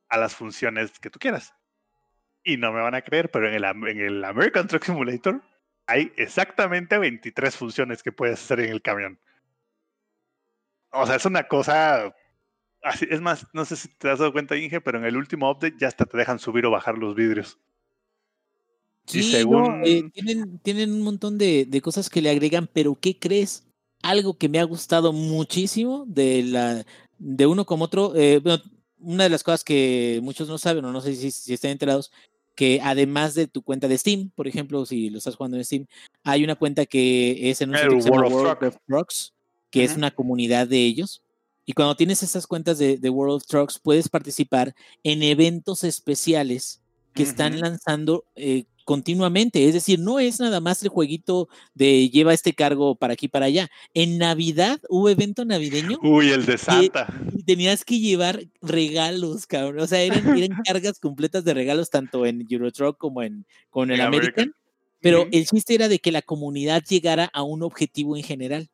[0.09, 1.53] a las funciones que tú quieras.
[2.43, 5.41] Y no me van a creer, pero en el, en el American Truck Simulator
[5.85, 9.19] hay exactamente 23 funciones que puedes hacer en el camión.
[10.91, 12.13] O sea, es una cosa.
[12.81, 15.49] Así, es más, no sé si te has dado cuenta, Inge, pero en el último
[15.49, 17.59] update ya hasta te dejan subir o bajar los vidrios.
[19.05, 19.83] Sí, según...
[19.85, 23.66] Eh, tienen, tienen un montón de, de, cosas que le agregan, pero ¿qué crees?
[24.01, 26.85] Algo que me ha gustado muchísimo de, la,
[27.17, 28.13] de uno como otro.
[28.15, 28.41] Eh,
[28.99, 32.11] una de las cosas que muchos no saben o no sé si, si, están enterados,
[32.55, 35.85] que además de tu cuenta de Steam, por ejemplo, si lo estás jugando en Steam,
[36.23, 39.33] hay una cuenta que es en un sitio que se llama World of Trucks,
[39.69, 41.21] que es una comunidad de ellos.
[41.65, 46.81] Y cuando tienes esas cuentas de, de, World of Trucks, puedes participar en eventos especiales
[47.13, 49.67] que están lanzando eh, continuamente.
[49.67, 53.47] Es decir, no es nada más el jueguito de lleva este cargo para aquí para
[53.47, 53.69] allá.
[53.93, 55.99] En Navidad hubo evento navideño.
[56.01, 57.05] Uy, el de Santa.
[57.35, 59.81] Y tenías que llevar regalos, cabrón.
[59.81, 63.99] O sea, eran, eran cargas completas de regalos tanto en Eurotruck como en con el
[63.99, 64.53] American.
[65.01, 68.69] Pero el chiste era de que la comunidad llegara a un objetivo en general.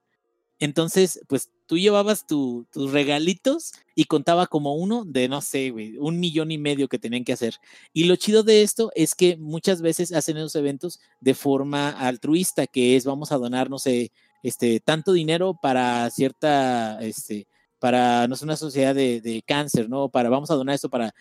[0.60, 6.20] Entonces, pues tú llevabas tus regalitos y contaba como uno de, no sé, güey, un
[6.20, 7.56] millón y medio que tenían que hacer.
[7.94, 12.68] Y lo chido de esto es que muchas veces hacen esos eventos de forma altruista,
[12.68, 14.12] que es vamos a donar, no sé,
[14.44, 17.48] este, tanto dinero para cierta, este,
[17.84, 20.08] para no sé, una sociedad de, cáncer, ¿no?
[20.10, 21.14] Para vamos a donar esto para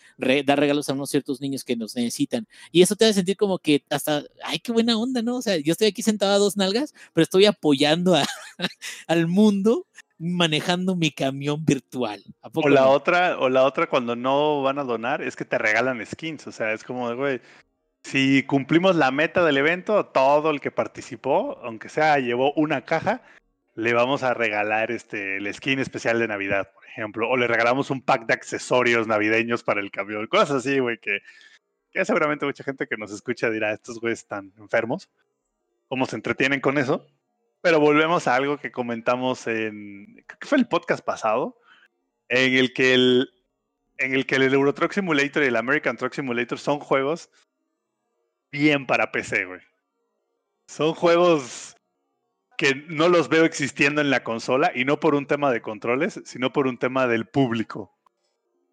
[0.45, 2.47] dar regalos a unos ciertos niños que nos necesitan.
[2.71, 5.35] Y eso te hace sentir como que hasta, ay, qué buena onda, ¿no?
[5.37, 8.25] O sea, yo estoy aquí sentado a dos nalgas, pero estoy apoyando a,
[9.07, 9.87] al mundo
[10.19, 12.23] manejando mi camión virtual.
[12.41, 16.05] o la otra, o la otra cuando no van a donar es que te regalan
[16.05, 16.47] skins.
[16.47, 17.41] O sea, es como de, güey,
[18.03, 23.21] si cumplimos la meta del evento, todo el que participó, aunque sea llevó una caja,
[23.75, 27.89] le vamos a regalar este el skin especial de Navidad, por ejemplo, o le regalamos
[27.89, 31.19] un pack de accesorios navideños para el camión, cosas así, güey, que,
[31.91, 35.09] que seguramente mucha gente que nos escucha dirá, estos güeyes están enfermos,
[35.87, 37.07] ¿cómo se entretienen con eso?
[37.63, 41.57] Pero volvemos a algo que comentamos en, creo que fue el podcast pasado,
[42.27, 43.29] en el que el,
[43.99, 47.29] en el que el Euro Truck Simulator y el American Truck Simulator son juegos
[48.51, 49.61] bien para PC, güey.
[50.67, 51.77] Son juegos
[52.57, 56.21] que no los veo existiendo en la consola y no por un tema de controles,
[56.25, 57.97] sino por un tema del público.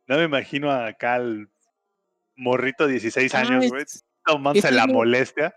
[0.09, 1.49] No me imagino acá al
[2.35, 3.85] morrito de 16 ah, años, güey,
[4.25, 5.55] tomándose la molestia.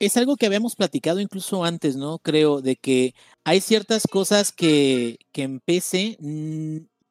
[0.00, 2.18] Es algo que habíamos platicado incluso antes, ¿no?
[2.18, 3.14] Creo, de que
[3.44, 6.18] hay ciertas cosas que, que en PC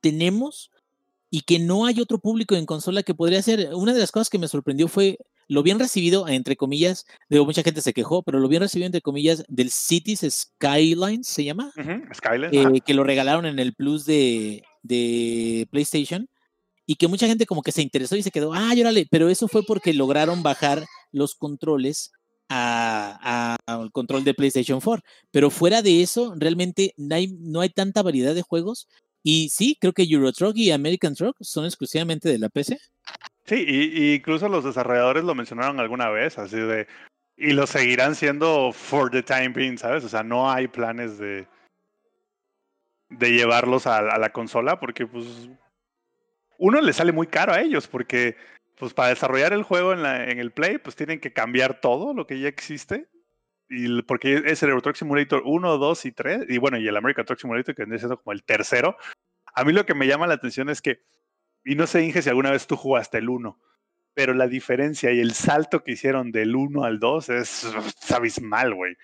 [0.02, 0.70] tenemos
[1.30, 3.74] y que no hay otro público en consola que podría hacer.
[3.74, 7.64] Una de las cosas que me sorprendió fue lo bien recibido, entre comillas, digo, mucha
[7.64, 11.72] gente se quejó, pero lo bien recibido, entre comillas, del Cities Skylines, ¿se llama?
[12.14, 12.52] Skylines.
[12.54, 16.28] Eh, que lo regalaron en el Plus de, de, PlayStation
[16.86, 19.48] y que mucha gente como que se interesó y se quedó, ah, órale, pero eso
[19.48, 22.12] fue porque lograron bajar los controles
[22.54, 25.04] al control de PlayStation 4.
[25.32, 28.88] Pero fuera de eso, realmente no hay, no hay tanta variedad de juegos.
[29.24, 32.78] Y sí, creo que Euro Truck y American Truck son exclusivamente de la PC.
[33.46, 36.88] Sí, y, incluso los desarrolladores lo mencionaron alguna vez, así de,
[37.36, 40.04] y lo seguirán siendo for the time being, ¿sabes?
[40.04, 41.48] O sea, no hay planes de,
[43.10, 45.50] de llevarlos a, la consola porque, pues,
[46.58, 48.38] uno le sale muy caro a ellos porque,
[48.84, 52.14] pues, para desarrollar el juego en, la, en el Play, pues tienen que cambiar todo
[52.14, 53.10] lo que ya existe.
[53.70, 56.98] Y porque es el Euro Truck Simulator 1, 2 y 3, y bueno, y el
[56.98, 58.98] American Truck Simulator, que viene siendo como el tercero.
[59.56, 61.02] A mí lo que me llama la atención es que
[61.66, 63.58] y no sé, Inge, si alguna vez tú jugaste el 1,
[64.14, 67.66] pero la diferencia y el salto que hicieron del 1 al 2 es,
[68.10, 68.96] abismal, güey.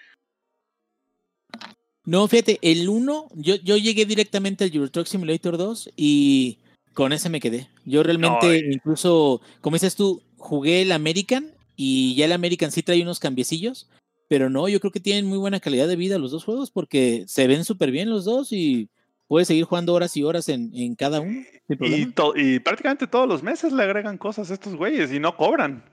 [2.06, 6.60] No, fíjate, el 1, yo, yo llegué directamente al Euro Truck Simulator 2 y
[7.00, 7.70] con ese me quedé.
[7.86, 13.02] Yo realmente, incluso, como dices tú, jugué el American y ya el American sí trae
[13.02, 13.90] unos cambiecillos,
[14.28, 17.24] pero no, yo creo que tienen muy buena calidad de vida los dos juegos porque
[17.26, 18.90] se ven súper bien los dos y
[19.30, 21.40] puedes seguir jugando horas y horas en, en cada uno.
[21.70, 25.86] Y, y, prácticamente todos los meses le agregan cosas a estos güeyes y no cobran.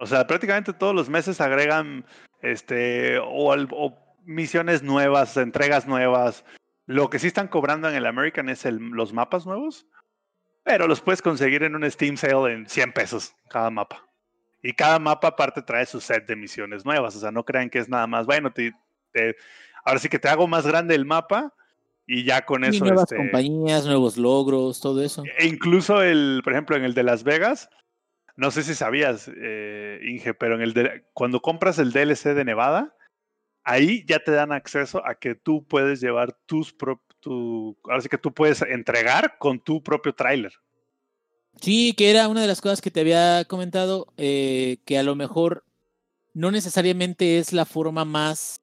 [0.00, 2.04] O sea, prácticamente todos los meses agregan
[2.42, 6.44] este o, o misiones nuevas, entregas nuevas.
[6.86, 9.86] Lo que sí están cobrando en el American es el, los mapas nuevos,
[10.62, 14.06] pero los puedes conseguir en un Steam Sale en 100 pesos cada mapa.
[14.62, 17.16] Y cada mapa aparte trae su set de misiones nuevas.
[17.16, 18.74] O sea, no crean que es nada más, bueno, te,
[19.84, 21.54] ahora sí que te hago más grande el mapa
[22.06, 22.84] y ya con eso.
[22.84, 25.22] nuevas este compañías, nuevos logros, todo eso.
[25.38, 27.70] E incluso el, por ejemplo, en el de Las Vegas,
[28.36, 32.44] no sé si sabías, eh, Inge, pero en el de, cuando compras el DLC de
[32.44, 32.94] Nevada,
[33.64, 36.72] ahí ya te dan acceso a que tú puedes llevar tus
[37.20, 40.52] tu, ahora sí que tú puedes entregar con tu propio tráiler.
[41.60, 45.14] Sí, que era una de las cosas que te había comentado, eh, que a lo
[45.14, 45.64] mejor
[46.32, 48.60] no necesariamente es la forma más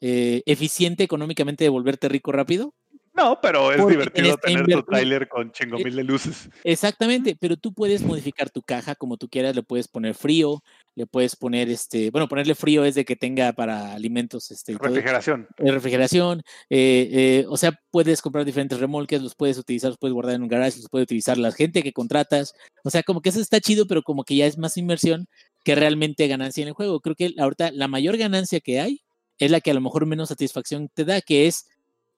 [0.00, 2.74] eh, eficiente económicamente de volverte rico rápido.
[3.14, 6.48] No, pero es divertido tener tu trailer con chingo mil de luces.
[6.64, 10.62] Exactamente, pero tú puedes modificar tu caja como tú quieras, le puedes poner frío,
[10.94, 15.46] le puedes poner este, bueno, ponerle frío es de que tenga para alimentos, este, refrigeración.
[15.58, 20.36] Eh, refrigeración, eh, o sea, puedes comprar diferentes remolques, los puedes utilizar, los puedes guardar
[20.36, 23.40] en un garage, los puedes utilizar la gente que contratas, o sea, como que eso
[23.40, 25.26] está chido, pero como que ya es más inversión
[25.64, 27.00] que realmente ganancia en el juego.
[27.00, 29.02] Creo que ahorita la mayor ganancia que hay
[29.38, 31.66] es la que a lo mejor menos satisfacción te da, que es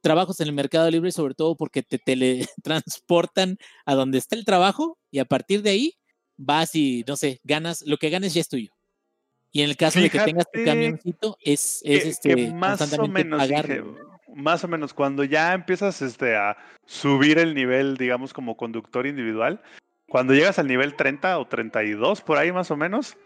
[0.05, 4.99] trabajos en el mercado libre, sobre todo porque te teletransportan a donde está el trabajo
[5.11, 5.95] y a partir de ahí
[6.37, 8.71] vas y, no sé, ganas, lo que ganes ya es tuyo.
[9.51, 13.49] Y en el caso de que tengas tu camioncito, es, es este, más o menos,
[14.35, 16.57] más o menos, cuando ya empiezas este, a
[16.87, 19.63] subir el nivel, digamos, como conductor individual,
[20.09, 23.17] cuando llegas al nivel 30 o 32, por ahí más o menos,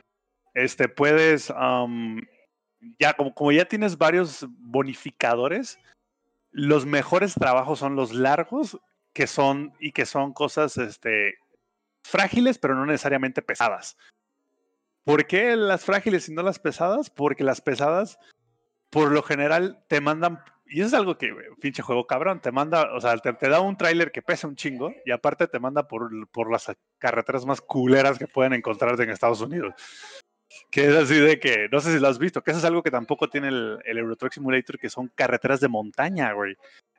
[0.55, 1.49] este, puedes
[2.99, 5.79] ya como, como ya tienes varios bonificadores,
[6.51, 8.79] los mejores trabajos son los largos,
[9.13, 11.39] que son y que son cosas este,
[12.05, 13.97] frágiles, pero no necesariamente pesadas.
[15.05, 17.11] ¿Por qué las frágiles y no las pesadas?
[17.11, 18.19] Porque las pesadas,
[18.91, 22.95] por lo general, te mandan, y eso es algo que, pinche juego cabrón, te manda,
[22.95, 26.11] o sea, te, da un tráiler que pesa un chingo y aparte te manda por,
[26.31, 29.75] por las carreteras más culeras que pueden encontrarte en Estados Unidos.
[30.71, 32.83] Que es así de que, no sé si lo has visto, que eso es algo
[32.83, 36.57] que tampoco tiene el, el Euro Truck Simulator, que son carreteras de montaña, güey.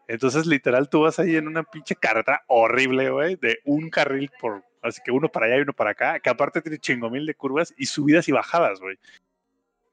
[0.08, 4.64] Entonces, literal, tú vas ahí en una pinche carretera horrible, güey, de un carril por,
[4.82, 7.36] así que uno para allá y uno para acá, que aparte tiene chingo mil de
[7.36, 8.98] curvas y subidas y bajadas, güey.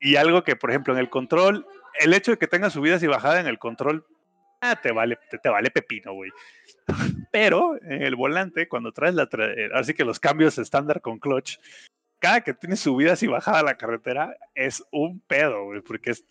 [0.00, 1.66] Y algo que, por ejemplo, en el control,
[2.00, 4.06] el hecho de que tenga subidas y bajadas en el control,
[4.60, 6.30] ah, te vale, te, vale pepino, güey.
[7.32, 9.28] Pero en el volante, cuando traes la,
[9.74, 11.58] así que los cambios estándar con clutch,
[12.26, 16.24] cada que tiene subidas y bajadas la carretera es un pedo, güey, porque es,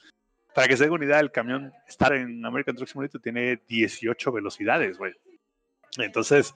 [0.54, 4.30] para que se den una idea, el camión estar en American Truck Simulator tiene 18
[4.34, 5.14] velocidades, güey.
[5.98, 6.54] Entonces,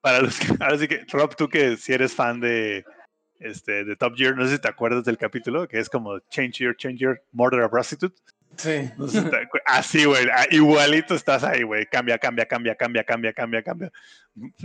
[0.00, 2.84] para los que, ahora sí que, Rob, tú que si eres fan de,
[3.38, 6.64] este, de Top Gear, no sé si te acuerdas del capítulo, que es como Change
[6.64, 8.20] Your, Change Your, Murder a Prostitute.
[8.56, 8.90] Sí.
[9.64, 11.86] así, güey, ah, igualito estás ahí, güey.
[11.86, 13.92] Cambia, cambia, cambia, cambia, cambia, cambia, cambia.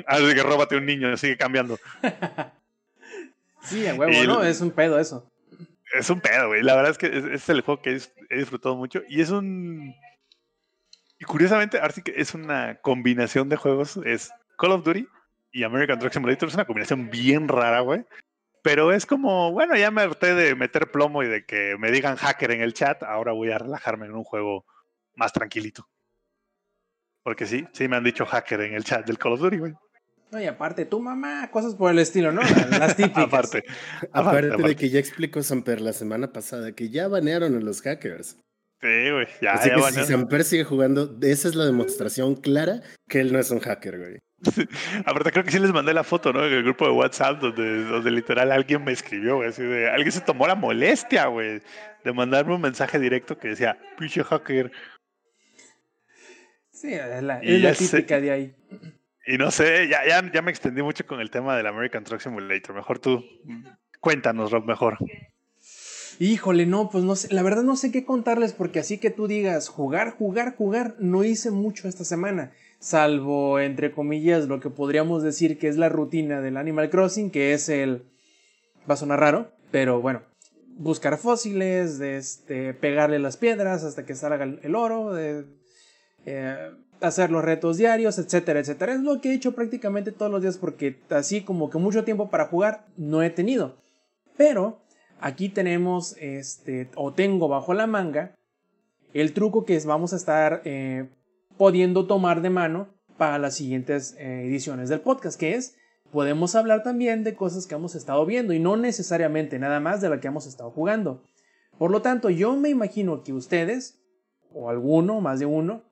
[0.07, 1.77] Así que róbate un niño, sigue cambiando.
[3.63, 4.43] sí, a huevo, ¿no?
[4.43, 5.31] Es un pedo eso
[5.93, 6.63] es un pedo, güey.
[6.63, 9.01] La verdad es que es, el juego que he disfrutado mucho.
[9.07, 9.95] Y es un.
[11.19, 13.97] Y curiosamente, ahora sí que es una combinación de juegos.
[14.05, 15.07] Es Call of Duty
[15.51, 16.49] y American Truck Simulator.
[16.49, 18.05] Es una combinación bien rara, güey.
[18.63, 22.15] Pero es como, bueno, ya me harté de meter plomo y de que me digan
[22.15, 23.03] hacker en el chat.
[23.03, 24.65] Ahora voy a relajarme en un juego
[25.15, 25.87] más tranquilito.
[27.23, 29.73] Porque sí, sí me han dicho hacker en el chat del Call of Duty, güey.
[30.31, 32.41] No, y aparte, tu mamá, cosas por el estilo, ¿no?
[32.69, 33.23] Las típicas.
[33.27, 33.63] aparte,
[34.13, 38.37] aparte, de que ya explicó Samper la semana pasada que ya banearon a los hackers.
[38.81, 43.19] Sí, güey, ya, Así que si Samper sigue jugando, esa es la demostración clara que
[43.19, 44.19] él no es un hacker, güey.
[45.05, 46.45] aparte, creo que sí les mandé la foto, ¿no?
[46.45, 50.13] En el grupo de WhatsApp, donde, donde literal alguien me escribió, güey, así de, alguien
[50.13, 51.61] se tomó la molestia, güey,
[52.05, 54.71] de mandarme un mensaje directo que decía, pinche hacker.
[56.71, 58.55] Sí, es la, es la típica de ahí.
[59.25, 62.21] Y no sé, ya, ya, ya me extendí mucho con el tema del American Truck
[62.21, 62.75] Simulator.
[62.75, 63.23] Mejor tú,
[63.99, 64.97] cuéntanos, Rob, mejor.
[66.19, 69.27] Híjole, no, pues no sé, la verdad no sé qué contarles porque así que tú
[69.27, 75.23] digas jugar, jugar, jugar, no hice mucho esta semana, salvo entre comillas lo que podríamos
[75.23, 78.03] decir que es la rutina del Animal Crossing, que es el,
[78.87, 80.21] va a sonar raro, pero bueno,
[80.77, 85.45] buscar fósiles, de este, pegarle las piedras hasta que salga el, oro, de,
[86.27, 88.93] eh, hacer los retos diarios, etcétera, etcétera.
[88.93, 92.29] Es lo que he hecho prácticamente todos los días porque así como que mucho tiempo
[92.29, 93.75] para jugar no he tenido.
[94.37, 94.79] Pero
[95.19, 98.35] aquí tenemos, este, o tengo bajo la manga,
[99.13, 101.09] el truco que vamos a estar eh,
[101.57, 102.87] pudiendo tomar de mano
[103.17, 105.75] para las siguientes eh, ediciones del podcast, que es,
[106.11, 110.09] podemos hablar también de cosas que hemos estado viendo y no necesariamente nada más de
[110.09, 111.23] la que hemos estado jugando.
[111.77, 113.99] Por lo tanto, yo me imagino que ustedes,
[114.53, 115.83] o alguno, más de uno,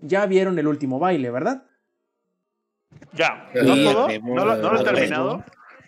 [0.00, 1.64] ya vieron el último baile, ¿verdad?
[3.12, 5.44] Ya, no todo, no, lo, he terminado.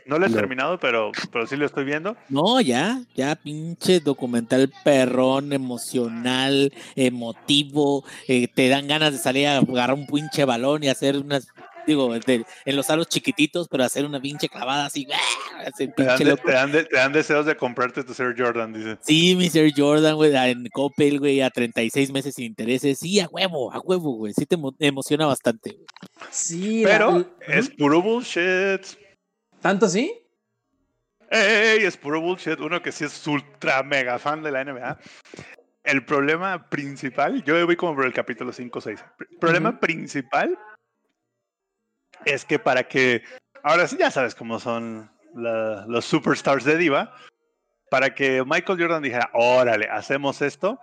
[0.07, 2.17] No lo he terminado, pero, pero sí lo estoy viendo.
[2.29, 8.05] No, ya, ya, pinche documental perrón, emocional, emotivo.
[8.27, 11.49] Eh, te dan ganas de salir a agarrar un pinche balón y hacer unas
[11.87, 15.07] digo, en los aros chiquititos, pero hacer una pinche clavada así.
[15.77, 18.99] te, dan te, dan deseos de comprarte tu Sir Jordan, dice.
[19.03, 22.99] Sí, mi Sir Jordan, güey, en Coppel, güey, a 36 meses sin intereses.
[22.99, 24.33] Sí, a huevo, a huevo, güey.
[24.35, 25.79] Sí te emociona bastante.
[26.31, 28.99] Sí, pero es puro bullshit.
[29.61, 30.13] ¿Tanto sí?
[31.31, 32.59] Ey, es puro bullshit.
[32.61, 34.99] Uno que sí es ultra mega fan de la NBA.
[35.85, 39.05] El problema principal, yo voy como por el capítulo 5 o 6.
[39.31, 40.59] El problema principal
[42.25, 43.23] es que para que,
[43.63, 47.15] ahora sí ya sabes cómo son los superstars de Diva,
[47.91, 50.79] para que Michael Jordan dijera, órale, hacemos esto,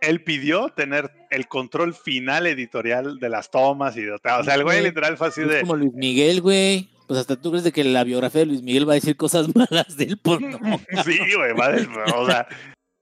[0.00, 4.64] él pidió tener el control final editorial de las tomas y de, o sea, el
[4.64, 5.60] güey literal fue así de...
[5.60, 6.90] como Luis Miguel, güey.
[7.06, 9.46] Pues hasta tú crees de que la biografía de Luis Miguel va a decir cosas
[9.54, 10.38] malas de él, pues
[11.04, 11.86] sí, güey, madre,
[12.16, 12.46] o sea,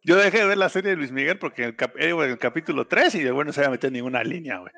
[0.02, 2.38] yo dejé de ver la serie de Luis Miguel porque en el, eh, en el
[2.38, 4.72] capítulo 3 y de bueno no se había metido ninguna línea, güey.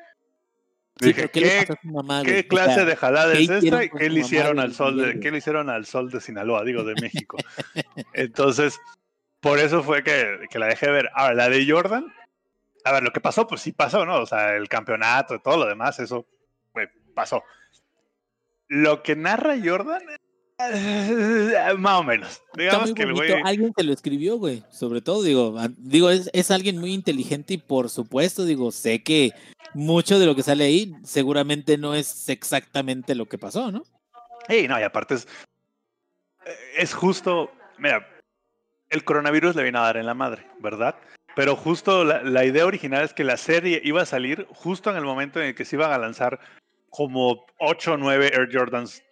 [0.99, 3.89] ¿Qué, ¿qué clase de jalada es esta?
[3.89, 6.95] ¿Qué le hicieron al sol de, ¿qué le hicieron al sol de Sinaloa, digo, de
[7.01, 7.37] México?
[8.13, 8.79] Entonces,
[9.41, 11.11] por eso fue que, que, la dejé ver.
[11.15, 12.13] Ahora, la de Jordan,
[12.85, 14.21] a ver, lo que pasó, pues sí pasó, ¿no?
[14.21, 16.27] O sea, el campeonato, todo lo demás, eso
[16.73, 17.43] pues, pasó.
[18.69, 20.03] Lo que narra Jordan
[21.79, 22.43] Más o menos.
[22.57, 23.33] Digamos que el güey.
[23.45, 24.63] Alguien te lo escribió, güey.
[24.71, 29.33] Sobre todo, digo, digo, es, es, alguien muy inteligente y por supuesto, digo, sé que
[29.75, 33.83] mucho de lo que sale ahí seguramente no es exactamente lo que pasó, ¿no?
[34.49, 35.29] Sí, no, y aparte es.
[36.77, 37.53] Es justo.
[37.79, 38.07] Mira,
[38.91, 40.97] el coronavirus le viene a dar en la madre, ¿verdad?
[41.35, 45.05] Pero justo la, idea original es que la serie iba a salir justo en el
[45.05, 46.39] momento en el que se iban a lanzar
[46.91, 49.03] como 8 o 9 Air Jordans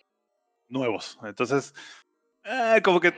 [0.69, 1.19] nuevos.
[1.25, 1.75] Entonces,
[2.45, 3.15] eh, como que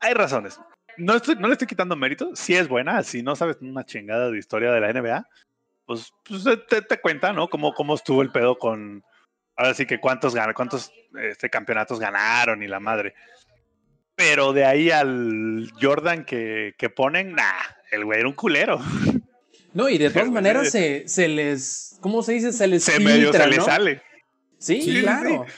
[0.00, 0.58] hay razones.
[0.96, 2.34] No, estoy, no le estoy quitando mérito.
[2.34, 5.28] Si es buena, si no sabes una chingada de historia de la NBA,
[5.88, 7.48] pues, pues te, te, cuenta, ¿no?
[7.48, 9.02] Cómo, cómo estuvo el pedo con,
[9.56, 13.14] ahora sí que cuántos, cuántos este, campeonatos ganaron y la madre.
[14.14, 18.78] Pero de ahí al Jordan que, que ponen, nah, el güey era un culero.
[19.74, 22.52] No, y de todas maneras se, se, les, ¿cómo se dice?
[22.52, 24.02] Se les se medio se les sale.
[24.56, 25.44] Sí, claro.
[25.46, 25.52] Sí,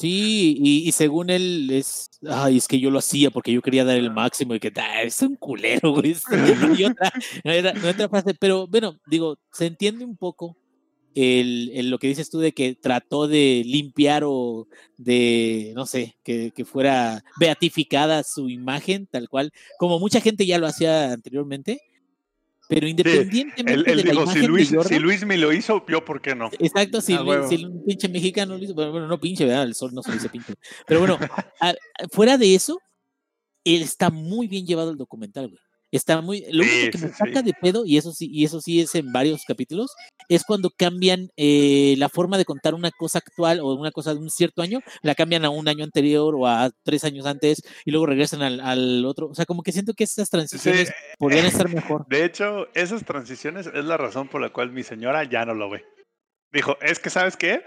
[0.00, 4.10] y, según él es, ay, es que yo lo hacía porque yo quería dar el
[4.10, 6.14] máximo y que ah, es un culero, güey.
[6.14, 10.56] otra, otra frase, pero bueno, digo, se entiende un poco
[11.14, 14.66] el, lo que dices tú de que trató de limpiar o
[14.96, 20.58] de, no sé, que, que, fuera beatificada su imagen, tal cual, como mucha gente ya
[20.58, 21.80] lo hacía anteriormente.
[22.68, 26.04] Pero independientemente de la imagen si Luis, de Jordan, si Luis me lo hizo, yo
[26.04, 26.50] por qué no.
[26.58, 29.64] Exacto, si, Ah, si un pinche mexicano lo hizo, bueno, no pinche, ¿verdad?
[29.64, 30.54] El sol no se dice pinche.
[30.86, 31.18] Pero bueno,
[31.60, 31.74] a-
[32.10, 32.78] fuera de eso,
[33.64, 35.60] él está muy bien llevado el documental, güey.
[35.96, 36.44] Está muy.
[36.50, 37.44] Lo Sí, único que me sí, saca sí.
[37.44, 39.92] de pedo, y eso sí, y eso sí es en varios capítulos,
[40.28, 44.20] es cuando cambian eh, la forma de contar una cosa actual o una cosa de
[44.20, 47.90] un cierto año, la cambian a un año anterior o a tres años antes y
[47.92, 49.28] luego regresan al, al otro.
[49.28, 52.06] O sea, como que siento que estas transiciones podrían estar mejor.
[52.08, 55.70] De hecho, esas transiciones es la razón por la cual mi señora ya no lo
[55.70, 55.84] ve.
[56.52, 57.62] Dijo, es que, ¿sabes qué?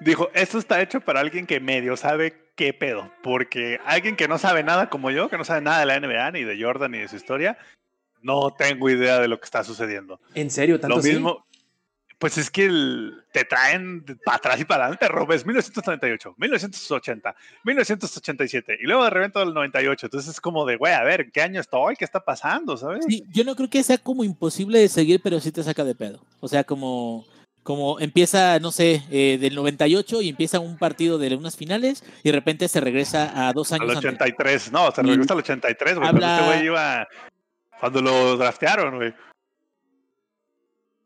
[0.00, 3.10] Dijo, esto está hecho para alguien que medio sabe qué pedo.
[3.22, 6.30] Porque alguien que no sabe nada como yo, que no sabe nada de la NBA,
[6.32, 7.58] ni de Jordan, ni de su historia,
[8.22, 10.20] no tengo idea de lo que está sucediendo.
[10.34, 10.80] ¿En serio?
[10.80, 11.46] ¿Tanto Lo mismo,
[12.18, 18.78] pues es que el- te traen para atrás y para adelante, Robes, 1938, 1980, 1987,
[18.80, 20.06] y luego de repente el 98.
[20.06, 21.96] Entonces es como de, güey, a ver, ¿en qué año estoy?
[21.96, 22.76] ¿Qué está pasando?
[22.76, 23.04] ¿Sabes?
[23.08, 25.94] Sí, yo no creo que sea como imposible de seguir, pero sí te saca de
[25.94, 26.20] pedo.
[26.40, 27.24] O sea, como,
[27.62, 32.30] como empieza, no sé, eh, del 98 y empieza un partido de unas finales y
[32.30, 34.08] de repente se regresa a dos Al años antes.
[34.14, 36.06] 83, no, se Y regresa al 83, güey.
[36.08, 37.08] Este habla- güey iba.
[37.78, 39.14] Cuando lo draftearon, güey.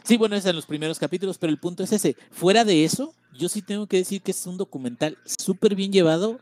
[0.03, 2.15] Sí, bueno, es en los primeros capítulos, pero el punto es ese.
[2.31, 6.41] Fuera de eso, yo sí tengo que decir que es un documental súper bien llevado.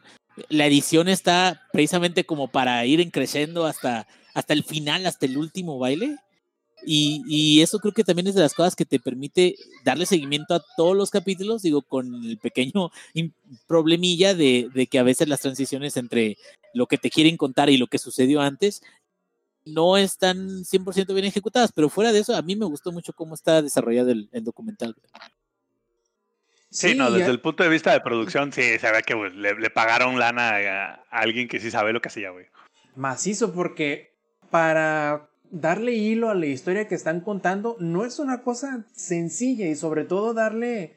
[0.48, 5.36] La edición está precisamente como para ir en creciendo hasta, hasta el final, hasta el
[5.36, 6.16] último baile.
[6.84, 10.54] Y, y eso creo que también es de las cosas que te permite darle seguimiento
[10.54, 12.90] a todos los capítulos, digo, con el pequeño
[13.66, 16.36] problemilla de, de que a veces las transiciones entre
[16.74, 18.82] lo que te quieren contar y lo que sucedió antes
[19.64, 23.34] no están 100% bien ejecutadas, pero fuera de eso, a mí me gustó mucho cómo
[23.34, 24.96] está desarrollado el, el documental.
[26.68, 29.54] Sí, no, desde el punto de vista de producción, sí, se ve que güey, le,
[29.54, 32.46] le pagaron lana a, a alguien que sí sabe lo que hacía, güey.
[32.96, 34.14] macizo porque
[34.50, 39.76] para darle hilo a la historia que están contando no es una cosa sencilla y
[39.76, 40.94] sobre todo darle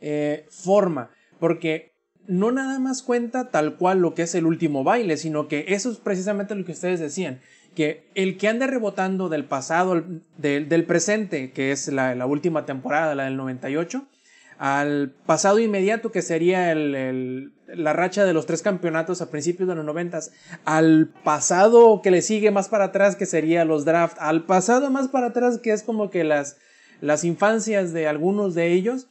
[0.00, 1.10] eh, forma
[1.40, 1.92] porque
[2.28, 5.90] no nada más cuenta tal cual lo que es el último baile sino que eso
[5.90, 7.40] es precisamente lo que ustedes decían
[7.74, 10.04] que el que ande rebotando del pasado
[10.38, 14.06] del, del presente que es la, la última temporada la del 98
[14.58, 19.68] al pasado inmediato que sería el- el- la racha de los tres campeonatos a principios
[19.68, 20.32] de los noventas,
[20.64, 25.08] al pasado que le sigue más para atrás que sería los draft, al pasado más
[25.08, 26.56] para atrás que es como que las,
[27.00, 29.08] las infancias de algunos de ellos,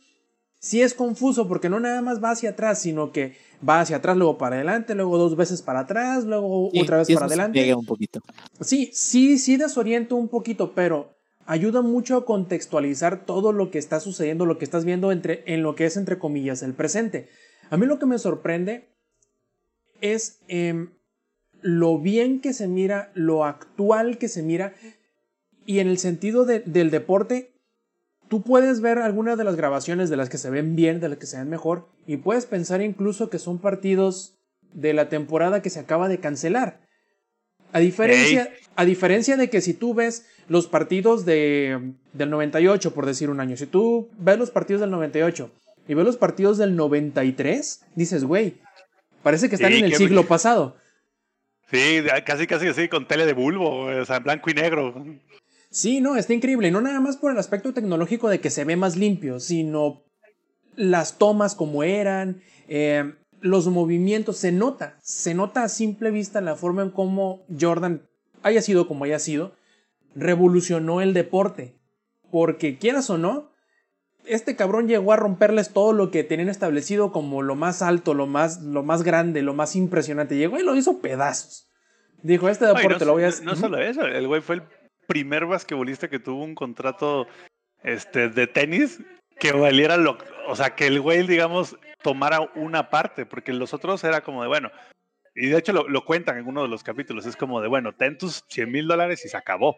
[0.59, 3.35] sí es confuso porque no nada más va hacia atrás, sino que
[3.67, 7.11] va hacia atrás, luego para adelante, luego dos veces para atrás, luego Sí, otra vez
[7.13, 7.61] para adelante.
[7.61, 8.19] pega un poquito.
[8.61, 11.14] Sí, sí, sí desorienta un poquito, pero
[11.45, 15.63] ayuda mucho a contextualizar todo lo que está sucediendo, lo que estás viendo entre, en
[15.63, 17.29] lo que es entre comillas el presente.
[17.69, 18.89] A mí lo que me sorprende
[20.01, 20.89] es em,
[21.61, 24.73] lo bien que se mira, lo actual que se mira,
[25.65, 27.53] y en el sentido de- del deporte,
[28.27, 31.17] tú puedes ver algunas de las grabaciones de las que se ven bien, de las
[31.17, 34.37] que se ven mejor, y puedes pensar incluso que son partidos
[34.73, 36.84] de la temporada que se acaba de cancelar.
[37.75, 43.05] A diferencia, a diferencia de que si tú ves los partidos de, del 98, por
[43.05, 45.51] decir un año, si tú ves los partidos del 98
[45.85, 48.61] y ves los partidos del 93, dices, güey,
[49.23, 50.77] parece que están Sí, en el siglo pasado.
[51.69, 55.05] Sí, casi, casi así, con tele de bulbo, o sea, en blanco y negro.
[55.69, 56.71] Sí, no, está increíble.
[56.71, 60.01] No nada más por el aspecto tecnológico de que se ve más limpio, sino
[60.77, 63.15] las tomas como eran, eh,
[63.45, 64.37] los movimientos.
[64.37, 68.01] Se nota, se nota a simple vista la forma en cómo Jordan,
[68.43, 69.53] haya sido como haya sido,
[70.15, 71.75] revolucionó el deporte.
[72.31, 73.51] Porque quieras o no,
[74.25, 78.27] este cabrón llegó a romperles todo lo que tenían establecido como lo más alto, lo
[78.27, 80.35] más, lo más grande, lo más impresionante.
[80.37, 81.69] Llegó y lo hizo pedazos.
[82.23, 83.29] Dijo, este deporte no, lo voy a...
[83.29, 84.63] no- no solo eso, el güey fue el
[85.07, 87.27] primer basquetbolista que tuvo un contrato
[87.83, 88.99] este, de tenis
[89.39, 90.17] que valiera lo.
[90.47, 94.47] O sea, que el güey, digamos, tomara una parte, porque los otros era como de,
[94.47, 94.69] bueno,
[95.33, 97.95] y de hecho lo, lo cuentan en uno de los capítulos, es como de, bueno,
[97.95, 99.77] ten tus 100 mil dólares y se acabó.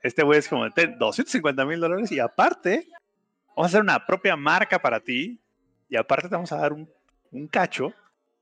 [0.00, 2.86] Este güey es como, 250 mil dólares y aparte,
[3.48, 5.40] vamos a hacer una propia marca para ti
[5.88, 6.88] y aparte te vamos a dar un,
[7.32, 7.92] un cacho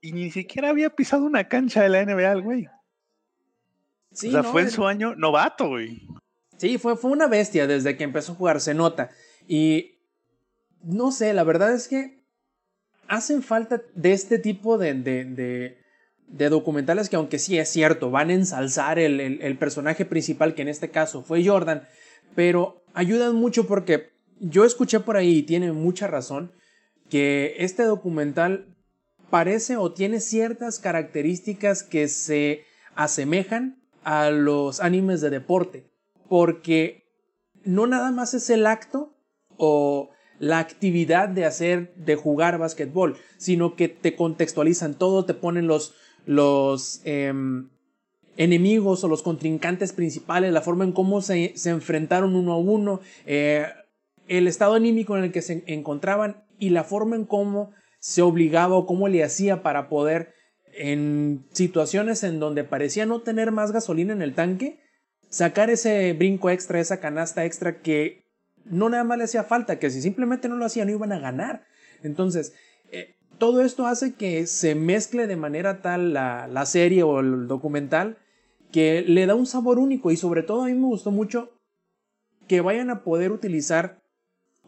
[0.02, 2.68] y ni siquiera había pisado una cancha de la NBA, güey.
[4.12, 6.06] Sí, o sea, fue en su año novato, güey.
[6.58, 9.08] Sí, fue, fue una bestia desde que empezó a jugar, se nota.
[9.48, 9.98] Y
[10.82, 12.23] no sé, la verdad es que
[13.08, 15.76] hacen falta de este tipo de, de,
[16.26, 20.62] de, documentales que aunque sí es cierto, van a ensalzar el, el, personaje principal, que
[20.62, 21.86] en este caso fue Jordan,
[22.34, 24.10] pero ayudan mucho porque
[24.40, 26.52] yo escuché por ahí y tiene mucha razón
[27.08, 28.74] que este documental
[29.30, 32.64] parece o tiene ciertas características que se
[32.94, 35.90] asemejan a los animes de deporte,
[36.28, 37.04] porque
[37.64, 39.16] no nada más es el acto
[39.56, 45.66] o la actividad de hacer, de jugar básquetbol, sino que te contextualizan todo, te ponen
[45.66, 45.94] los,
[46.26, 47.68] los em,
[48.36, 53.00] enemigos o los contrincantes principales, la forma en cómo se, se enfrentaron uno a uno,
[53.26, 53.66] eh,
[54.26, 58.76] el estado anímico en el que se encontraban y la forma en cómo se obligaba
[58.76, 60.34] o cómo le hacía para poder
[60.76, 64.80] en situaciones en donde parecía no tener más gasolina en el tanque,
[65.28, 68.23] sacar ese brinco extra, esa canasta extra que
[68.64, 71.18] no nada más le hacía falta, que si simplemente no lo hacían no iban a
[71.18, 71.64] ganar.
[72.02, 72.54] Entonces,
[72.90, 77.48] eh, todo esto hace que se mezcle de manera tal la, la, serie o el
[77.48, 78.18] documental
[78.72, 81.50] que le da un sabor único y sobre todo a mí me gustó mucho
[82.48, 84.02] que vayan a poder utilizar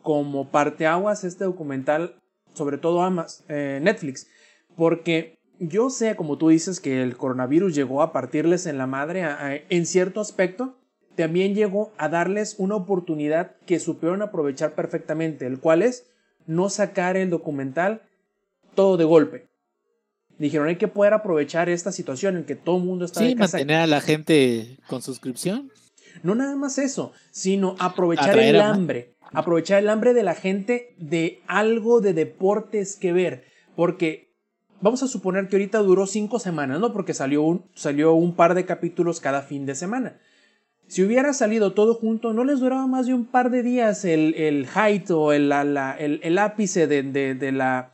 [0.03, 2.15] como parteaguas este documental,
[2.55, 4.29] sobre todo Amas, eh, Netflix,
[4.77, 9.25] porque yo sé, como tú dices, que el coronavirus llegó a partirles en la madre
[9.69, 10.79] en cierto aspecto,
[11.17, 16.07] también llegó a darles una oportunidad que supieron aprovechar perfectamente, el cual es
[16.47, 18.03] no sacar el documental
[18.75, 19.49] todo de golpe.
[20.39, 23.79] Dijeron, hay que poder aprovechar esta situación en que todo el mundo está sí, mantener
[23.79, 25.73] a la gente con suscripción.
[26.23, 29.15] No nada más eso, sino aprovechar el hambre.
[29.33, 33.45] Aprovechar el hambre de la gente de algo de deportes que ver.
[33.75, 34.35] Porque
[34.81, 36.93] vamos a suponer que ahorita duró cinco semanas, ¿no?
[36.93, 40.19] Porque salió un, salió un par de capítulos cada fin de semana.
[40.89, 44.35] Si hubiera salido todo junto, no les duraba más de un par de días el,
[44.35, 47.93] el height o el, el, ápice de, de, la,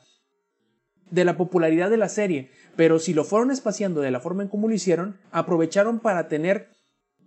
[1.10, 2.50] de la popularidad de la serie.
[2.76, 6.68] Pero si lo fueron espaciando de la forma en como lo hicieron, aprovecharon para tener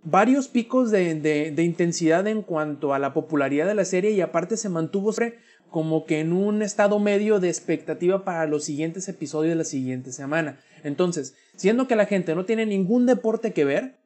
[0.04, 4.56] varios picos de, de, intensidad en cuanto a la popularidad de la serie y aparte
[4.56, 5.12] se mantuvo
[5.68, 10.12] como que en un estado medio de expectativa para los siguientes episodios de la siguiente
[10.12, 10.60] semana.
[10.84, 13.96] Entonces, siendo que la gente no tiene ningún deporte que ver,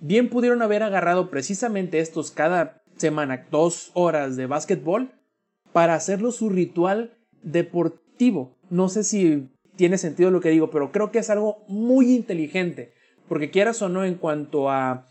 [0.00, 5.12] bien pudieron haber agarrado precisamente estos cada semana dos horas de básquetbol
[5.72, 8.56] para hacerlo su ritual deportivo.
[8.70, 12.92] No sé si tiene sentido lo que digo, pero creo que es algo muy inteligente,
[13.28, 15.06] porque quieras o no en cuanto a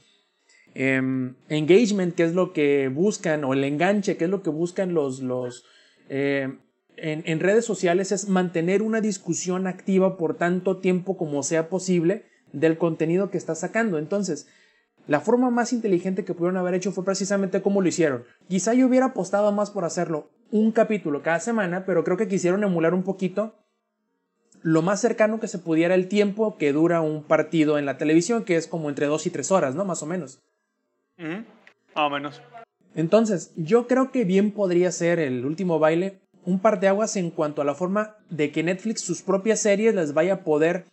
[0.74, 4.94] em, engagement, que es lo que buscan, o el enganche, que es lo que buscan
[4.94, 5.66] los, los
[6.10, 6.60] em,
[6.98, 12.26] en, en redes sociales, es mantener una discusión activa por tanto tiempo como sea posible
[12.54, 14.00] del contenido que está sacando.
[14.00, 14.48] Entonces,
[15.08, 18.24] la forma más inteligente que pudieron haber hecho fue precisamente como lo hicieron.
[18.48, 22.64] Quizá yo hubiera apostado más por hacerlo un capítulo cada semana, pero creo que quisieron
[22.64, 23.56] emular un poquito
[24.62, 28.44] lo más cercano que se pudiera el tiempo que dura un partido en la televisión,
[28.44, 29.86] que es como entre dos y tres horas, ¿no?
[29.86, 30.42] Más o menos.
[31.18, 31.46] Más
[31.94, 32.42] o menos.
[32.96, 37.30] Entonces, yo creo que bien podría ser el último baile un par de aguas en
[37.30, 40.86] cuanto a la forma de que Netflix sus propias series las vaya a poder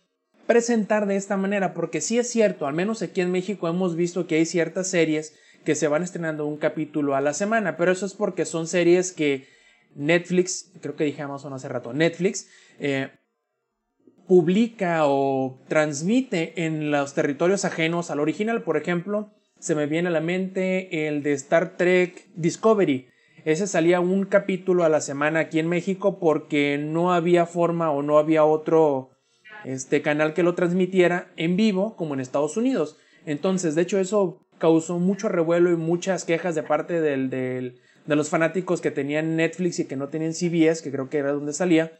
[0.47, 4.27] presentar de esta manera, porque sí es cierto, al menos aquí en México hemos visto
[4.27, 8.05] que hay ciertas series que se van estrenando un capítulo a la semana, pero eso
[8.05, 9.47] es porque son series que
[9.95, 12.47] Netflix, creo que dije Amazon hace rato, Netflix,
[12.79, 13.11] eh,
[14.27, 18.63] publica o transmite en los territorios ajenos al original.
[18.63, 23.07] Por ejemplo, se me viene a la mente el de Star Trek Discovery.
[23.45, 28.01] Ese salía un capítulo a la semana aquí en México porque no había forma o
[28.01, 29.12] no había otro
[29.65, 32.97] este canal que lo transmitiera en vivo como en Estados Unidos.
[33.25, 38.29] Entonces, de hecho, eso causó mucho revuelo y muchas quejas de parte del, de los
[38.29, 41.99] fanáticos que tenían Netflix y que no tenían CBS, que creo que era donde salía,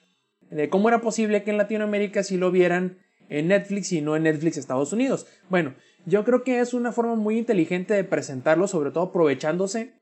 [0.50, 3.00] de cómo era posible que en Latinoamérica sí lo vieran
[3.30, 5.26] en Netflix y no en Netflix Estados Unidos.
[5.50, 5.74] Bueno,
[6.06, 9.94] yo creo que es una forma muy inteligente de presentarlo, sobre todo aprovechándose,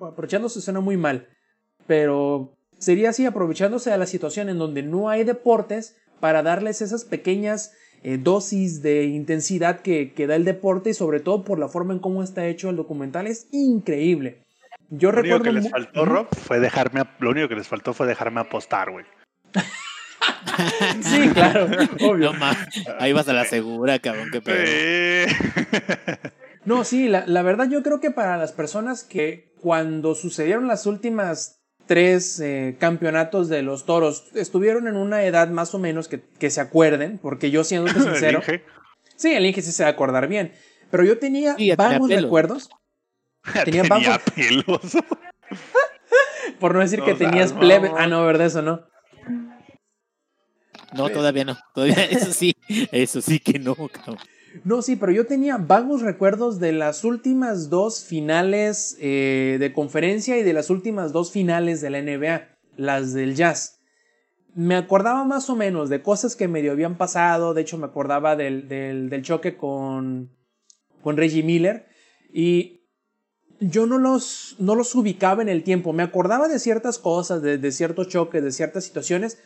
[0.00, 1.28] aprovechándose suena muy mal,
[1.86, 7.04] pero sería así, aprovechándose de la situación en donde no hay deportes, para darles esas
[7.04, 11.92] pequeñas eh, dosis de intensidad que, da el deporte y sobre todo por la forma
[11.92, 14.38] en cómo está hecho el documental es increíble.
[14.88, 18.06] Yo lo único que les faltó, Rob, fue dejarme, lo único que les faltó fue
[18.06, 19.04] dejarme apostar, güey.
[21.02, 21.66] sí, claro,
[22.10, 22.32] obvio.
[22.98, 25.30] ahí vas a la segura, cabrón, qué pedo.
[26.64, 30.86] No, sí, la, la, verdad yo creo que para las personas que cuando sucedieron las
[30.86, 36.22] últimas tres eh, campeonatos de los toros estuvieron en una edad más o menos que,
[36.38, 38.42] que se acuerden, porque yo siendo sincero...
[38.46, 38.62] ¿El
[39.16, 40.52] sí, el Inge sí se va a acordar bien,
[40.90, 42.70] pero yo tenía vagos recuerdos.
[43.64, 44.80] Tenía, tenía pelos.
[46.60, 47.92] Por no decir que tenías plebe.
[47.94, 48.46] Ah, no, ¿verdad?
[48.46, 48.86] Eso no.
[50.94, 51.58] No, todavía no.
[51.74, 52.54] Todavía, eso sí,
[52.90, 54.18] eso sí que no, cabrón.
[54.62, 60.38] No, sí, pero yo tenía vagos recuerdos de las últimas dos finales eh, de conferencia
[60.38, 63.80] y de las últimas dos finales de la NBA, las del Jazz.
[64.54, 68.36] Me acordaba más o menos de cosas que medio habían pasado, de hecho me acordaba
[68.36, 70.30] del, del, choque con,
[71.02, 71.86] con Reggie Miller
[72.32, 72.82] y
[73.58, 77.58] yo no los, no los ubicaba en el tiempo, me acordaba de ciertas cosas, de,
[77.58, 79.38] de ciertos choques, de ciertas situaciones,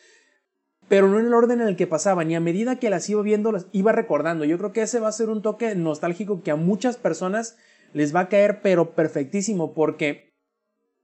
[0.89, 3.23] pero no en el orden en el que pasaban y a medida que las iba
[3.23, 4.45] viendo las iba recordando.
[4.45, 7.57] Yo creo que ese va a ser un toque nostálgico que a muchas personas
[7.93, 10.33] les va a caer pero perfectísimo porque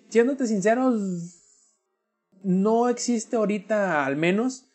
[0.09, 1.41] siéndote sinceros
[2.43, 4.67] no existe ahorita al menos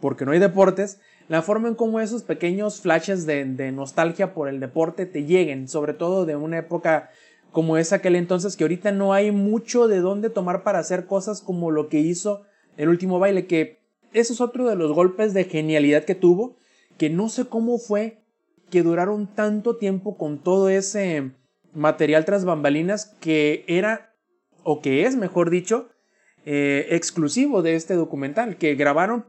[0.00, 4.60] porque no hay deportes la forma en cómo esos pequeños flashes de, nostalgia por el
[4.60, 7.10] deporte te lleguen sobre todo de una época
[7.50, 11.40] como es aquel entonces que ahorita no hay mucho de dónde tomar para hacer cosas
[11.40, 12.42] como lo que hizo
[12.76, 13.83] el último baile que
[14.14, 16.56] eso es otro de los golpes de genialidad que tuvo,
[16.96, 18.22] que no sé cómo fue
[18.70, 21.32] que duraron tanto tiempo con todo ese
[21.74, 24.14] material tras bambalinas que era,
[24.62, 25.90] o que es, mejor dicho,
[26.46, 29.26] eh, exclusivo de este documental, que grabaron,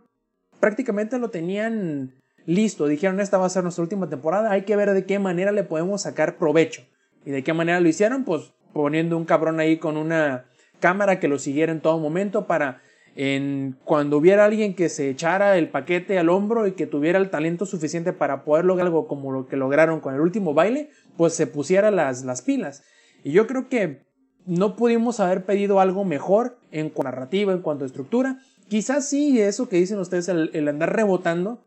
[0.60, 2.14] prácticamente lo tenían
[2.46, 5.52] listo, dijeron esta va a ser nuestra última temporada, hay que ver de qué manera
[5.52, 6.84] le podemos sacar provecho.
[7.26, 8.24] ¿Y de qué manera lo hicieron?
[8.24, 10.46] Pues poniendo un cabrón ahí con una
[10.80, 12.82] cámara que lo siguiera en todo momento para
[13.16, 17.30] en cuando hubiera alguien que se echara el paquete al hombro y que tuviera el
[17.30, 21.34] talento suficiente para poder lograr algo como lo que lograron con el último baile, pues
[21.34, 22.84] se pusiera las, las pilas.
[23.24, 24.06] Y yo creo que
[24.46, 28.40] no pudimos haber pedido algo mejor en cuanto a narrativa, en cuanto a estructura.
[28.68, 31.66] Quizás sí, eso que dicen ustedes, el andar rebotando,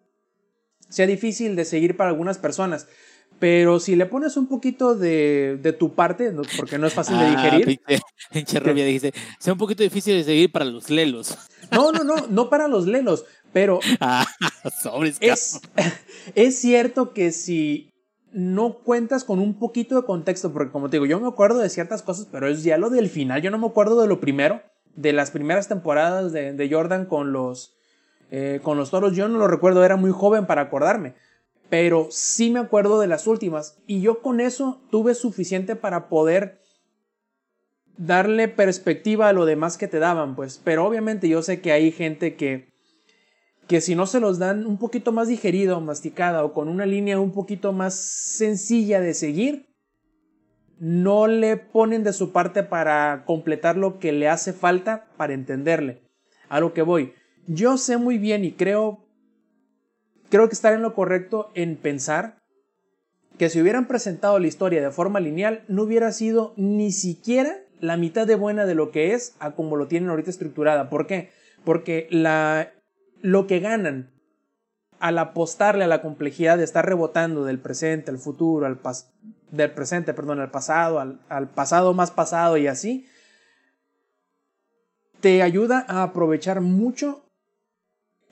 [0.88, 2.88] sea difícil de seguir para algunas personas.
[3.38, 7.24] Pero si le pones un poquito de, de tu parte, porque no es fácil de
[7.24, 7.80] ah, digerir.
[8.32, 11.38] Pinche Rubia dice, sea un poquito difícil de seguir para los lelos.
[11.70, 14.26] No, no, no, no para los lelos, pero ah,
[14.82, 15.60] sobres, es,
[16.34, 17.90] es cierto que si
[18.32, 21.68] no cuentas con un poquito de contexto, porque como te digo, yo me acuerdo de
[21.68, 24.62] ciertas cosas, pero es ya lo del final, yo no me acuerdo de lo primero,
[24.96, 27.76] de las primeras temporadas de, de Jordan con los,
[28.32, 31.14] eh, con los toros, yo no lo recuerdo, era muy joven para acordarme
[31.68, 36.60] pero sí me acuerdo de las últimas y yo con eso tuve suficiente para poder
[37.96, 41.90] darle perspectiva a lo demás que te daban, pues, pero obviamente yo sé que hay
[41.92, 42.68] gente que
[43.68, 47.20] que si no se los dan un poquito más digerido, masticada o con una línea
[47.20, 49.68] un poquito más sencilla de seguir,
[50.80, 56.02] no le ponen de su parte para completar lo que le hace falta para entenderle.
[56.48, 57.12] A lo que voy.
[57.46, 59.06] Yo sé muy bien y creo
[60.28, 62.38] creo que estar en lo correcto en pensar
[63.38, 67.96] que si hubieran presentado la historia de forma lineal, no hubiera sido ni siquiera la
[67.96, 70.90] mitad de buena de lo que es a como lo tienen ahorita estructurada.
[70.90, 71.30] ¿Por qué?
[71.64, 72.72] Porque la,
[73.22, 74.10] lo que ganan
[74.98, 78.80] al apostarle a la complejidad de estar rebotando del presente al futuro, al
[79.52, 83.06] del presente, perdón, al pasado, al pasado más pasado y así,
[85.20, 87.24] te ayuda a aprovechar mucho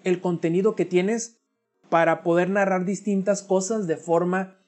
[0.02, 1.40] el contenido que tienes
[1.88, 4.58] para poder narrar distintas cosas de forma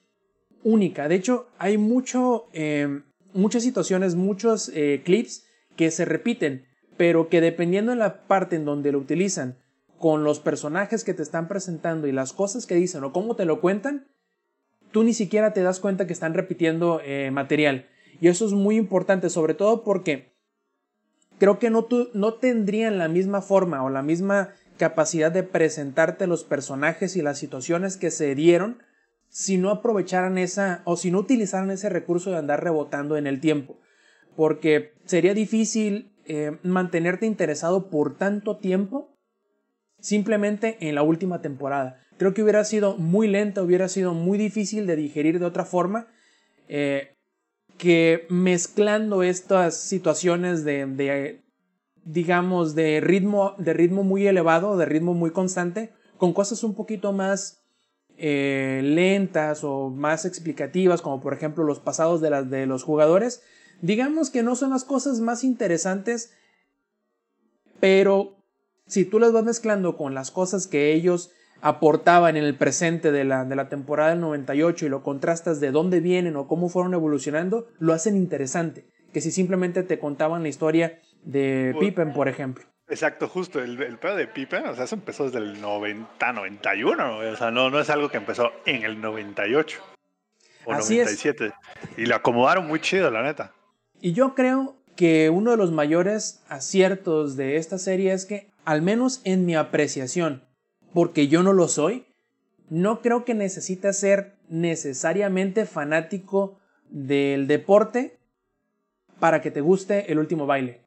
[0.63, 1.07] única.
[1.07, 3.01] De hecho, hay mucho, eh,
[3.33, 6.65] muchas situaciones, muchos eh, clips que se repiten,
[6.97, 9.57] pero que dependiendo de la parte en donde lo utilizan,
[9.97, 13.45] con los personajes que te están presentando y las cosas que dicen o cómo te
[13.45, 14.07] lo cuentan,
[14.91, 17.87] tú ni siquiera te das cuenta que están repitiendo eh, material.
[18.21, 20.33] Y eso es muy importante, sobre todo porque
[21.37, 26.43] creo que no, no tendrían la misma forma o la misma capacidad de presentarte los
[26.43, 28.81] personajes y las situaciones que se dieron
[29.29, 33.39] si no aprovecharan esa o si no utilizaran ese recurso de andar rebotando en el
[33.39, 33.77] tiempo.
[34.35, 39.15] Porque sería difícil eh, mantenerte interesado por tanto tiempo
[39.99, 42.01] simplemente en la última temporada.
[42.17, 46.07] Creo que hubiera sido muy lenta, hubiera sido muy difícil de digerir de otra forma.
[46.67, 47.15] Eh,
[47.79, 51.41] que mezclando estas situaciones de,
[52.11, 57.13] digamos, de ritmo, de ritmo muy elevado, de ritmo muy constante, con cosas un poquito
[57.13, 57.61] más
[58.17, 63.43] eh, lentas o más explicativas, como por ejemplo los pasados de, las, de los jugadores,
[63.81, 66.33] digamos que no son las cosas más interesantes,
[67.79, 68.37] pero
[68.87, 71.29] si tú las vas mezclando con las cosas que ellos
[71.61, 75.69] aportaban en el presente de la, de la temporada del 98 y lo contrastas de
[75.71, 78.87] dónde vienen o cómo fueron evolucionando, lo hacen interesante.
[79.13, 82.65] Que si simplemente te contaban la historia de Pippen, por ejemplo.
[82.87, 83.61] Exacto, justo.
[83.61, 87.17] El, el pedo de Pippen, o sea, eso empezó desde el 90, 91.
[87.17, 89.79] O sea, no, no es algo que empezó en el 98
[90.65, 91.51] o 97.
[91.97, 93.53] Y lo acomodaron muy chido, la neta.
[94.01, 98.81] Y yo creo que uno de los mayores aciertos de esta serie es que, al
[98.81, 100.43] menos en mi apreciación,
[100.93, 102.05] porque yo no lo soy,
[102.69, 106.59] no creo que necesitas ser necesariamente fanático
[106.89, 108.17] del deporte
[109.19, 110.81] para que te guste el último baile.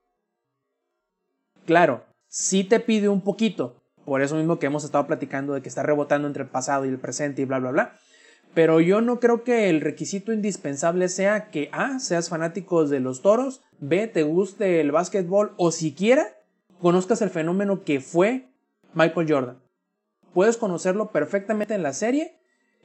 [1.67, 5.69] Claro, sí te pide un poquito, por eso mismo que hemos estado platicando de que
[5.69, 7.99] está rebotando entre el pasado y el presente y bla, bla, bla.
[8.55, 13.23] Pero yo no creo que el requisito indispensable sea que A, seas fanático de los
[13.23, 16.27] toros, B, te guste el básquetbol o siquiera
[16.81, 18.49] conozcas el fenómeno que fue
[18.93, 19.63] Michael Jordan.
[20.35, 22.39] Puedes conocerlo perfectamente en la serie.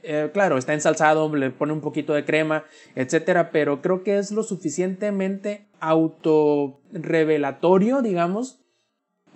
[0.04, 4.32] Eh, claro, está ensalzado, le pone un poquito de crema, etcétera, pero creo que es
[4.32, 8.60] lo suficientemente autorrevelatorio, digamos,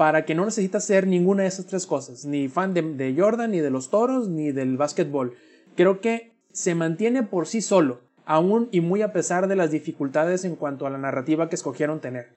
[0.02, 3.52] para que no necesitas ser ninguna de esas tres cosas, ni fan de, de Jordan,
[3.52, 5.36] ni de los toros, ni del básquetbol.
[5.76, 10.44] Creo que se mantiene por sí solo, aún y muy a pesar de las dificultades
[10.44, 12.36] en cuanto a la narrativa que escogieron tener.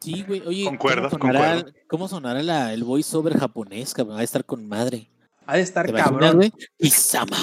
[0.00, 0.42] Sí, güey.
[0.44, 3.94] Oye, concuerdo, ¿cómo sonará, ¿cómo sonará el voiceover japonés?
[3.94, 4.16] Cabrón?
[4.16, 5.08] Va a estar con madre.
[5.46, 6.34] Ha de estar cabrón.
[6.38, 6.52] Güey?
[6.78, 7.38] Isama,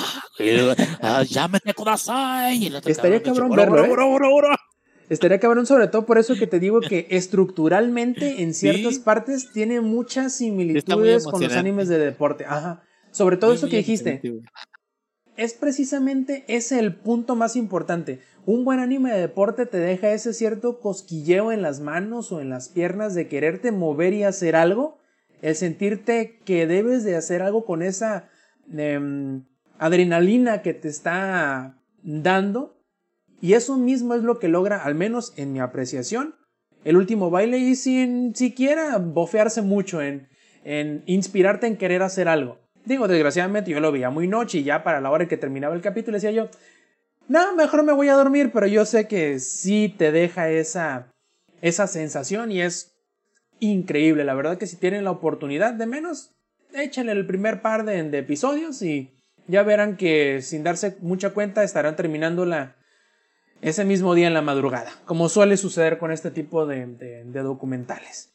[1.30, 2.76] llámate Kudasai.
[2.84, 3.86] Estaría cabrón verlo.
[5.10, 5.14] ¿Eh?
[5.14, 9.82] Estaría cabrón, sobre todo por eso que te digo que estructuralmente en ciertas partes tiene
[9.82, 12.46] muchas similitudes con los animes de deporte.
[12.46, 12.84] Ajá.
[13.12, 14.22] Sobre todo eso que dijiste.
[15.36, 18.22] Es precisamente ese el punto más importante.
[18.46, 22.50] Un buen anime de deporte te deja ese cierto cosquilleo en las manos o en
[22.50, 24.98] las piernas de quererte mover y hacer algo.
[25.42, 28.30] El sentirte que debes de hacer algo con esa
[28.76, 29.44] em,
[29.78, 32.77] adrenalina que te está dando
[33.42, 36.36] y eso mismo es lo que logra, al menos en mi apreciación,
[36.84, 40.28] el último baile y sin siquiera bofearse mucho en,
[40.64, 42.60] en inspirarte en querer hacer algo.
[42.86, 45.76] Digo, desgraciadamente yo lo veía muy noche y ya para la hora en que terminaba
[45.76, 46.50] el capítulo decía yo,
[47.28, 51.12] no, mejor me voy a dormir, pero yo sé que sí te deja esa,
[51.62, 52.96] esa sensación y es
[53.60, 54.24] increíble.
[54.24, 56.32] La verdad que si tienen la oportunidad de menos,
[56.74, 59.12] échenle el primer par de, de episodios y
[59.48, 62.77] ya verán que sin darse mucha cuenta estarán terminando la,
[63.62, 68.34] ese mismo día en la madrugada, como suele suceder con este tipo de, documentales.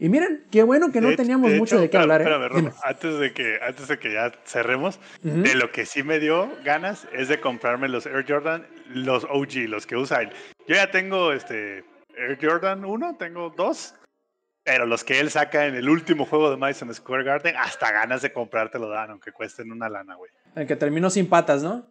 [0.00, 2.22] Y miren, qué bueno que no teníamos mucho de qué hablar.
[2.22, 2.70] ¿eh?
[2.84, 7.08] antes, de que, antes de que ya cerremos, de lo que sí me dio ganas
[7.12, 10.30] es de comprarme los Air Jordan, los OG, los que usan.
[10.68, 11.84] Yo ya tengo este
[12.16, 13.94] Air Jordan 1, tengo dos,
[14.62, 18.22] pero los que él saca en el último juego de Madison Square Garden, hasta ganas
[18.22, 20.30] de comprarte lo dan, aunque cuesten una lana, güey.
[20.54, 21.86] El que terminó sin patas, ¿no?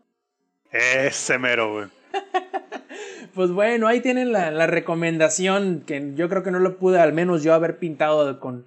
[0.72, 1.97] Ese mero, güey.
[3.34, 7.44] pues bueno, ahí tienen la, recomendación que yo creo que no lo pude al menos
[7.44, 8.66] yo haber pintado con,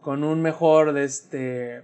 [0.00, 1.82] con un mejor, este,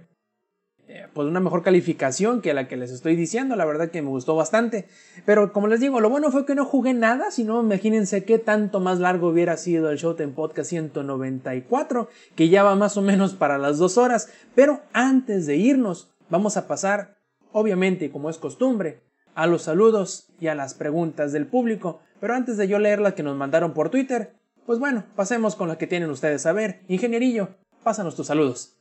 [0.87, 3.55] eh, pues una mejor calificación que la que les estoy diciendo.
[3.55, 4.87] La verdad que me gustó bastante.
[5.25, 8.79] Pero como les digo, lo bueno fue que no jugué nada, sino imagínense qué tanto
[8.79, 13.57] más largo hubiera sido el Showtime Podcast 194, que ya va más o menos para
[13.57, 14.29] las dos horas.
[14.55, 17.17] Pero antes de irnos, vamos a pasar,
[17.51, 19.01] obviamente, como es costumbre,
[19.35, 23.13] a los saludos y a las preguntas del público, pero antes de yo leer las
[23.13, 24.33] que nos mandaron por Twitter,
[24.65, 26.81] pues bueno, pasemos con las que tienen ustedes a ver.
[26.87, 27.49] Ingenierillo,
[27.83, 28.75] pásanos tus saludos.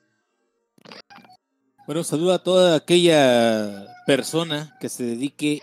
[1.87, 5.61] Bueno, saludo a toda aquella persona que se dedique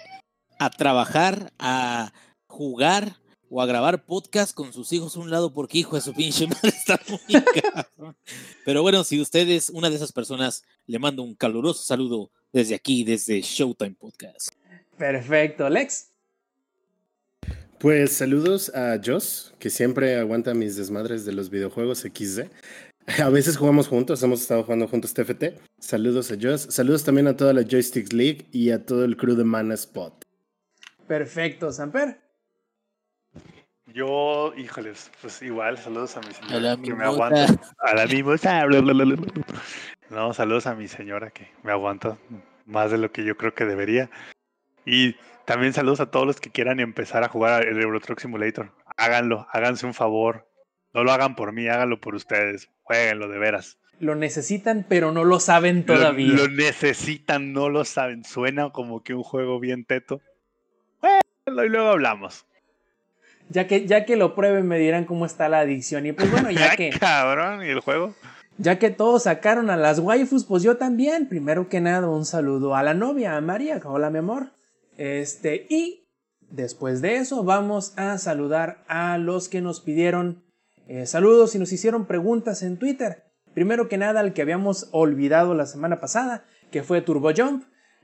[0.59, 2.11] a trabajar, a
[2.47, 3.15] jugar
[3.49, 6.47] o a grabar podcast con sus hijos a un lado porque hijo de su pinche
[6.47, 7.19] madre está muy.
[8.65, 12.75] Pero bueno, si usted es una de esas personas, le mando un caluroso saludo desde
[12.75, 14.49] aquí, desde Showtime Podcast.
[14.99, 16.11] Perfecto, Lex.
[17.79, 22.41] Pues saludos a Joss, que siempre aguanta mis desmadres de los videojuegos XD.
[23.23, 25.57] A veces jugamos juntos, hemos estado jugando juntos TFT.
[25.79, 26.63] Saludos a Joss.
[26.69, 30.13] Saludos también a toda la Joysticks League y a todo el crew de Mana Spot.
[31.07, 32.19] Perfecto, Samper.
[33.93, 37.47] Yo, híjoles, pues igual, saludos a mi señora que me aguanta.
[37.79, 38.65] A la mimosa.
[40.09, 42.17] No, saludos a mi señora que me aguanta
[42.65, 44.11] más de lo que yo creo que debería.
[44.89, 48.71] Y también saludos a todos los que quieran empezar a jugar el Euro Truck Simulator.
[48.97, 50.47] Háganlo, háganse un favor.
[50.95, 52.69] No lo hagan por mí, háganlo por ustedes.
[52.81, 53.77] Jueguenlo de veras.
[53.99, 56.33] Lo necesitan, pero no lo saben todavía.
[56.33, 58.23] Lo, necesitan, no lo saben.
[58.23, 60.21] Suena como que un juego bien teto.
[61.01, 62.47] Bueno, y luego hablamos.
[63.49, 66.07] Ya que, ya que lo prueben, me dirán cómo está la adicción.
[66.07, 66.89] Y pues bueno, ya que.
[66.89, 68.15] Cabrón, ¿y el juego?
[68.57, 71.27] Ya que todos sacaron a las waifus, pues yo también.
[71.27, 73.79] Primero que nada, un saludo a la novia, a María.
[73.83, 74.47] Hola, mi amor.
[74.99, 76.09] Este, y
[76.49, 80.43] después de eso, vamos a saludar a los que nos pidieron
[80.89, 83.23] eh, saludos y nos hicieron preguntas en Twitter.
[83.53, 87.63] Primero que nada, al que habíamos olvidado la semana pasada, que fue Turbo Jump,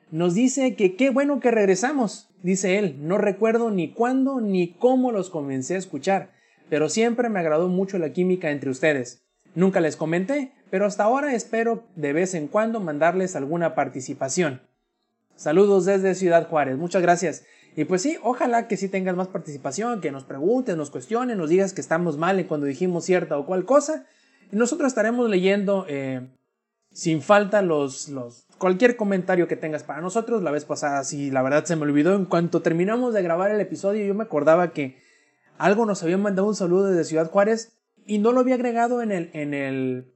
[0.09, 2.29] nos dice que qué bueno que regresamos.
[2.43, 6.31] Dice él, no recuerdo ni cuándo ni cómo los comencé a escuchar,
[6.69, 9.25] pero siempre me agradó mucho la química entre ustedes.
[9.53, 14.61] Nunca les comenté, pero hasta ahora espero de vez en cuando mandarles alguna participación.
[15.35, 17.43] Saludos desde Ciudad Juárez, muchas gracias.
[17.75, 21.49] Y pues sí, ojalá que sí tengas más participación, que nos preguntes, nos cuestiones, nos
[21.49, 24.05] digas que estamos mal en cuando dijimos cierta o cual cosa.
[24.51, 26.29] Y nosotros estaremos leyendo eh,
[26.93, 30.41] sin falta los, los, cualquier comentario que tengas para nosotros.
[30.41, 32.15] La vez pasada sí, la verdad se me olvidó.
[32.15, 34.97] En cuanto terminamos de grabar el episodio, yo me acordaba que
[35.57, 39.11] algo nos habían mandado un saludo desde Ciudad Juárez y no lo había agregado en
[39.11, 40.14] el, en el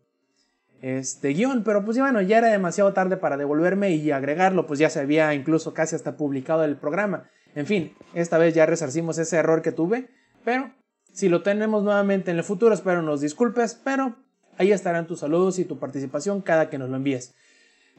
[0.82, 4.90] este, guion, pero pues bueno, ya era demasiado tarde para devolverme y agregarlo, pues ya
[4.90, 7.30] se había incluso casi hasta publicado el programa.
[7.56, 10.10] En fin, esta vez ya resarcimos ese error que tuve,
[10.46, 10.74] pero
[11.12, 14.16] si lo tenemos nuevamente en el futuro, espero nos disculpes, pero
[14.58, 17.34] ahí estarán tus saludos y tu participación cada que nos lo envíes.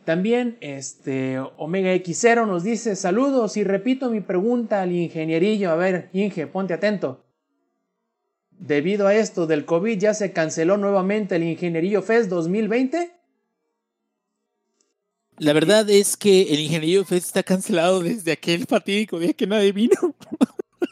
[0.05, 5.71] También este Omega X0 nos dice saludos y repito mi pregunta al ingenierillo.
[5.71, 7.27] A ver, Inge, ponte atento.
[8.61, 13.11] Debido a esto del COVID ya se canceló nuevamente el Ingenierillo Fest 2020.
[15.39, 19.73] La verdad es que el Ingenierillo Fest está cancelado desde aquel fatídico día que nadie
[19.73, 20.15] vino.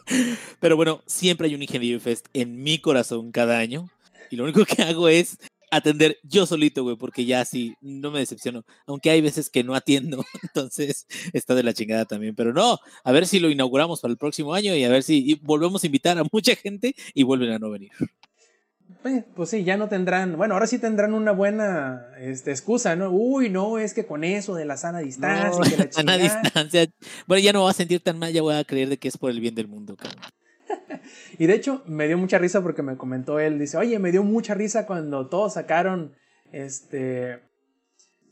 [0.60, 3.90] Pero bueno, siempre hay un Ingenierillo Fest en mi corazón cada año.
[4.30, 5.36] Y lo único que hago es
[5.70, 8.64] atender yo solito, güey, porque ya sí, no me decepciono.
[8.86, 12.34] Aunque hay veces que no atiendo, entonces está de la chingada también.
[12.34, 15.40] Pero no, a ver si lo inauguramos para el próximo año y a ver si
[15.42, 17.90] volvemos a invitar a mucha gente y vuelven a no venir.
[19.04, 23.10] Eh, pues sí, ya no tendrán, bueno, ahora sí tendrán una buena este, excusa, ¿no?
[23.10, 25.76] Uy, no, es que con eso de la sana distancia.
[25.76, 26.86] la sana distancia.
[27.26, 29.16] Bueno, ya no voy a sentir tan mal, ya voy a creer de que es
[29.16, 30.20] por el bien del mundo, cabrón.
[31.38, 34.22] y de hecho, me dio mucha risa porque me comentó él, dice, oye, me dio
[34.22, 36.14] mucha risa cuando todos sacaron
[36.52, 37.48] este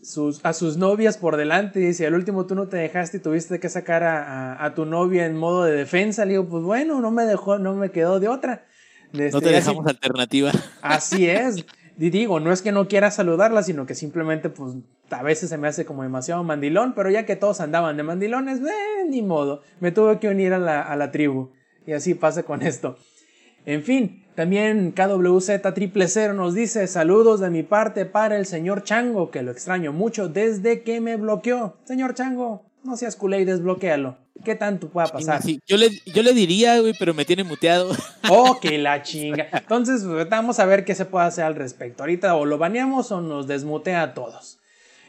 [0.02, 1.80] sus, a sus novias por delante.
[1.80, 5.26] Y dice, al último tú no te dejaste y tuviste que sacar a, tu novia
[5.26, 6.24] en modo de defensa.
[6.24, 8.66] Le digo, pues bueno, no me dejó, no me quedó de otra.
[9.12, 10.52] no te este, dejamos alternativa.
[10.82, 11.64] Así es.
[11.98, 14.74] Y digo, no es que no quiera saludarla, sino que simplemente, pues,
[15.10, 18.60] a veces se me hace como demasiado mandilón, pero ya que todos andaban de mandilones,
[18.60, 21.52] eh, ni modo, me tuve que unir a la, a la tribu.
[21.86, 22.98] Y así pasa con esto.
[23.64, 28.84] En fin, también KWZ triple cero nos dice saludos de mi parte para el señor
[28.84, 31.76] Chango, que lo extraño mucho desde que me bloqueó.
[31.84, 34.18] Señor Chango, no seas culé y desbloquealo.
[34.44, 35.40] ¿Qué tanto pueda pasar?
[35.66, 37.90] yo, le, yo le diría, güey, pero me tiene muteado.
[38.28, 39.46] Oh, que la chinga.
[39.52, 42.02] Entonces, pues, vamos a ver qué se puede hacer al respecto.
[42.02, 44.58] Ahorita o lo baneamos o nos desmutea a todos.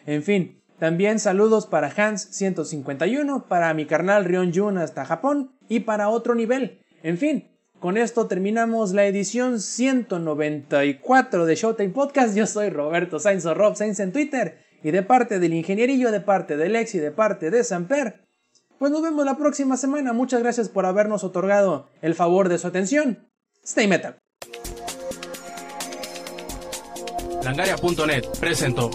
[0.05, 6.09] En fin, también saludos para Hans151, para mi carnal Rion Jun hasta Japón y para
[6.09, 6.79] otro nivel.
[7.03, 7.47] En fin,
[7.79, 12.35] con esto terminamos la edición 194 de Showtime Podcast.
[12.35, 14.65] Yo soy Roberto Sainz o Rob Sainz en Twitter.
[14.83, 18.25] Y de parte del ingenierillo, de parte del ex y de parte de Samper,
[18.79, 20.13] pues nos vemos la próxima semana.
[20.13, 23.27] Muchas gracias por habernos otorgado el favor de su atención.
[23.63, 24.17] Stay metal.
[27.43, 28.91] Langaria.net presentó.